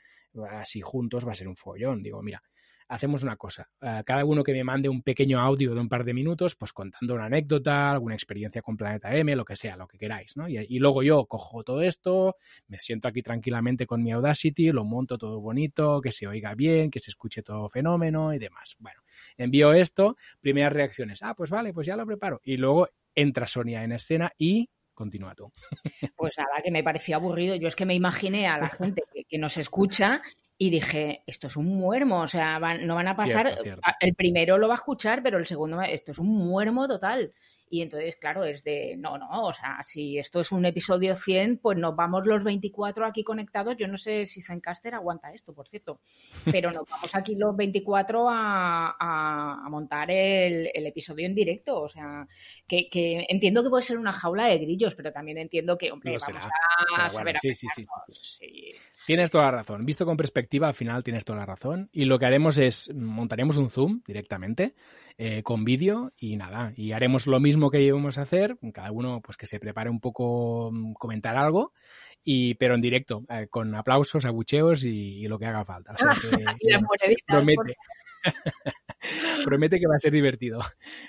así 0.49 0.81
juntos 0.81 1.27
va 1.27 1.31
a 1.31 1.35
ser 1.35 1.47
un 1.47 1.55
follón. 1.55 2.01
Digo, 2.01 2.21
mira, 2.23 2.41
hacemos 2.87 3.23
una 3.23 3.35
cosa. 3.35 3.69
eh, 3.81 4.01
cada 4.05 4.25
uno 4.25 4.43
que 4.43 4.53
me 4.53 4.63
mande 4.63 4.89
un 4.89 5.01
pequeño 5.01 5.39
audio 5.39 5.73
de 5.73 5.79
un 5.79 5.89
par 5.89 6.03
de 6.03 6.13
minutos, 6.13 6.55
pues 6.55 6.73
contando 6.73 7.13
una 7.13 7.25
anécdota, 7.25 7.91
alguna 7.91 8.15
experiencia 8.15 8.61
con 8.61 8.77
Planeta 8.77 9.15
M, 9.15 9.35
lo 9.35 9.45
que 9.45 9.55
sea, 9.55 9.75
lo 9.75 9.87
que 9.87 9.97
queráis, 9.97 10.37
¿no? 10.37 10.47
Y, 10.47 10.79
luego 10.79 11.03
yo 11.03 11.25
cojo 11.25 11.63
todo 11.63 11.81
esto, 11.81 12.35
me 12.67 12.79
siento 12.79 13.07
aquí 13.07 13.21
tranquilamente 13.21 13.85
con 13.85 14.03
mi 14.03 14.11
Audacity, 14.11 14.71
lo 14.71 14.83
monto 14.83 15.17
todo 15.17 15.39
bonito, 15.39 16.01
que 16.01 16.11
se 16.11 16.27
oiga 16.27 16.55
bien, 16.55 16.91
que 16.91 16.99
se 16.99 17.11
escuche 17.11 17.41
todo 17.41 17.69
fenómeno 17.69 18.33
y 18.33 18.39
demás. 18.39 18.75
Bueno, 18.79 19.01
envío 19.37 19.73
esto, 19.73 20.17
primeras 20.41 20.73
reacciones. 20.73 21.23
Ah, 21.23 21.33
pues 21.35 21.49
vale, 21.49 21.73
pues 21.73 21.87
ya 21.87 21.95
lo 21.95 22.05
preparo. 22.05 22.41
Y 22.43 22.57
luego 22.57 22.89
entra 23.15 23.47
Sonia 23.47 23.83
en 23.83 23.93
escena 23.93 24.31
y 24.37 24.69
continúa 24.93 25.35
tú. 25.35 25.51
Pues 26.15 26.37
nada, 26.37 26.61
que 26.63 26.71
me 26.71 26.83
pareció 26.83 27.17
aburrido. 27.17 27.55
Yo 27.55 27.67
es 27.67 27.75
que 27.75 27.85
me 27.85 27.95
imaginé 27.95 28.47
a 28.47 28.57
la 28.57 28.69
gente 28.69 29.03
que 29.27 29.37
nos 29.37 29.57
escucha 29.57 30.21
y 30.65 30.69
dije, 30.69 31.23
esto 31.27 31.47
es 31.47 31.57
un 31.57 31.65
muermo, 31.77 32.21
o 32.21 32.27
sea, 32.27 32.57
van- 32.59 32.85
no 32.87 32.95
van 32.95 33.07
a 33.09 33.15
pasar, 33.15 33.47
Cierto, 33.47 33.63
cierto. 33.63 33.81
a- 33.85 33.97
el 33.99 34.13
primero 34.15 34.57
lo 34.57 34.67
va 34.69 34.75
a 34.75 34.77
escuchar, 34.77 35.21
pero 35.21 35.37
el 35.37 35.45
segundo, 35.47 35.77
va- 35.77 35.85
esto 35.89 36.11
es 36.13 36.19
un 36.19 36.29
muermo 36.29 36.87
total. 36.87 37.33
Y 37.69 37.81
entonces, 37.81 38.15
claro, 38.17 38.43
es 38.43 38.63
de, 38.63 38.95
no, 38.97 39.17
no, 39.17 39.45
o 39.47 39.53
sea, 39.53 39.79
si 39.83 40.19
esto 40.19 40.41
es 40.41 40.51
un 40.51 40.63
episodio 40.63 41.15
100, 41.15 41.57
pues 41.57 41.75
nos 41.75 41.95
vamos 41.95 42.23
los 42.27 42.43
24 42.43 43.03
aquí 43.03 43.23
conectados. 43.23 43.75
Yo 43.77 43.87
no 43.87 43.97
sé 43.97 44.27
si 44.27 44.43
Zencaster 44.43 44.93
aguanta 44.93 45.33
esto, 45.33 45.55
por 45.55 45.67
cierto, 45.67 45.99
pero 46.69 46.71
nos 46.71 46.87
vamos 46.87 47.15
aquí 47.15 47.33
los 47.35 47.55
24 47.57 48.29
a, 48.29 48.89
a- 48.99 49.65
a 49.65 49.69
montar 49.69 50.11
el, 50.11 50.69
el 50.71 50.85
episodio 50.85 51.25
en 51.25 51.33
directo. 51.33 51.81
O 51.81 51.89
sea, 51.89 52.27
que, 52.67 52.89
que 52.91 53.25
entiendo 53.27 53.63
que 53.63 53.69
puede 53.71 53.81
ser 53.83 53.97
una 53.97 54.13
jaula 54.13 54.45
de 54.45 54.59
grillos, 54.59 54.93
pero 54.93 55.11
también 55.11 55.39
entiendo 55.39 55.75
que, 55.75 55.91
hombre, 55.91 56.13
Lo 56.13 56.19
vamos 56.19 56.43
será. 56.43 56.53
a 56.95 56.97
bueno, 56.97 57.09
saber 57.09 57.37
sí, 57.39 57.55
sí, 57.55 57.67
sí. 57.73 57.85
Tienes 59.05 59.31
toda 59.31 59.45
la 59.45 59.51
razón. 59.51 59.85
Visto 59.85 60.05
con 60.05 60.17
perspectiva, 60.17 60.67
al 60.67 60.73
final 60.73 61.03
tienes 61.03 61.25
toda 61.25 61.39
la 61.39 61.45
razón. 61.45 61.89
Y 61.91 62.05
lo 62.05 62.19
que 62.19 62.25
haremos 62.25 62.57
es 62.57 62.93
montaremos 62.93 63.57
un 63.57 63.69
Zoom 63.69 64.01
directamente 64.05 64.75
eh, 65.17 65.43
con 65.43 65.65
vídeo 65.65 66.13
y 66.17 66.37
nada. 66.37 66.73
Y 66.75 66.91
haremos 66.91 67.27
lo 67.27 67.39
mismo 67.39 67.69
que 67.69 67.81
íbamos 67.81 68.17
a 68.17 68.21
hacer. 68.21 68.57
Cada 68.73 68.91
uno 68.91 69.21
pues 69.21 69.35
que 69.37 69.45
se 69.45 69.59
prepare 69.59 69.89
un 69.89 69.99
poco 69.99 70.71
mm, 70.71 70.93
comentar 70.93 71.35
algo. 71.35 71.73
Y, 72.23 72.55
pero 72.55 72.75
en 72.75 72.81
directo, 72.81 73.23
eh, 73.29 73.47
con 73.49 73.75
aplausos, 73.75 74.25
abucheos 74.25 74.85
y, 74.85 75.23
y 75.23 75.27
lo 75.27 75.37
que 75.37 75.45
haga 75.47 75.65
falta. 75.65 75.93
O 75.93 75.97
sea 75.97 76.13
que, 76.21 76.27
Y 76.59 76.71
las 76.71 76.81
bueno, 76.81 76.87
moneditas, 76.87 77.25
promete. 77.27 77.75
promete 79.45 79.79
que 79.79 79.87
va 79.87 79.95
a 79.95 79.99
ser 79.99 80.13
divertido. 80.13 80.59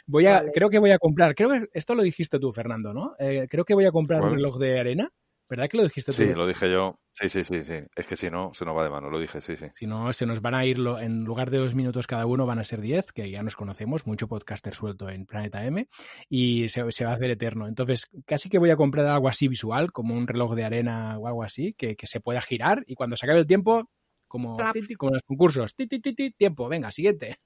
Voy 0.07 0.26
a, 0.26 0.35
Vale. 0.35 0.53
creo 0.53 0.70
que 0.70 0.78
voy 0.78 0.91
a 0.91 0.99
comprar, 0.99 1.35
creo 1.35 1.51
que 1.51 1.68
esto 1.72 1.95
lo 1.95 2.03
dijiste 2.03 2.39
tú, 2.39 2.53
Fernando, 2.53 2.93
¿no? 2.93 3.14
Eh, 3.18 3.47
creo 3.49 3.64
que 3.64 3.74
voy 3.74 3.85
a 3.85 3.93
comprar 3.93 4.22
un 4.22 4.35
reloj 4.35 4.59
de 4.59 4.80
arena. 4.80 5.12
¿Verdad 5.55 5.69
que 5.71 5.77
lo 5.79 5.85
dijiste 5.85 6.15
tú? 6.15 6.27
Sí, 6.27 6.35
lo 6.35 6.47
dije 6.47 6.71
yo. 6.71 6.99
Sí, 7.13 7.29
sí, 7.29 7.45
sí, 7.45 7.63
sí. 7.63 7.75
Es 7.95 8.07
que 8.07 8.17
si 8.17 8.31
no, 8.31 8.55
se 8.55 8.65
nos 8.65 8.77
va 8.77 8.85
de 8.85 8.91
mano, 8.91 9.11
lo 9.11 9.19
dije, 9.21 9.41
sí, 9.41 9.57
sí. 9.57 9.67
Si 9.71 9.87
no, 9.89 10.13
se 10.13 10.25
nos 10.27 10.41
van 10.41 10.55
a 10.55 10.65
ir, 10.65 10.79
lo- 10.79 11.01
en 11.01 11.25
lugar 11.25 11.51
de 11.51 11.59
dos 11.59 11.75
minutos 11.75 12.07
cada 12.07 12.27
uno, 12.27 12.47
van 12.47 12.61
a 12.61 12.65
ser 12.65 12.81
diez, 12.81 13.13
que 13.13 13.29
ya 13.31 13.43
nos 13.43 13.57
conocemos, 13.57 14.07
mucho 14.07 14.29
podcaster 14.29 14.73
suelto 14.73 15.09
en 15.09 15.27
Planeta 15.27 15.65
M, 15.65 15.89
y 16.29 16.69
se, 16.69 16.91
se 16.93 17.05
va 17.05 17.11
a 17.13 17.15
hacer 17.15 17.31
eterno. 17.31 17.67
Entonces, 17.67 18.09
casi 18.25 18.49
que 18.49 18.59
voy 18.59 18.71
a 18.71 18.77
comprar 18.77 19.07
algo 19.07 19.29
así 19.29 19.49
visual, 19.49 19.91
como 19.91 20.15
un 20.15 20.29
reloj 20.29 20.55
de 20.55 20.65
arena 20.65 21.19
o 21.19 21.27
algo 21.27 21.43
así, 21.43 21.75
que, 21.75 21.97
que 21.97 22.07
se 22.07 22.21
pueda 22.21 22.41
girar, 22.41 22.85
y 22.87 22.95
cuando 22.95 23.17
se 23.17 23.27
acabe 23.27 23.41
el 23.41 23.47
tiempo, 23.49 23.91
como, 24.29 24.71
en 24.73 25.13
los 25.15 25.23
concursos, 25.27 25.75
ti, 25.75 25.87
ti, 25.89 26.01
ti, 26.01 26.15
ti, 26.15 26.31
tiempo, 26.31 26.69
venga, 26.69 26.91
siguiente. 26.93 27.37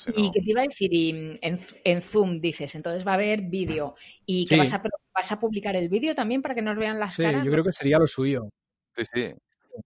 Si 0.00 0.10
Y 0.10 0.22
no- 0.26 0.32
que 0.32 0.40
te 0.40 0.50
iba 0.50 0.60
a 0.62 0.64
decir, 0.64 0.92
y 0.92 1.38
en, 1.42 1.60
en 1.84 2.02
Zoom 2.02 2.40
dices, 2.40 2.74
entonces 2.74 3.06
va 3.06 3.12
a 3.12 3.14
haber 3.14 3.42
vídeo. 3.42 3.94
¿Y 4.26 4.44
que 4.46 4.54
Sí. 4.56 4.58
vas, 4.60 4.72
a, 4.74 4.82
vas 5.14 5.32
a 5.32 5.38
publicar 5.38 5.76
el 5.76 5.88
vídeo 5.88 6.14
también 6.14 6.42
para 6.42 6.54
que 6.54 6.62
nos 6.62 6.76
vean 6.76 6.98
las 6.98 7.14
Sí, 7.14 7.22
caras? 7.22 7.44
yo 7.44 7.50
creo 7.52 7.64
que 7.64 7.72
sería 7.72 7.98
lo 7.98 8.06
suyo. 8.06 8.48
Sí, 8.96 9.04
sí. 9.12 9.32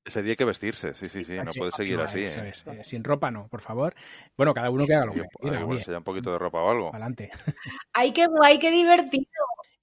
Ese 0.04 0.22
día 0.22 0.32
hay 0.32 0.36
que 0.36 0.44
vestirse, 0.44 0.94
sí, 0.94 1.08
sí, 1.08 1.22
sí. 1.22 1.34
No 1.44 1.52
Sí, 1.52 1.58
puede 1.60 1.70
seguir 1.72 2.00
así, 2.00 2.22
eso 2.24 2.42
¿eh? 2.42 2.48
es, 2.48 2.64
eh, 2.66 2.82
sin 2.82 3.04
ropa 3.04 3.30
no, 3.30 3.46
por 3.48 3.60
favor. 3.60 3.94
Bueno, 4.36 4.52
cada 4.52 4.68
uno 4.70 4.84
que 4.86 4.94
haga 4.94 5.06
lo 5.06 5.12
que 5.12 5.22
quiera, 5.40 5.98
un 5.98 6.04
poquito 6.04 6.32
de 6.32 6.38
ropa 6.38 6.60
o 6.62 6.70
algo. 6.70 6.90
adelante. 6.90 7.30
¡Ay, 7.92 8.12
qué 8.12 8.26
guay, 8.26 8.58
qué 8.58 8.70
divertido! 8.70 9.24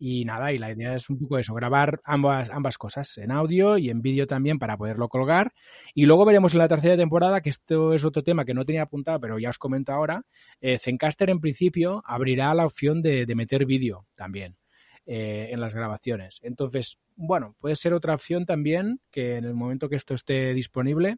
Y 0.05 0.25
nada, 0.25 0.51
y 0.51 0.57
la 0.57 0.69
idea 0.69 0.95
es 0.95 1.09
un 1.09 1.17
poco 1.17 1.37
eso, 1.37 1.53
grabar 1.53 2.01
ambas, 2.03 2.49
ambas 2.49 2.77
cosas, 2.77 3.17
en 3.19 3.31
audio 3.31 3.77
y 3.77 3.89
en 3.89 4.01
vídeo 4.01 4.27
también 4.27 4.59
para 4.59 4.75
poderlo 4.75 5.07
colgar. 5.07 5.53
Y 5.93 6.07
luego 6.07 6.25
veremos 6.25 6.51
en 6.51 6.59
la 6.59 6.67
tercera 6.67 6.97
temporada, 6.97 7.39
que 7.39 7.49
esto 7.49 7.93
es 7.93 8.03
otro 8.03 8.21
tema 8.21 8.43
que 8.43 8.53
no 8.53 8.65
tenía 8.65 8.81
apuntado, 8.81 9.21
pero 9.21 9.39
ya 9.39 9.49
os 9.49 9.57
comento 9.57 9.93
ahora, 9.93 10.25
eh, 10.59 10.77
Zencaster 10.77 11.29
en 11.29 11.39
principio 11.39 12.03
abrirá 12.05 12.53
la 12.53 12.65
opción 12.65 13.01
de, 13.01 13.25
de 13.25 13.33
meter 13.35 13.65
vídeo 13.65 14.05
también 14.13 14.57
eh, 15.05 15.49
en 15.51 15.59
las 15.59 15.75
grabaciones. 15.75 16.39
Entonces, 16.43 16.97
bueno, 17.17 17.55
puede 17.59 17.75
ser 17.75 17.93
otra 17.93 18.13
opción 18.13 18.45
también 18.45 18.99
que 19.09 19.35
en 19.35 19.43
el 19.43 19.53
momento 19.53 19.87
que 19.87 19.97
esto 19.97 20.13
esté 20.13 20.53
disponible 20.53 21.15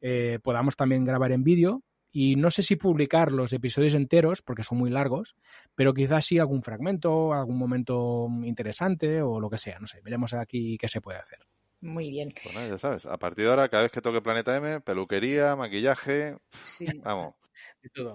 eh, 0.00 0.38
podamos 0.42 0.74
también 0.74 1.04
grabar 1.04 1.30
en 1.32 1.44
vídeo. 1.44 1.82
Y 2.10 2.36
no 2.36 2.50
sé 2.50 2.62
si 2.62 2.76
publicar 2.76 3.32
los 3.32 3.52
episodios 3.52 3.94
enteros, 3.94 4.42
porque 4.42 4.62
son 4.62 4.78
muy 4.78 4.90
largos, 4.90 5.36
pero 5.74 5.92
quizás 5.92 6.24
sí 6.24 6.38
algún 6.38 6.62
fragmento, 6.62 7.32
algún 7.32 7.58
momento 7.58 8.28
interesante 8.44 9.20
o 9.22 9.40
lo 9.40 9.50
que 9.50 9.58
sea. 9.58 9.78
No 9.78 9.86
sé, 9.86 10.00
veremos 10.02 10.32
aquí 10.34 10.78
qué 10.78 10.88
se 10.88 11.00
puede 11.00 11.18
hacer. 11.18 11.40
Muy 11.80 12.10
bien. 12.10 12.34
Pues 12.42 12.54
nada, 12.54 12.68
ya 12.68 12.78
sabes. 12.78 13.06
A 13.06 13.18
partir 13.18 13.44
de 13.44 13.50
ahora, 13.50 13.68
cada 13.68 13.84
vez 13.84 13.92
que 13.92 14.00
toque 14.00 14.20
Planeta 14.20 14.56
M, 14.56 14.80
peluquería, 14.80 15.54
maquillaje, 15.54 16.36
Sí. 16.50 16.86
vamos. 17.04 17.34
De 17.82 17.90
todo. 17.90 18.14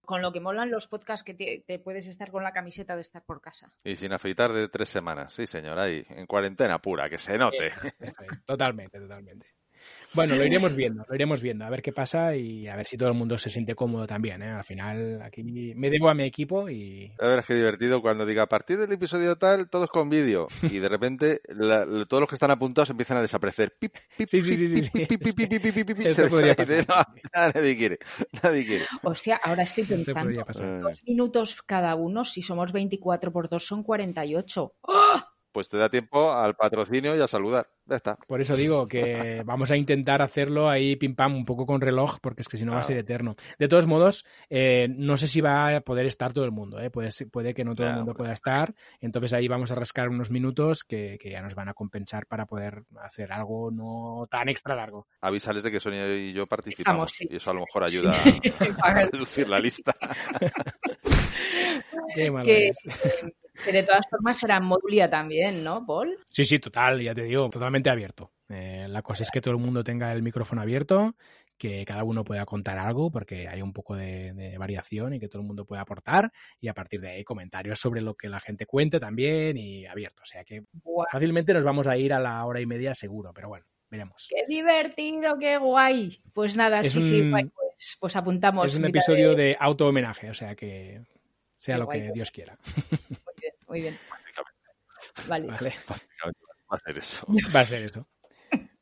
Con 0.00 0.22
lo 0.22 0.32
que 0.32 0.40
molan 0.40 0.70
los 0.70 0.86
podcasts 0.86 1.24
que 1.24 1.34
te, 1.34 1.62
te 1.66 1.78
puedes 1.80 2.06
estar 2.06 2.30
con 2.30 2.42
la 2.44 2.52
camiseta 2.52 2.94
de 2.94 3.02
estar 3.02 3.24
por 3.24 3.40
casa. 3.40 3.72
Y 3.84 3.96
sin 3.96 4.12
afeitar 4.12 4.52
de 4.52 4.68
tres 4.68 4.88
semanas. 4.88 5.32
Sí, 5.32 5.46
señor, 5.46 5.78
ahí, 5.78 6.04
en 6.10 6.26
cuarentena 6.26 6.80
pura, 6.80 7.08
que 7.08 7.18
se 7.18 7.36
note. 7.36 7.72
Totalmente, 8.46 8.98
totalmente. 9.00 9.55
Bueno, 10.16 10.34
lo 10.34 10.44
iremos 10.44 10.74
viendo, 10.74 11.04
lo 11.08 11.14
iremos 11.14 11.40
viendo, 11.42 11.64
a 11.64 11.70
ver 11.70 11.82
qué 11.82 11.92
pasa 11.92 12.34
y 12.34 12.66
a 12.66 12.74
ver 12.74 12.86
si 12.86 12.96
todo 12.96 13.10
el 13.10 13.14
mundo 13.14 13.38
se 13.38 13.50
siente 13.50 13.74
cómodo 13.74 14.06
también. 14.06 14.42
¿eh? 14.42 14.50
Al 14.50 14.64
final, 14.64 15.20
aquí 15.22 15.42
me 15.44 15.90
debo 15.90 16.08
a 16.08 16.14
mi 16.14 16.24
equipo 16.24 16.68
y 16.68 17.12
A 17.20 17.28
ver, 17.28 17.38
es 17.40 17.46
que 17.46 17.54
divertido 17.54 18.00
cuando 18.02 18.26
diga 18.26 18.42
a 18.42 18.48
partir 18.48 18.78
del 18.78 18.90
episodio 18.90 19.36
tal, 19.36 19.68
todos 19.70 19.88
con 19.90 20.08
vídeo. 20.10 20.48
Y 20.76 20.78
de 20.80 20.88
repente 20.88 21.40
la- 21.48 21.86
todos 22.08 22.22
los 22.22 22.28
que 22.28 22.34
están 22.34 22.50
apuntados 22.50 22.90
empiezan 22.90 23.18
a 23.18 23.22
desaparecer. 23.22 23.74
Pip, 23.78 23.94
pip, 24.16 24.28
Sí, 24.28 24.40
sí, 24.40 24.56
sí, 24.56 24.82
sí, 24.82 24.90
nadie 27.34 27.76
quiere, 27.76 27.98
nadie 28.42 28.64
quiere. 28.66 28.86
Hostia, 29.02 29.38
ahora 29.42 29.62
estoy 29.62 29.84
esto 29.84 29.94
pensando. 29.96 30.40
Eh, 30.40 30.80
dos 30.80 31.02
minutos 31.06 31.56
cada 31.66 31.94
uno, 31.94 32.24
si 32.24 32.42
somos 32.42 32.72
24 32.72 33.32
por 33.32 33.48
2 33.48 33.64
son 33.66 33.82
48. 33.82 34.72
¡Oh! 34.80 35.20
Pues 35.56 35.70
te 35.70 35.78
da 35.78 35.88
tiempo 35.88 36.30
al 36.30 36.54
patrocinio 36.54 37.16
y 37.16 37.20
a 37.22 37.26
saludar. 37.26 37.66
Ya 37.86 37.96
está. 37.96 38.14
Por 38.28 38.42
eso 38.42 38.54
digo 38.56 38.86
que 38.86 39.40
vamos 39.46 39.70
a 39.70 39.76
intentar 39.78 40.20
hacerlo 40.20 40.68
ahí 40.68 40.96
pim 40.96 41.14
pam, 41.14 41.34
un 41.34 41.46
poco 41.46 41.64
con 41.64 41.80
reloj, 41.80 42.18
porque 42.20 42.42
es 42.42 42.48
que 42.48 42.58
si 42.58 42.66
no 42.66 42.72
va 42.72 42.80
a 42.80 42.82
ser 42.82 42.98
eterno. 42.98 43.36
De 43.58 43.66
todos 43.66 43.86
modos, 43.86 44.26
eh, 44.50 44.86
no 44.90 45.16
sé 45.16 45.26
si 45.26 45.40
va 45.40 45.76
a 45.76 45.80
poder 45.80 46.04
estar 46.04 46.34
todo 46.34 46.44
el 46.44 46.50
mundo, 46.50 46.78
¿eh? 46.78 46.90
puede, 46.90 47.10
ser- 47.10 47.30
puede 47.30 47.54
que 47.54 47.64
no 47.64 47.74
todo 47.74 47.86
Ya, 47.86 47.92
el 47.92 47.96
mundo 48.00 48.12
pueda 48.12 48.34
estar. 48.34 48.74
Entonces 49.00 49.32
ahí 49.32 49.48
vamos 49.48 49.70
a 49.70 49.76
rascar 49.76 50.10
unos 50.10 50.30
minutos 50.30 50.84
que, 50.84 51.16
que 51.18 51.30
ya 51.30 51.40
nos 51.40 51.54
van 51.54 51.70
a 51.70 51.72
compensar 51.72 52.26
para 52.26 52.44
poder 52.44 52.82
hacer 53.00 53.32
algo 53.32 53.70
no 53.70 54.26
tan 54.30 54.50
extra 54.50 54.76
largo. 54.76 55.06
Avísales 55.22 55.62
de 55.62 55.72
que 55.72 55.80
Sonia 55.80 56.06
y 56.14 56.34
yo 56.34 56.46
participamos. 56.46 56.98
Vamos, 56.98 57.12
sí. 57.16 57.26
Y 57.30 57.36
eso 57.36 57.50
a 57.50 57.54
lo 57.54 57.60
mejor 57.60 57.82
ayuda 57.82 58.22
a 58.82 58.92
reducir 58.92 59.48
la 59.48 59.58
lista. 59.58 59.96
Qué 62.14 62.30
malo 62.30 62.44
que, 62.44 62.68
es. 62.68 62.76
Que 63.64 63.72
de 63.72 63.82
todas 63.82 64.06
formas 64.10 64.38
será 64.38 64.60
Modulia 64.60 65.08
también, 65.10 65.62
¿no, 65.64 65.84
Paul? 65.86 66.16
Sí, 66.26 66.44
sí, 66.44 66.58
total, 66.58 67.00
ya 67.02 67.14
te 67.14 67.22
digo, 67.22 67.48
totalmente 67.50 67.90
abierto. 67.90 68.32
Eh, 68.48 68.86
la 68.88 69.02
cosa 69.02 69.22
es 69.24 69.30
que 69.30 69.40
todo 69.40 69.52
el 69.54 69.60
mundo 69.60 69.82
tenga 69.82 70.12
el 70.12 70.22
micrófono 70.22 70.62
abierto, 70.62 71.14
que 71.58 71.84
cada 71.84 72.04
uno 72.04 72.22
pueda 72.22 72.44
contar 72.44 72.78
algo, 72.78 73.10
porque 73.10 73.48
hay 73.48 73.62
un 73.62 73.72
poco 73.72 73.96
de, 73.96 74.32
de 74.34 74.58
variación 74.58 75.14
y 75.14 75.18
que 75.20 75.28
todo 75.28 75.40
el 75.42 75.48
mundo 75.48 75.64
pueda 75.64 75.80
aportar, 75.82 76.30
y 76.60 76.68
a 76.68 76.74
partir 76.74 77.00
de 77.00 77.10
ahí 77.10 77.24
comentarios 77.24 77.78
sobre 77.80 78.02
lo 78.02 78.14
que 78.14 78.28
la 78.28 78.40
gente 78.40 78.66
cuente 78.66 79.00
también 79.00 79.56
y 79.56 79.86
abierto. 79.86 80.22
O 80.22 80.26
sea 80.26 80.44
que 80.44 80.62
Buah, 80.84 81.06
fácilmente 81.10 81.54
nos 81.54 81.64
vamos 81.64 81.88
a 81.88 81.96
ir 81.96 82.12
a 82.12 82.20
la 82.20 82.44
hora 82.44 82.60
y 82.60 82.66
media 82.66 82.94
seguro, 82.94 83.32
pero 83.34 83.48
bueno, 83.48 83.64
veremos. 83.90 84.28
¡Qué 84.28 84.44
divertido, 84.46 85.38
qué 85.40 85.56
guay! 85.58 86.20
Pues 86.34 86.56
nada, 86.56 86.80
Es 86.80 86.92
sí, 86.92 87.02
sí, 87.02 87.20
un- 87.22 87.30
guay, 87.30 87.44
pues, 87.44 87.96
pues 87.98 88.16
apuntamos. 88.16 88.66
Es 88.66 88.76
un 88.76 88.84
episodio 88.84 89.32
eh, 89.32 89.36
de 89.36 89.56
auto-homenaje, 89.58 90.28
o 90.30 90.34
sea 90.34 90.54
que 90.54 91.00
sea 91.58 91.76
Qué 91.76 91.78
lo 91.80 91.84
guay, 91.86 92.02
que 92.02 92.12
Dios 92.12 92.30
quiera. 92.30 92.58
Muy 93.76 93.82
bien, 93.82 93.98
Vale. 95.28 95.48
Va 95.48 95.56
a 96.70 96.78
ser 96.78 96.96
eso. 96.96 97.26
Va 97.54 97.60
a 97.60 97.64
ser 97.64 97.82
eso. 97.82 98.08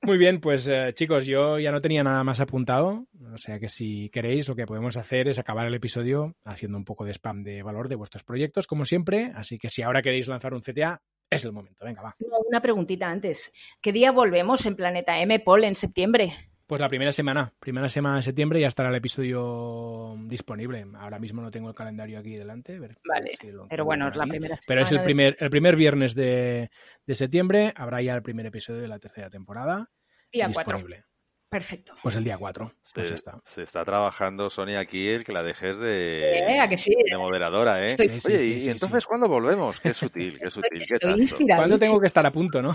Muy 0.02 0.18
bien, 0.18 0.38
pues 0.38 0.68
eh, 0.68 0.92
chicos, 0.94 1.26
yo 1.26 1.58
ya 1.58 1.72
no 1.72 1.80
tenía 1.80 2.04
nada 2.04 2.22
más 2.22 2.38
apuntado, 2.38 3.08
o 3.32 3.38
sea 3.38 3.58
que 3.58 3.68
si 3.68 4.08
queréis 4.10 4.48
lo 4.48 4.54
que 4.54 4.66
podemos 4.66 4.96
hacer 4.96 5.26
es 5.26 5.40
acabar 5.40 5.66
el 5.66 5.74
episodio 5.74 6.36
haciendo 6.44 6.78
un 6.78 6.84
poco 6.84 7.04
de 7.04 7.12
spam 7.12 7.42
de 7.42 7.62
valor 7.62 7.88
de 7.88 7.96
vuestros 7.96 8.22
proyectos, 8.22 8.68
como 8.68 8.84
siempre, 8.84 9.32
así 9.34 9.58
que 9.58 9.68
si 9.68 9.82
ahora 9.82 10.02
queréis 10.02 10.28
lanzar 10.28 10.54
un 10.54 10.60
CTA, 10.60 11.02
Es 11.28 11.44
el 11.44 11.52
momento, 11.52 11.84
venga, 11.84 12.02
va. 12.02 12.16
Una 12.46 12.62
preguntita 12.62 13.08
antes. 13.08 13.50
¿Qué 13.80 13.90
día 13.90 14.12
volvemos 14.12 14.64
en 14.66 14.76
Planeta 14.76 15.18
M, 15.20 15.40
Paul, 15.40 15.64
en 15.64 15.74
septiembre? 15.74 16.53
Pues 16.66 16.80
la 16.80 16.88
primera 16.88 17.12
semana, 17.12 17.52
primera 17.60 17.88
semana 17.90 18.16
de 18.16 18.22
septiembre 18.22 18.58
ya 18.60 18.68
estará 18.68 18.88
el 18.88 18.94
episodio 18.94 20.16
disponible. 20.24 20.86
Ahora 20.96 21.18
mismo 21.18 21.42
no 21.42 21.50
tengo 21.50 21.68
el 21.68 21.74
calendario 21.74 22.18
aquí 22.18 22.36
delante. 22.36 22.78
ver- 22.78 22.96
Vale, 23.06 23.32
si 23.38 23.50
lo 23.50 23.68
pero 23.68 23.84
bueno, 23.84 24.08
es 24.08 24.16
la 24.16 24.24
primera 24.26 24.58
Pero 24.66 24.80
es 24.80 24.86
el 24.88 24.98
semana 24.98 25.04
primer, 25.04 25.36
el 25.40 25.50
primer 25.50 25.76
viernes 25.76 26.14
de, 26.14 26.70
de 27.06 27.14
septiembre, 27.14 27.72
habrá 27.76 28.00
ya 28.00 28.14
el 28.14 28.22
primer 28.22 28.46
episodio 28.46 28.80
de 28.80 28.88
la 28.88 28.98
tercera 28.98 29.28
temporada 29.28 29.90
Día 30.32 30.48
4. 30.52 30.78
disponible. 30.78 31.04
Perfecto. 31.50 31.92
Pues 32.02 32.16
el 32.16 32.24
día 32.24 32.36
4. 32.38 32.72
Pues 32.94 33.08
Se, 33.08 33.14
está. 33.14 33.38
se 33.44 33.62
está 33.62 33.84
trabajando 33.84 34.50
Sonia 34.50 34.80
aquí 34.80 35.06
el 35.06 35.22
que 35.24 35.32
la 35.32 35.42
dejes 35.44 35.78
de, 35.78 36.38
Eh, 36.40 36.58
¿a 36.60 36.68
que 36.68 36.76
sí? 36.78 36.92
de 37.08 37.16
moderadora, 37.18 37.86
¿eh? 37.86 37.90
Estoy- 37.90 38.08
Sí, 38.08 38.20
sí, 38.20 38.26
Oye, 38.28 38.38
sí, 38.38 38.54
¿y 38.54 38.60
sí, 38.60 38.70
entonces 38.70 39.02
sí. 39.02 39.06
cuándo 39.08 39.28
volvemos? 39.28 39.78
Qué 39.80 39.94
sutil, 39.94 40.40
qué 40.40 40.50
sutil, 40.50 40.82
qué. 40.84 41.44
¿Cuándo 41.54 41.78
tengo 41.78 42.00
que 42.00 42.06
estar 42.06 42.24
a 42.26 42.30
punto, 42.32 42.60
no? 42.62 42.74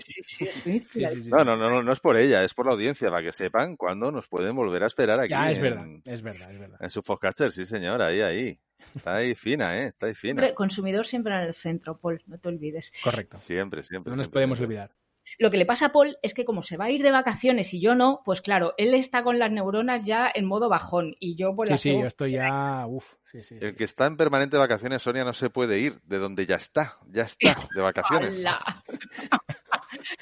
No, 1.30 1.44
no, 1.44 1.56
no, 1.56 1.70
no, 1.70 1.82
no 1.82 1.92
es 1.92 2.00
por 2.00 2.16
ella, 2.16 2.42
es 2.44 2.54
por 2.54 2.66
la 2.66 2.72
audiencia, 2.72 3.08
para 3.10 3.22
que 3.22 3.32
sepan 3.32 3.76
cuándo 3.76 4.10
nos 4.10 4.28
pueden 4.28 4.54
volver 4.56 4.82
a 4.82 4.86
esperar 4.86 5.20
aquí 5.20 5.30
Ya, 5.30 5.50
es 5.50 5.58
en, 5.58 5.62
verdad, 5.62 5.86
es 6.06 6.22
verdad, 6.22 6.50
es 6.52 6.58
verdad. 6.60 6.78
en 6.80 6.90
su 6.90 7.02
podcatcher, 7.02 7.52
sí 7.52 7.66
señor, 7.66 8.02
ahí, 8.02 8.20
ahí. 8.20 8.58
Está 8.94 9.16
ahí 9.16 9.34
fina, 9.34 9.78
¿eh? 9.78 9.86
Está 9.86 10.06
ahí 10.06 10.14
fina. 10.14 10.40
Siempre- 10.40 10.54
consumidor 10.54 11.06
siempre 11.06 11.32
en 11.34 11.40
el 11.42 11.54
centro, 11.54 11.98
Paul, 11.98 12.22
no 12.26 12.38
te 12.38 12.48
olvides. 12.48 12.90
Correcto. 13.04 13.36
Siempre, 13.36 13.82
siempre. 13.82 14.10
No 14.10 14.16
nos 14.16 14.26
siempre, 14.26 14.38
podemos 14.38 14.58
siempre. 14.58 14.76
olvidar. 14.76 14.96
Lo 15.38 15.48
que 15.52 15.58
le 15.58 15.64
pasa 15.64 15.86
a 15.86 15.92
Paul 15.92 16.18
es 16.22 16.34
que 16.34 16.44
como 16.44 16.64
se 16.64 16.76
va 16.76 16.86
a 16.86 16.90
ir 16.90 17.02
de 17.04 17.12
vacaciones 17.12 17.72
y 17.72 17.80
yo 17.80 17.94
no, 17.94 18.20
pues 18.24 18.40
claro, 18.40 18.74
él 18.78 18.94
está 18.94 19.22
con 19.22 19.38
las 19.38 19.52
neuronas 19.52 20.04
ya 20.04 20.28
en 20.34 20.44
modo 20.44 20.68
bajón 20.68 21.14
y 21.20 21.36
yo 21.36 21.54
pues 21.54 21.68
Sí, 21.68 21.72
las 21.72 21.80
sí, 21.80 21.88
tengo- 21.90 22.00
yo 22.00 22.06
estoy 22.08 22.32
ya. 22.32 22.84
Uf, 22.88 23.12
sí, 23.30 23.40
sí. 23.42 23.56
sí. 23.60 23.64
El 23.64 23.76
que 23.76 23.84
está 23.84 24.06
en 24.06 24.16
permanente 24.16 24.56
vacaciones, 24.58 25.02
Sonia, 25.02 25.22
no 25.24 25.32
se 25.32 25.48
puede 25.48 25.78
ir 25.78 26.00
de 26.02 26.18
donde 26.18 26.46
ya 26.46 26.56
está, 26.56 26.98
ya 27.06 27.22
está, 27.22 27.56
de 27.74 27.80
vacaciones. 27.80 28.44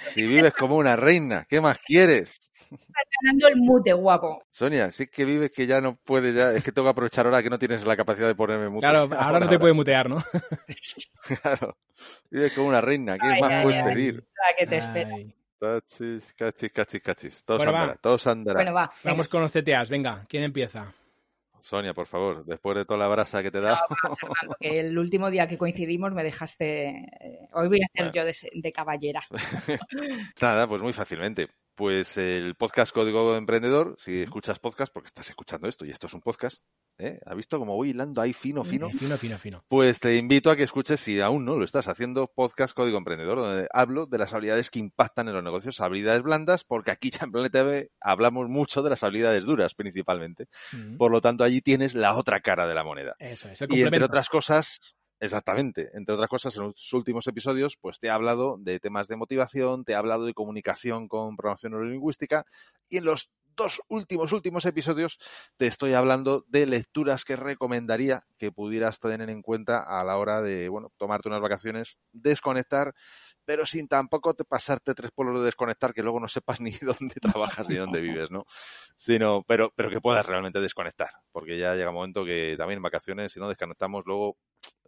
Si 0.09 0.27
vives 0.27 0.53
como 0.53 0.77
una 0.77 0.97
reina, 0.97 1.47
¿qué 1.49 1.61
más 1.61 1.79
quieres? 1.79 2.39
ganando 3.23 3.49
el 3.49 3.57
mute, 3.57 3.93
guapo. 3.93 4.43
Sonia, 4.51 4.91
sí 4.91 5.07
que 5.07 5.25
vives 5.25 5.51
que 5.51 5.67
ya 5.67 5.81
no 5.81 5.97
puedes, 5.97 6.35
ya, 6.35 6.53
es 6.53 6.63
que 6.63 6.73
tengo 6.73 6.87
que 6.87 6.91
aprovechar 6.91 7.27
ahora 7.27 7.43
que 7.43 7.51
no 7.51 7.59
tienes 7.59 7.87
la 7.87 7.97
capacidad 7.97 8.27
de 8.27 8.35
ponerme 8.35 8.69
mute. 8.69 8.87
Claro, 8.87 9.09
ahora 9.17 9.41
no 9.41 9.49
te 9.49 9.59
puede 9.59 9.75
mutear, 9.75 10.09
¿no? 10.09 10.23
Claro. 11.43 11.77
Vives 12.31 12.53
como 12.53 12.69
una 12.69 12.81
reina, 12.81 13.19
¿qué 13.19 13.27
Ay, 13.27 13.41
más 13.41 13.51
ay, 13.51 13.63
puedes 13.63 13.85
ay. 13.85 13.93
pedir? 13.93 14.15
La 14.15 14.57
que 14.57 14.67
te 14.67 14.79
espera. 14.79 15.17
Cachis, 15.61 16.33
cachis, 16.35 16.71
cachis, 16.73 17.03
cachis. 17.03 17.45
Todos 17.45 17.65
Bueno, 17.65 17.77
andará, 17.77 17.97
todos 17.97 18.27
andará. 18.29 18.59
Bueno, 18.59 18.75
va. 18.75 18.91
Vamos 19.03 19.27
con 19.27 19.43
los 19.43 19.53
CTAs, 19.53 19.91
venga, 19.91 20.25
¿quién 20.29 20.45
empieza? 20.45 20.93
Sonia, 21.61 21.95
por 21.95 22.07
favor, 22.07 22.45
después 22.45 22.77
de 22.77 22.85
toda 22.85 22.99
la 22.99 23.09
brasa 23.09 23.43
que 23.43 23.51
te 23.51 23.59
he 23.59 23.61
dado. 23.61 23.79
Fernando, 24.21 24.57
que 24.61 24.81
el 24.81 24.99
último 24.99 25.31
día 25.31 25.49
que 25.49 25.59
coincidimos 25.59 26.13
me 26.13 26.25
dejaste. 26.25 26.89
eh, 26.89 27.49
hoy 27.53 27.69
voy 27.69 27.81
a 27.83 27.87
hacer 27.87 28.13
Bueno. 28.13 28.13
yo 28.13 28.25
de, 28.25 28.61
de 28.61 28.73
caballera. 28.73 29.23
Nada, 30.43 30.67
pues 30.69 30.83
muy 30.83 30.93
fácilmente. 30.93 31.49
Pues 31.79 32.19
el 32.19 32.57
podcast 32.57 32.93
Código 32.93 33.37
Emprendedor, 33.37 33.95
si 33.99 34.23
escuchas 34.23 34.59
podcast, 34.59 34.93
porque 34.93 35.07
estás 35.07 35.29
escuchando 35.29 35.69
esto 35.69 35.85
y 35.85 35.91
esto 35.91 36.09
es 36.09 36.13
un 36.13 36.21
podcast, 36.21 36.65
¿eh? 36.99 37.21
¿Has 37.25 37.37
visto 37.37 37.57
cómo 37.57 37.77
voy 37.77 37.91
hilando 37.91 38.21
ahí 38.21 38.33
fino, 38.33 38.65
fino? 38.65 38.89
Eh, 38.89 38.95
Fino, 38.95 39.17
fino, 39.17 39.39
fino. 39.39 39.65
Pues 39.69 40.01
te 40.01 40.17
invito 40.17 40.51
a 40.51 40.57
que 40.57 40.65
escuches, 40.65 40.99
si 40.99 41.21
aún 41.21 41.45
no 41.45 41.55
lo 41.55 41.65
estás 41.65 41.87
haciendo, 41.87 42.33
podcast 42.35 42.75
Código 42.75 42.99
Emprendedor, 42.99 43.39
donde 43.39 43.69
hablo 43.73 44.07
de 44.07 44.19
las 44.19 44.35
habilidades 44.35 44.71
que 44.71 44.81
impactan 44.81 45.29
en 45.29 45.35
los 45.35 45.45
negocios, 45.45 45.81
habilidades 45.81 46.23
blandas, 46.23 46.65
porque 46.65 46.91
aquí 46.91 47.11
ya 47.11 47.21
en 47.23 47.31
Planeta 47.31 47.63
B 47.63 47.93
hablamos 48.01 48.49
mucho 48.49 48.83
de 48.83 48.91
las 48.91 49.05
habilidades 49.05 49.45
duras 49.45 49.75
principalmente. 49.77 50.49
Por 50.99 51.13
lo 51.13 51.21
tanto, 51.21 51.45
allí 51.45 51.61
tienes 51.61 51.95
la 51.95 52.17
otra 52.17 52.41
cara 52.41 52.67
de 52.67 52.75
la 52.75 52.83
moneda. 52.83 53.15
Eso 53.21 53.49
es, 53.51 53.63
Y 53.71 53.83
entre 53.83 54.03
otras 54.03 54.29
cosas, 54.29 54.97
exactamente, 55.21 55.91
entre 55.95 56.15
otras 56.15 56.29
cosas, 56.29 56.57
en 56.57 56.65
los 56.65 56.93
últimos 56.93 57.27
episodios, 57.27 57.77
pues 57.81 57.99
te 57.99 58.09
he 58.09 58.11
hablado 58.11 58.57
de 58.59 58.81
temas 58.81 59.09
de 59.09 59.17
motivación, 59.17 59.85
te 59.85 59.93
he 59.93 59.97
hablado 59.97 60.25
de 60.25 60.35
comunicación 60.35 61.09
con 61.09 61.37
programación 61.37 61.73
neurolingüística 61.73 62.45
y 62.89 62.99
en 62.99 63.05
los 63.05 63.31
dos 63.59 63.83
últimos, 63.89 64.33
últimos 64.33 64.65
episodios 64.65 65.19
te 65.57 65.67
estoy 65.67 65.93
hablando 65.93 66.45
de 66.47 66.65
lecturas 66.65 67.25
que 67.25 67.35
recomendaría 67.37 68.25
que 68.39 68.53
pudieras 68.53 69.01
tener 69.01 69.29
en 69.29 69.43
cuenta 69.43 69.83
a 69.83 70.05
la 70.05 70.17
hora 70.17 70.41
de, 70.41 70.69
bueno, 70.69 70.93
tomarte 70.97 71.29
unas 71.29 71.41
vacaciones, 71.41 71.99
desconectar, 72.13 72.95
pero 73.45 73.67
sin 73.67 73.89
tampoco 73.89 74.35
te 74.35 74.45
pasarte 74.45 74.95
tres 74.95 75.11
pueblos 75.11 75.41
de 75.41 75.47
desconectar 75.47 75.93
que 75.93 76.05
luego 76.05 76.21
no 76.21 76.29
sepas 76.29 76.61
ni 76.61 76.71
dónde 76.71 77.17
trabajas 77.21 77.69
ni 77.69 77.75
dónde 77.75 78.01
vives, 78.01 78.31
¿no? 78.31 78.45
Sino, 78.97 79.43
pero, 79.43 79.73
pero 79.75 79.91
que 79.91 80.01
puedas 80.01 80.25
realmente 80.25 80.61
desconectar, 80.61 81.11
porque 81.33 81.59
ya 81.59 81.75
llega 81.75 81.91
un 81.91 81.97
momento 81.97 82.25
que 82.25 82.55
también 82.57 82.79
en 82.79 82.85
vacaciones, 82.85 83.33
si 83.33 83.41
no 83.41 83.49
desconectamos, 83.49 84.05
luego 84.07 84.39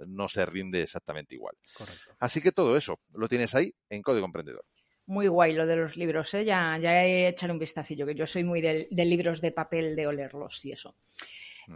no 0.06 0.28
se 0.28 0.44
rinde 0.46 0.82
exactamente 0.82 1.34
igual. 1.34 1.54
Correcto. 1.76 2.12
Así 2.18 2.40
que 2.40 2.52
todo 2.52 2.76
eso 2.76 2.98
lo 3.14 3.28
tienes 3.28 3.54
ahí 3.54 3.72
en 3.88 4.02
Código 4.02 4.26
Emprendedor. 4.26 4.64
Muy 5.06 5.26
guay 5.28 5.52
lo 5.54 5.66
de 5.66 5.76
los 5.76 5.96
libros, 5.96 6.32
¿eh? 6.34 6.44
Ya, 6.44 6.78
ya 6.80 7.04
he 7.04 7.28
echado 7.28 7.52
un 7.52 7.58
vistacillo, 7.58 8.06
que 8.06 8.14
yo 8.14 8.26
soy 8.26 8.44
muy 8.44 8.60
del- 8.60 8.86
de, 8.90 9.04
libros 9.04 9.40
de 9.40 9.50
papel, 9.52 9.96
de 9.96 10.06
olerlos 10.06 10.64
y 10.64 10.72
eso. 10.72 10.94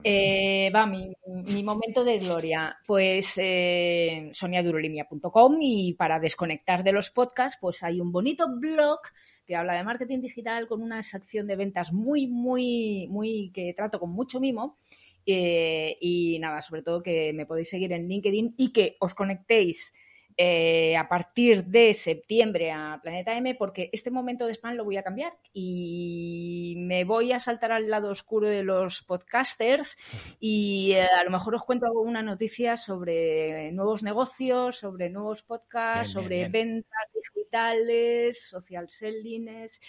Eh, 0.02 0.70
va, 0.74 0.86
mi, 0.86 1.12
mi 1.26 1.62
momento 1.62 2.02
de 2.04 2.18
gloria. 2.18 2.76
Pues 2.86 3.32
eh, 3.36 4.30
soniadurolimia.com 4.32 5.58
y 5.60 5.94
para 5.94 6.18
desconectar 6.18 6.82
de 6.82 6.92
los 6.92 7.10
podcasts, 7.10 7.58
pues 7.60 7.82
hay 7.82 8.00
un 8.00 8.10
bonito 8.10 8.46
blog 8.48 8.98
que 9.46 9.54
habla 9.56 9.74
de 9.74 9.84
marketing 9.84 10.20
digital 10.20 10.66
con 10.66 10.80
una 10.82 11.02
sección 11.02 11.46
de 11.46 11.56
ventas 11.56 11.92
muy, 11.92 12.26
muy, 12.26 13.06
muy 13.10 13.50
que 13.54 13.74
trato 13.76 14.00
con 14.00 14.10
mucho 14.10 14.40
mimo. 14.40 14.78
Eh, 15.26 15.96
y 16.00 16.38
nada, 16.38 16.60
sobre 16.62 16.82
todo 16.82 17.02
que 17.02 17.32
me 17.32 17.46
podéis 17.46 17.70
seguir 17.70 17.92
en 17.92 18.08
LinkedIn 18.08 18.54
y 18.58 18.72
que 18.72 18.96
os 19.00 19.14
conectéis 19.14 19.92
eh, 20.36 20.96
a 20.96 21.08
partir 21.08 21.64
de 21.66 21.94
septiembre 21.94 22.72
a 22.72 22.98
Planeta 23.00 23.36
M, 23.36 23.54
porque 23.54 23.88
este 23.92 24.10
momento 24.10 24.46
de 24.46 24.54
spam 24.54 24.74
lo 24.74 24.84
voy 24.84 24.96
a 24.96 25.04
cambiar 25.04 25.32
y 25.52 26.74
me 26.78 27.04
voy 27.04 27.30
a 27.30 27.38
saltar 27.38 27.70
al 27.70 27.88
lado 27.88 28.10
oscuro 28.10 28.48
de 28.48 28.64
los 28.64 29.02
podcasters 29.02 29.96
y 30.40 30.92
eh, 30.92 31.02
a 31.02 31.22
lo 31.22 31.30
mejor 31.30 31.54
os 31.54 31.62
cuento 31.62 31.86
alguna 31.86 32.20
noticia 32.20 32.76
sobre 32.78 33.70
nuevos 33.70 34.02
negocios, 34.02 34.76
sobre 34.78 35.08
nuevos 35.08 35.42
podcasts, 35.42 36.12
Bien, 36.14 36.24
sobre 36.24 36.36
bien, 36.36 36.52
bien. 36.52 36.74
ventas 36.82 37.08
digitales, 37.14 38.42
social 38.42 38.88
sellings 38.88 39.80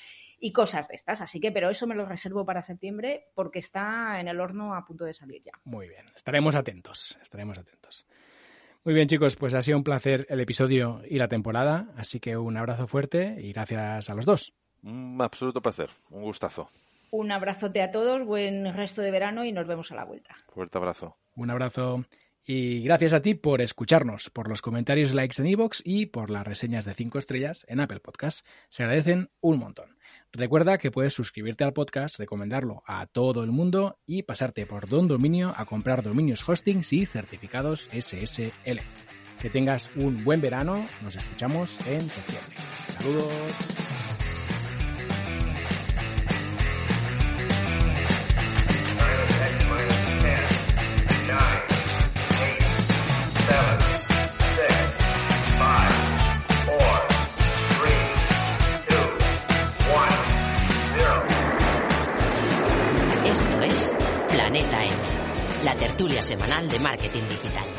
y 0.46 0.52
cosas 0.52 0.88
de 0.88 0.93
estas. 0.93 1.22
Así 1.22 1.39
que, 1.39 1.52
pero 1.52 1.72
eso 1.72 1.88
me 1.88 1.96
lo 1.96 2.06
reservo 2.06 2.46
para 2.46 2.62
septiembre 2.62 3.30
porque 3.34 3.58
está 3.58 4.20
en 4.20 4.28
el 4.28 4.39
horno 4.39 4.76
a 4.76 4.86
punto 4.86 5.04
de 5.04 5.12
salir 5.12 5.41
ya. 5.43 5.54
Muy 5.64 5.89
bien, 5.89 6.06
estaremos 6.16 6.56
atentos, 6.56 7.18
estaremos 7.20 7.58
atentos. 7.58 8.06
Muy 8.84 8.93
bien, 8.93 9.08
chicos, 9.08 9.36
pues 9.36 9.56
ha 9.56 9.62
sido 9.64 9.80
un 9.80 9.84
placer 9.84 10.28
el 10.30 10.39
episodio 10.39 11.02
y 11.10 11.18
la 11.18 11.28
temporada, 11.28 11.88
así 11.98 12.20
que 12.20 12.38
un 12.38 12.58
abrazo 12.58 12.86
fuerte 12.86 13.38
y 13.39 13.54
gracias 13.54 14.08
a 14.08 14.14
los 14.14 14.26
dos. 14.26 14.54
Un 14.84 15.20
absoluto 15.20 15.64
placer, 15.64 15.89
un 16.12 16.22
gustazo. 16.22 16.70
Un 17.10 17.32
abrazote 17.32 17.82
a 17.82 17.89
todos, 17.89 18.24
buen 18.24 18.72
resto 18.76 19.02
de 19.02 19.10
verano 19.10 19.46
y 19.46 19.52
nos 19.52 19.66
vemos 19.66 19.91
a 19.91 19.96
la 19.96 20.06
vuelta. 20.06 20.36
Fuerte 20.50 20.78
abrazo. 20.78 21.18
Un 21.34 21.50
abrazo 21.50 22.06
y 22.46 22.84
gracias 22.84 23.14
a 23.14 23.24
ti 23.24 23.34
por 23.34 23.62
escucharnos, 23.62 24.30
por 24.30 24.48
los 24.48 24.62
comentarios, 24.62 25.16
likes 25.16 25.41
en 25.41 25.48
iVoox 25.48 25.82
y 25.84 26.06
por 26.06 26.30
las 26.30 26.46
reseñas 26.46 26.86
de 26.86 26.93
5 26.93 27.18
estrellas 27.18 27.66
en 27.68 27.80
Apple 27.80 28.02
Podcast. 28.02 28.46
Se 28.70 28.84
agradecen 28.84 29.32
un 29.41 29.58
montón. 29.58 29.95
Recuerda 30.38 30.77
que 30.77 30.91
puedes 30.91 31.13
suscribirte 31.13 31.63
al 31.63 31.71
podcast, 31.71 32.19
recomendarlo 32.19 32.83
a 32.86 33.05
todo 33.05 33.41
el 33.45 33.51
mundo 33.51 33.99
y 34.05 34.23
pasarte 34.23 34.65
por 34.65 34.89
Don 34.89 35.07
Dominio 35.07 35.53
a 35.55 35.65
comprar 35.65 36.03
dominios 36.03 36.47
hostings 36.47 36.91
y 36.91 37.05
certificados 37.05 37.89
SSL. 37.93 38.81
Que 39.39 39.49
tengas 39.49 39.89
un 39.95 40.25
buen 40.25 40.41
verano, 40.41 40.86
nos 41.01 41.15
escuchamos 41.15 41.79
en 41.88 42.01
septiembre. 42.01 42.53
Saludos. 42.89 43.95
La 65.66 65.74
tertulia 65.76 66.22
semanal 66.22 66.70
de 66.70 66.78
marketing 66.78 67.28
digital. 67.28 67.74